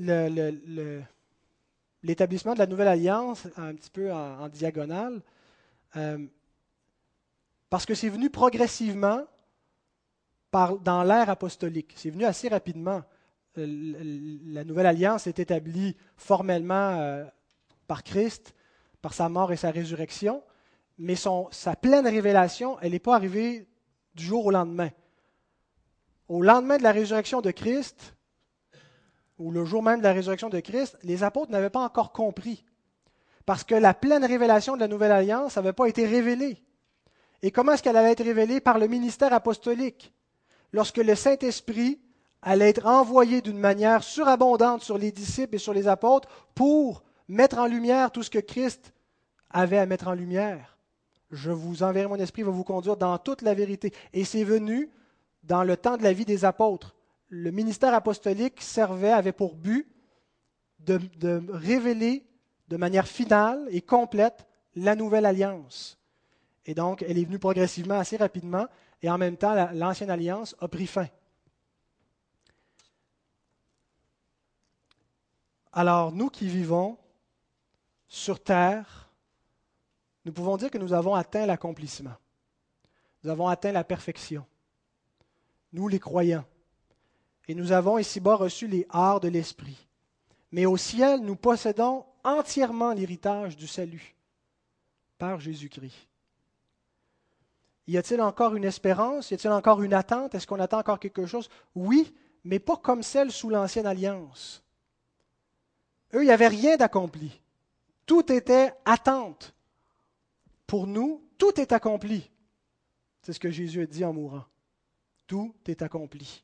l'établissement 2.04 2.54
de 2.54 2.60
la 2.60 2.68
nouvelle 2.68 2.88
alliance 2.88 3.47
un 3.58 3.74
petit 3.74 3.89
peu 3.89 4.12
en, 4.12 4.47
diagonale, 4.49 5.22
euh, 5.95 6.18
parce 7.70 7.86
que 7.86 7.95
c'est 7.95 8.10
venu 8.10 8.30
progressivement 8.30 9.26
dans 10.51 11.04
l'ère 11.04 11.30
apostolique. 11.30 11.93
C'est 11.95 12.12
venu 12.12 12.26
assez 12.26 12.47
rapidement. 12.47 13.01
Euh, 13.58 14.39
la 14.45 14.64
nouvelle 14.64 14.86
alliance 14.86 15.26
est 15.26 15.39
établie 15.39 15.95
formellement 16.16 16.99
euh, 16.99 17.26
par 17.88 18.04
Christ, 18.04 18.54
par 19.01 19.14
sa 19.14 19.30
mort 19.30 19.51
et 19.51 19.58
sa 19.58 19.72
résurrection, 19.72 20.43
mais 20.97 21.16
son, 21.16 21.47
sa 21.51 21.76
pleine 21.76 22.08
révélation, 22.08 22.80
elle 22.82 22.91
n'est 22.91 22.99
pas 22.99 23.16
arrivée 23.16 23.68
du 24.14 24.24
jour 24.24 24.45
au 24.45 24.51
lendemain. 24.51 24.91
Au 26.28 26.41
lendemain 26.41 26.78
de 26.78 26.84
la 26.84 26.91
résurrection 26.91 27.41
de 27.41 27.51
Christ, 27.51 28.16
ou 29.40 29.52
le 29.52 29.66
jour 29.66 29.84
même 29.84 30.00
de 30.00 30.04
la 30.04 30.14
résurrection 30.14 30.50
de 30.50 30.60
Christ, 30.60 30.98
les 31.04 31.24
apôtres 31.24 31.52
n'avaient 31.52 31.70
pas 31.70 31.84
encore 31.84 32.12
compris. 32.12 32.64
Parce 33.46 33.64
que 33.64 33.76
la 33.76 33.94
pleine 33.94 34.26
révélation 34.26 34.76
de 34.76 34.80
la 34.80 34.88
nouvelle 34.88 35.12
alliance 35.12 35.56
n'avait 35.56 35.74
pas 35.74 35.88
été 35.88 36.06
révélée. 36.06 36.64
Et 37.42 37.52
comment 37.52 37.74
est-ce 37.74 37.84
qu'elle 37.84 37.98
allait 37.98 38.14
être 38.14 38.24
révélée? 38.24 38.62
Par 38.62 38.80
le 38.80 38.88
ministère 38.88 39.34
apostolique. 39.34 40.14
Lorsque 40.72 40.98
le 40.98 41.16
Saint-Esprit 41.16 42.00
allait 42.42 42.70
être 42.70 42.86
envoyé 42.86 43.42
d'une 43.42 43.58
manière 43.58 44.04
surabondante 44.04 44.82
sur 44.82 44.98
les 44.98 45.12
disciples 45.12 45.56
et 45.56 45.60
sur 45.60 45.74
les 45.74 45.88
apôtres 45.88 46.30
pour 46.56 47.04
mettre 47.28 47.58
en 47.58 47.68
lumière 47.68 48.12
tout 48.12 48.24
ce 48.24 48.30
que 48.30 48.40
Christ 48.40 48.94
avait 49.50 49.78
à 49.78 49.86
mettre 49.86 50.08
en 50.08 50.14
lumière. 50.14 50.78
Je 51.32 51.52
vous 51.52 51.84
enverrai 51.84 52.08
mon 52.08 52.16
esprit, 52.16 52.44
va 52.44 52.52
vous 52.52 52.64
conduire 52.64 52.96
dans 52.96 53.18
toute 53.18 53.42
la 53.42 53.54
vérité. 53.54 53.92
Et 54.14 54.24
c'est 54.24 54.44
venu 54.44 54.90
dans 55.44 55.64
le 55.64 55.76
temps 55.76 55.98
de 55.98 56.04
la 56.04 56.14
vie 56.14 56.26
des 56.26 56.46
apôtres 56.46 56.96
le 57.36 57.50
ministère 57.50 57.96
apostolique 57.96 58.62
servait, 58.62 59.12
avait 59.12 59.32
pour 59.32 59.56
but 59.56 59.88
de, 60.80 61.00
révéler 61.52 62.28
de 62.68 62.78
manière 62.78 63.08
finale 63.08 63.68
et 63.72 63.82
complète 63.82 64.46
la 64.76 64.96
nouvelle 64.96 65.26
alliance. 65.26 65.98
Et 66.68 66.76
donc, 66.76 67.02
elle 67.02 67.18
est 67.18 67.26
venue 67.26 67.40
progressivement 67.40 67.98
assez 67.98 68.18
rapidement, 68.18 68.68
et 69.02 69.10
en 69.10 69.18
même 69.18 69.36
temps, 69.36 69.56
l'ancienne 69.74 70.12
alliance 70.12 70.56
a 70.60 70.68
pris 70.68 70.86
fin. 70.86 71.08
Alors, 75.72 76.12
nous 76.12 76.30
qui 76.30 76.48
vivons 76.48 77.00
sur 78.08 78.44
terre, 78.44 79.10
nous 80.24 80.32
pouvons 80.32 80.56
dire 80.56 80.70
que 80.70 80.78
nous 80.78 80.94
avons 80.94 81.16
atteint 81.16 81.48
l'accomplissement. 81.48 82.16
Nous 83.24 83.32
avons 83.32 83.48
atteint 83.48 83.72
la 83.72 83.84
perfection. 83.84 84.46
Nous, 85.72 85.88
les 85.88 86.00
croyants. 86.00 86.46
Et 87.48 87.56
nous 87.56 87.72
avons 87.72 87.98
ici-bas 87.98 88.36
reçu 88.36 88.68
les 88.68 88.86
arts 88.89 89.20
de 89.20 89.28
l'Esprit. 89.28 89.88
Mais 90.52 90.66
au 90.66 90.78
ciel, 90.78 91.22
nous 91.22 91.36
possédons 91.36 92.06
entièrement 92.24 92.94
l'héritage 92.94 93.58
du 93.58 93.68
salut 93.68 94.16
par 95.18 95.39
Jésus-Christ. 95.39 96.08
Y 97.88 97.98
a-t-il 97.98 98.22
encore 98.22 98.56
une 98.56 98.64
espérance? 98.64 99.32
Y 99.32 99.34
a-t-il 99.34 99.52
encore 99.52 99.82
une 99.82 99.94
attente? 99.94 100.36
Est-ce 100.36 100.48
qu'on 100.48 100.60
attend 100.60 100.80
encore 100.80 101.00
quelque 101.00 101.26
chose? 101.26 101.50
Oui, 101.76 102.14
mais 102.46 102.60
pas 102.60 102.78
comme 102.78 103.04
celle 103.04 103.32
sous 103.32 103.50
l'ancienne 103.50 103.88
alliance. 103.88 104.64
Eux, 106.14 106.22
il 106.24 106.28
n'y 106.28 106.32
avait 106.32 106.48
rien 106.48 106.78
d'accompli. 106.78 107.41
Tout 108.06 108.32
était 108.32 108.74
attente. 108.86 109.54
Pour 110.66 110.88
nous, 110.88 111.22
tout 111.38 111.60
est 111.60 111.74
accompli. 111.74 112.30
C'est 113.22 113.34
ce 113.34 113.39
que 113.39 113.52
Jésus 113.52 113.82
a 113.82 113.86
dit 113.86 114.06
en 114.06 114.14
mourant. 114.14 114.46
Tout 115.28 115.54
est 115.66 115.82
accompli 115.82 116.44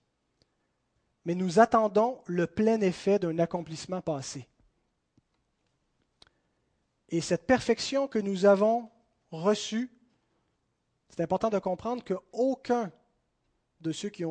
mais 1.30 1.36
nous 1.36 1.60
attendons 1.60 2.24
le 2.26 2.48
plein 2.48 2.82
effet 2.82 3.20
d'un 3.20 3.38
accomplissement 3.38 4.02
passé. 4.02 4.48
Et 7.10 7.22
cette 7.22 7.46
perfection 7.46 8.08
que 8.08 8.18
nous 8.18 8.46
avons 8.46 8.90
reçue, 9.30 9.92
c'est 11.10 11.22
important 11.22 11.52
de 11.52 11.60
comprendre 11.60 12.04
qu'aucun 12.04 12.92
de 13.80 13.92
ceux 13.92 14.10
qui, 14.10 14.24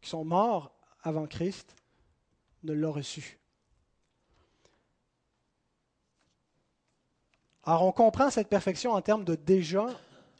qui 0.00 0.10
sont 0.10 0.24
morts 0.24 0.76
avant 1.04 1.28
Christ 1.28 1.76
ne 2.64 2.72
l'a 2.72 2.88
reçue. 2.88 3.38
Alors 7.62 7.84
on 7.84 7.92
comprend 7.92 8.28
cette 8.28 8.48
perfection 8.48 8.90
en 8.90 9.02
termes 9.02 9.24
de 9.24 9.36
déjà 9.36 9.86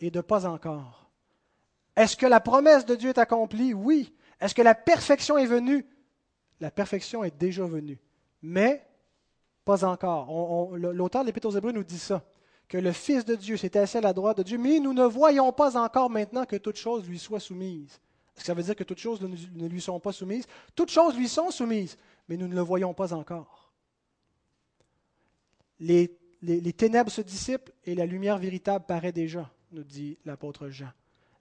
et 0.01 0.11
de 0.11 0.21
pas 0.21 0.45
encore. 0.45 1.09
Est-ce 1.95 2.17
que 2.17 2.27
la 2.27 2.41
promesse 2.41 2.85
de 2.85 2.97
Dieu 2.97 3.11
est 3.11 3.19
accomplie? 3.19 3.75
Oui. 3.75 4.13
Est-ce 4.41 4.57
que 4.57 4.63
la 4.63 4.75
perfection 4.75 5.39
est 5.39 5.47
venue? 5.47 5.87
La 6.61 6.71
perfection 6.71 7.25
est 7.25 7.37
déjà 7.37 7.65
venue, 7.65 7.99
mais 8.43 8.87
pas 9.65 9.85
encore. 9.85 10.77
L'auteur 10.77 11.23
de 11.23 11.27
l'Épître 11.27 11.49
aux 11.49 11.57
Hébreux 11.57 11.73
nous 11.73 11.85
dit 11.85 11.99
ça, 11.99 12.23
que 12.69 12.79
le 12.79 12.93
Fils 12.93 13.25
de 13.25 13.35
Dieu 13.35 13.57
s'est 13.57 13.77
assis 13.77 13.97
à 13.97 14.01
la 14.01 14.13
droite 14.13 14.39
de 14.39 14.43
Dieu, 14.43 14.59
mais 14.59 14.79
nous 14.79 14.93
ne 14.93 15.05
voyons 15.05 15.53
pas 15.53 15.77
encore 15.77 16.11
maintenant 16.11 16.45
que 16.45 16.57
toutes 16.57 16.77
choses 16.77 17.09
lui 17.09 17.19
soient 17.19 17.41
soumises. 17.41 18.01
Est-ce 18.37 18.45
que 18.45 18.47
ça 18.47 18.55
veut 18.55 18.63
dire 18.63 18.77
que 18.77 18.85
toutes 18.85 18.99
choses 18.99 19.21
ne 19.21 19.67
lui 19.67 19.81
sont 19.81 19.99
pas 20.01 20.13
soumises? 20.13 20.47
Toutes 20.75 20.91
choses 20.91 21.17
lui 21.17 21.29
sont 21.29 21.51
soumises, 21.51 21.97
mais 22.29 22.37
nous 22.37 22.47
ne 22.47 22.55
le 22.55 22.61
voyons 22.61 22.95
pas 22.95 23.13
encore. 23.13 23.73
Les, 25.81 26.17
les 26.43 26.73
ténèbres 26.73 27.11
se 27.11 27.23
dissipent 27.23 27.71
et 27.85 27.95
la 27.95 28.07
lumière 28.07 28.39
véritable 28.39 28.85
paraît 28.87 29.13
déjà, 29.13 29.51
nous 29.73 29.85
dit 29.85 30.19
l'apôtre 30.25 30.69
Jean. 30.69 30.93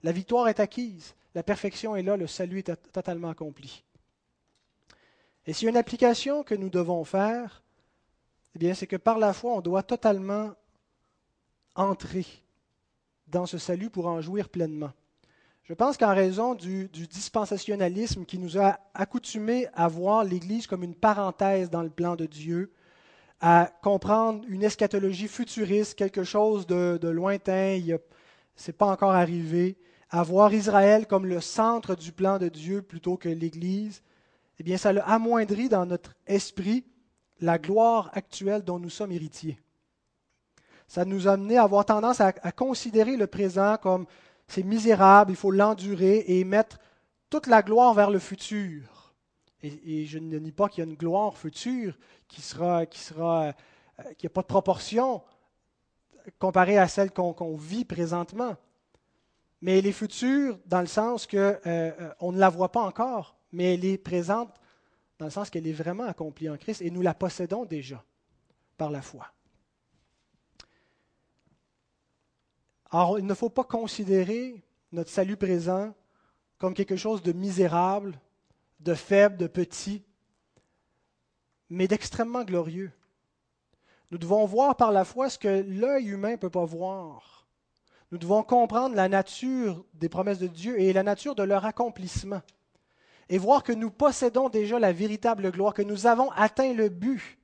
La 0.02 0.12
victoire 0.12 0.48
est 0.48 0.60
acquise, 0.60 1.14
la 1.34 1.42
perfection 1.42 1.94
est 1.94 2.02
là, 2.02 2.16
le 2.16 2.26
salut 2.26 2.58
est 2.58 2.74
totalement 2.92 3.28
accompli. 3.28 3.84
Et 5.46 5.52
s'il 5.52 5.66
y 5.66 5.68
a 5.68 5.70
une 5.70 5.76
application 5.76 6.42
que 6.42 6.54
nous 6.54 6.70
devons 6.70 7.04
faire, 7.04 7.62
eh 8.54 8.58
bien, 8.58 8.74
c'est 8.74 8.86
que 8.86 8.96
par 8.96 9.18
la 9.18 9.32
foi, 9.32 9.52
on 9.54 9.60
doit 9.60 9.82
totalement 9.82 10.52
entrer 11.74 12.26
dans 13.28 13.46
ce 13.46 13.58
salut 13.58 13.90
pour 13.90 14.06
en 14.06 14.20
jouir 14.20 14.48
pleinement. 14.48 14.92
Je 15.62 15.74
pense 15.74 15.96
qu'en 15.96 16.14
raison 16.14 16.54
du, 16.54 16.88
dispensationalisme 16.88 18.24
qui 18.24 18.38
nous 18.38 18.58
a 18.58 18.80
accoutumés 18.92 19.68
à 19.72 19.86
voir 19.86 20.24
l'Église 20.24 20.66
comme 20.66 20.82
une 20.82 20.96
parenthèse 20.96 21.70
dans 21.70 21.82
le 21.82 21.90
plan 21.90 22.16
de 22.16 22.26
Dieu, 22.26 22.72
à 23.40 23.70
comprendre 23.82 24.44
une 24.48 24.64
eschatologie 24.64 25.28
futuriste, 25.28 25.94
quelque 25.94 26.24
chose 26.24 26.66
de, 26.66 26.98
de 27.00 27.08
lointain, 27.08 27.80
ce 28.56 28.70
n'est 28.70 28.76
pas 28.76 28.86
encore 28.86 29.12
arrivé, 29.12 29.78
à 30.10 30.24
voir 30.24 30.52
Israël 30.52 31.06
comme 31.06 31.24
le 31.24 31.40
centre 31.40 31.94
du 31.94 32.10
plan 32.10 32.38
de 32.38 32.48
Dieu 32.48 32.82
plutôt 32.82 33.16
que 33.16 33.28
l'Église, 33.28 34.02
eh 34.60 34.62
bien, 34.62 34.76
ça 34.76 34.90
a 34.90 35.14
amoindri 35.14 35.68
dans 35.68 35.86
notre 35.86 36.14
esprit 36.26 36.84
la 37.40 37.58
gloire 37.58 38.10
actuelle 38.12 38.62
dont 38.62 38.78
nous 38.78 38.90
sommes 38.90 39.12
héritiers. 39.12 39.58
Ça 40.86 41.04
nous 41.04 41.28
a 41.28 41.32
amené 41.32 41.56
à 41.56 41.62
avoir 41.62 41.86
tendance 41.86 42.20
à, 42.20 42.32
considérer 42.52 43.16
le 43.16 43.26
présent 43.26 43.78
comme 43.80 44.06
c'est 44.48 44.62
misérable, 44.62 45.32
il 45.32 45.36
faut 45.36 45.50
l'endurer 45.50 46.24
et 46.26 46.44
mettre 46.44 46.78
toute 47.30 47.46
la 47.46 47.62
gloire 47.62 47.94
vers 47.94 48.10
le 48.10 48.18
futur. 48.18 49.14
Et, 49.62 50.04
je 50.06 50.18
ne 50.18 50.38
nie 50.38 50.52
pas 50.52 50.68
qu'il 50.68 50.84
y 50.84 50.86
a 50.86 50.90
une 50.90 50.96
gloire 50.96 51.36
future 51.36 51.96
qui 52.28 52.42
sera, 52.42 52.86
qui 52.86 52.98
sera, 52.98 53.44
euh, 53.44 53.52
qui 54.18 54.26
n'a 54.26 54.30
pas 54.30 54.42
de 54.42 54.46
proportion 54.46 55.22
comparée 56.38 56.78
à 56.78 56.88
celle 56.88 57.12
qu'on 57.12 57.56
vit 57.56 57.84
présentement 57.84 58.56
mais 59.62 59.78
elle 59.78 59.86
est 59.86 59.92
future 59.92 60.58
dans 60.66 60.80
le 60.80 60.86
sens 60.86 61.26
qu'on 61.26 61.36
euh, 61.36 61.56
euh, 61.66 62.32
ne 62.32 62.38
la 62.38 62.48
voit 62.48 62.72
pas 62.72 62.82
encore, 62.82 63.36
mais 63.52 63.74
elle 63.74 63.84
est 63.84 63.98
présente 63.98 64.52
dans 65.18 65.26
le 65.26 65.30
sens 65.30 65.50
qu'elle 65.50 65.66
est 65.66 65.72
vraiment 65.72 66.04
accomplie 66.04 66.48
en 66.48 66.56
Christ 66.56 66.82
et 66.82 66.90
nous 66.90 67.02
la 67.02 67.14
possédons 67.14 67.64
déjà 67.64 68.02
par 68.76 68.90
la 68.90 69.02
foi. 69.02 69.26
Alors, 72.90 73.18
il 73.18 73.26
ne 73.26 73.34
faut 73.34 73.50
pas 73.50 73.64
considérer 73.64 74.62
notre 74.92 75.10
salut 75.10 75.36
présent 75.36 75.94
comme 76.58 76.74
quelque 76.74 76.96
chose 76.96 77.22
de 77.22 77.32
misérable, 77.32 78.18
de 78.80 78.94
faible, 78.94 79.36
de 79.36 79.46
petit, 79.46 80.02
mais 81.68 81.86
d'extrêmement 81.86 82.44
glorieux. 82.44 82.90
Nous 84.10 84.18
devons 84.18 84.44
voir 84.46 84.76
par 84.76 84.90
la 84.90 85.04
foi 85.04 85.30
ce 85.30 85.38
que 85.38 85.62
l'œil 85.68 86.08
humain 86.08 86.32
ne 86.32 86.36
peut 86.36 86.50
pas 86.50 86.64
voir 86.64 87.40
nous 88.12 88.18
devons 88.18 88.42
comprendre 88.42 88.96
la 88.96 89.08
nature 89.08 89.84
des 89.94 90.08
promesses 90.08 90.38
de 90.38 90.48
Dieu 90.48 90.80
et 90.80 90.92
la 90.92 91.04
nature 91.04 91.36
de 91.36 91.44
leur 91.44 91.64
accomplissement. 91.64 92.42
Et 93.30 93.38
voir 93.38 93.62
que 93.62 93.72
nous 93.72 93.90
possédons 93.90 94.48
déjà 94.48 94.80
la 94.80 94.92
véritable 94.92 95.52
gloire, 95.52 95.72
que 95.72 95.82
nous 95.82 96.08
avons 96.08 96.32
atteint 96.32 96.74
le 96.74 96.88
but, 96.88 97.38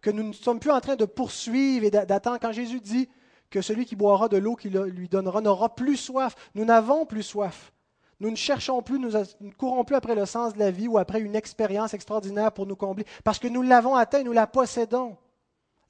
que 0.00 0.10
nous 0.10 0.24
ne 0.24 0.32
sommes 0.32 0.58
plus 0.58 0.72
en 0.72 0.80
train 0.80 0.96
de 0.96 1.04
poursuivre 1.04 1.86
et 1.86 1.90
d'attendre. 1.90 2.38
Quand 2.42 2.50
Jésus 2.50 2.80
dit 2.80 3.08
que 3.48 3.62
celui 3.62 3.86
qui 3.86 3.94
boira 3.94 4.28
de 4.28 4.36
l'eau 4.36 4.56
qu'il 4.56 4.76
lui 4.76 5.08
donnera 5.08 5.40
n'aura 5.40 5.76
plus 5.76 5.96
soif, 5.96 6.34
nous 6.56 6.64
n'avons 6.64 7.06
plus 7.06 7.22
soif. 7.22 7.72
Nous 8.18 8.30
ne 8.30 8.36
cherchons 8.36 8.82
plus, 8.82 8.98
nous 8.98 9.12
ne 9.12 9.52
courons 9.52 9.84
plus 9.84 9.94
après 9.94 10.16
le 10.16 10.26
sens 10.26 10.54
de 10.54 10.58
la 10.58 10.72
vie 10.72 10.88
ou 10.88 10.98
après 10.98 11.20
une 11.20 11.36
expérience 11.36 11.94
extraordinaire 11.94 12.50
pour 12.50 12.66
nous 12.66 12.74
combler, 12.74 13.06
parce 13.22 13.38
que 13.38 13.46
nous 13.46 13.62
l'avons 13.62 13.94
atteint, 13.94 14.24
nous 14.24 14.32
la 14.32 14.48
possédons. 14.48 15.16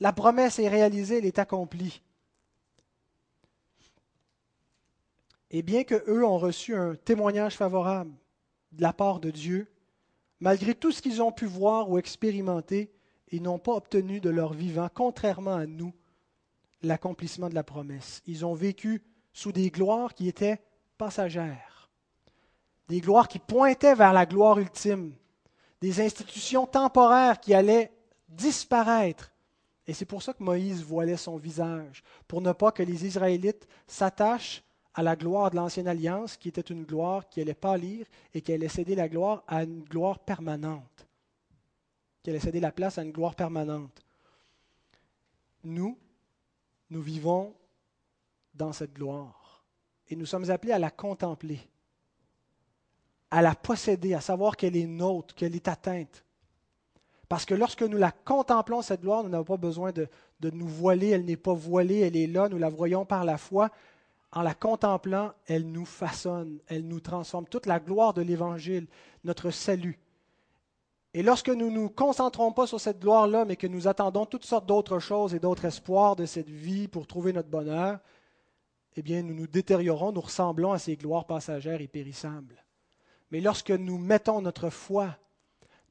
La 0.01 0.13
promesse 0.13 0.59
est 0.59 0.69
réalisée, 0.69 1.19
elle 1.19 1.25
est 1.25 1.39
accomplie. 1.39 2.03
Et 5.51 5.63
bien 5.63 5.85
qu'eux 5.85 6.23
ont 6.23 6.37
reçu 6.37 6.77
un 6.77 6.95
témoignage 6.95 7.57
favorable 7.57 8.13
de 8.73 8.83
la 8.83 8.93
part 8.93 9.21
de 9.21 9.31
Dieu, 9.31 9.71
malgré 10.41 10.75
tout 10.75 10.93
ce 10.93 11.03
qu'ils 11.03 11.23
ont 11.23 11.33
pu 11.33 11.47
voir 11.47 11.91
ou 11.91 11.99
expérimenter, 11.99 12.93
ils 13.31 13.43
n'ont 13.43 13.59
pas 13.59 13.75
obtenu 13.75 14.21
de 14.21 14.31
leur 14.31 14.53
vivant, 14.55 14.89
contrairement 14.93 15.55
à 15.55 15.67
nous, 15.67 15.93
l'accomplissement 16.83 17.49
de 17.49 17.55
la 17.55 17.65
promesse. 17.65 18.23
Ils 18.27 18.47
ont 18.47 18.55
vécu 18.55 19.03
sous 19.33 19.53
des 19.53 19.71
gloires 19.71 20.15
qui 20.15 20.29
étaient 20.29 20.63
passagères, 20.97 21.91
des 22.89 23.01
gloires 23.01 23.29
qui 23.29 23.39
pointaient 23.39 23.95
vers 23.95 24.13
la 24.13 24.27
gloire 24.27 24.59
ultime, 24.59 25.15
des 25.81 26.01
institutions 26.01 26.67
temporaires 26.67 27.41
qui 27.41 27.55
allaient 27.55 27.93
disparaître. 28.29 29.33
Et 29.87 29.95
c'est 29.95 30.05
pour 30.05 30.23
ça 30.23 30.33
que 30.33 30.43
Moïse 30.43 30.83
voilait 30.83 31.17
son 31.17 31.37
visage, 31.37 32.03
pour 32.27 32.41
ne 32.41 32.53
pas 32.53 32.73
que 32.73 32.83
les 32.83 33.07
Israélites 33.07 33.67
s'attachent 33.87 34.63
à 34.99 35.03
la 35.05 35.15
gloire 35.15 35.49
de 35.53 35.55
l'ancienne 35.55 35.87
alliance, 35.87 36.37
qui 36.37 36.49
était 36.49 36.61
une 36.61 36.83
gloire 36.83 37.29
qui 37.29 37.41
allait 37.41 37.55
pâlir 37.55 38.05
et 38.35 38.41
qui 38.41 38.53
allait 38.53 38.67
céder 38.67 38.97
la 38.97 39.09
gloire 39.09 39.45
à 39.47 39.63
une 39.63 39.85
gloire 39.85 40.19
permanente, 40.19 41.07
qui 42.21 42.31
allait 42.31 42.41
céder 42.41 42.59
la 42.59 42.73
place 42.73 42.99
à 42.99 43.05
une 43.05 43.13
gloire 43.13 43.37
permanente. 43.37 44.03
Nous, 45.63 45.97
nous 46.91 47.01
vivons 47.01 47.55
dans 48.53 48.73
cette 48.73 48.93
gloire 48.93 49.63
et 50.09 50.17
nous 50.17 50.27
sommes 50.27 50.51
appelés 50.51 50.73
à 50.73 50.81
la 50.81 50.91
contempler, 50.91 51.61
à 53.31 53.41
la 53.41 53.55
posséder, 53.55 54.15
à 54.15 54.21
savoir 54.21 54.57
qu'elle 54.57 54.77
est 54.77 54.89
nôtre, 54.89 55.33
qu'elle 55.37 55.55
est 55.55 55.69
atteinte. 55.69 56.25
Parce 57.29 57.45
que 57.45 57.55
lorsque 57.55 57.85
nous 57.85 57.99
la 57.99 58.11
contemplons, 58.11 58.83
cette 58.83 59.03
gloire, 59.03 59.23
nous 59.23 59.31
n'avons 59.31 59.45
pas 59.45 59.57
besoin 59.57 59.93
de, 59.93 60.09
de 60.41 60.51
nous 60.51 60.67
voiler, 60.67 61.11
elle 61.11 61.25
n'est 61.25 61.37
pas 61.37 61.55
voilée, 61.55 62.01
elle 62.01 62.17
est 62.17 62.27
là, 62.27 62.49
nous 62.49 62.59
la 62.59 62.69
voyons 62.69 63.05
par 63.05 63.25
la 63.25 63.39
foi. 63.39 63.71
En 64.33 64.43
la 64.43 64.55
contemplant, 64.55 65.33
elle 65.47 65.71
nous 65.71 65.87
façonne, 65.87 66.61
elle 66.67 66.87
nous 66.87 67.01
transforme. 67.01 67.47
Toute 67.47 67.67
la 67.67 67.81
gloire 67.81 68.13
de 68.13 68.23
l'Évangile, 68.23 68.87
notre 69.25 69.51
salut. 69.51 69.99
Et 71.15 71.23
lorsque 71.23 71.49
nous 71.49 71.71
ne 71.71 71.81
nous 71.81 71.89
concentrons 71.89 72.53
pas 72.53 72.67
sur 72.67 72.81
cette 72.81 73.01
gloire-là, 73.01 73.47
mais 73.47 73.57
que 73.57 73.67
nous 73.67 73.89
attendons 73.89 74.27
toutes 74.27 74.45
sortes 74.45 74.67
d'autres 74.67 74.99
choses 74.99 75.35
et 75.35 75.41
d'autres 75.41 75.65
espoirs 75.65 76.17
de 76.17 76.27
cette 76.27 76.51
vie 76.51 76.89
pour 76.89 77.07
trouver 77.07 77.33
notre 77.33 77.49
bonheur, 77.49 77.99
eh 78.97 79.03
bien, 79.03 79.23
nous 79.23 79.35
nous 79.35 79.47
détériorons, 79.47 80.13
nous 80.13 80.21
ressemblons 80.21 80.73
à 80.73 80.79
ces 80.79 80.97
gloires 80.97 81.27
passagères 81.27 81.81
et 81.81 81.89
périssables. 81.89 82.65
Mais 83.31 83.41
lorsque 83.41 83.71
nous 83.71 83.97
mettons 83.97 84.43
notre 84.43 84.71
foi, 84.71 85.17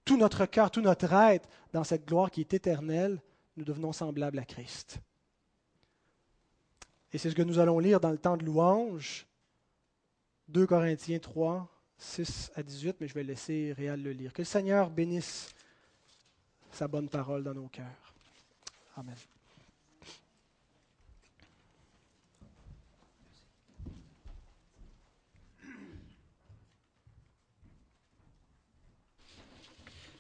tout 0.06 0.18
notre 0.18 0.46
cœur, 0.46 0.72
tout 0.72 0.82
notre 0.82 1.12
être 1.14 1.50
dans 1.74 1.84
cette 1.84 2.06
gloire 2.06 2.30
qui 2.30 2.42
est 2.42 2.54
éternelle, 2.54 3.22
nous 3.56 3.64
devenons 3.64 3.94
semblables 3.94 4.40
à 4.40 4.46
Christ. 4.46 5.00
Et 7.14 7.18
c'est 7.18 7.30
ce 7.30 7.36
que 7.36 7.42
nous 7.42 7.60
allons 7.60 7.80
lire 7.80 8.00
dans 8.00 8.12
le 8.12 8.18
temps 8.18 8.38
de 8.38 8.44
louange, 8.44 9.26
2 10.50 10.68
Corinthiens 10.68 11.20
3, 11.20 11.70
6 11.98 12.52
à 12.56 12.64
18, 12.64 12.98
mais 13.00 13.08
je 13.08 13.14
vais 13.14 13.24
laisser 13.24 13.74
Réal 13.74 14.02
le 14.02 14.12
lire. 14.12 14.34
Que 14.34 14.42
le 14.42 14.46
Seigneur 14.46 14.90
bénisse 14.90 15.54
sa 16.72 16.88
bonne 16.88 17.10
parole 17.10 17.44
dans 17.44 17.54
nos 17.54 17.68
cœurs. 17.68 18.14
Amen. 18.98 19.16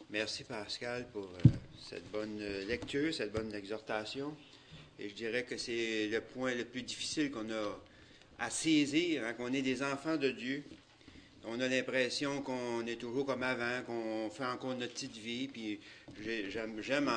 Merci 0.09 0.45
Pascal 0.45 1.05
pour 1.11 1.25
euh, 1.25 1.49
cette 1.77 2.09
bonne 2.11 2.39
euh, 2.39 2.65
lecture, 2.65 3.13
cette 3.13 3.33
bonne 3.33 3.53
exhortation. 3.53 4.33
Et 4.99 5.09
je 5.09 5.13
dirais 5.13 5.43
que 5.43 5.57
c'est 5.57 6.07
le 6.07 6.21
point 6.21 6.55
le 6.55 6.65
plus 6.65 6.81
difficile 6.81 7.29
qu'on 7.29 7.49
a 7.51 7.79
à 8.39 8.49
saisir, 8.49 9.23
hein, 9.25 9.33
qu'on 9.33 9.53
est 9.53 9.61
des 9.61 9.83
enfants 9.83 10.17
de 10.17 10.29
Dieu. 10.31 10.63
On 11.45 11.59
a 11.59 11.67
l'impression 11.67 12.41
qu'on 12.41 12.85
est 12.85 12.97
toujours 12.97 13.25
comme 13.25 13.43
avant, 13.43 13.81
qu'on 13.85 14.29
fait 14.29 14.45
encore 14.45 14.75
notre 14.75 14.93
petite 14.93 15.15
vie. 15.15 15.47
Puis 15.47 15.79
j'aime 16.49 17.09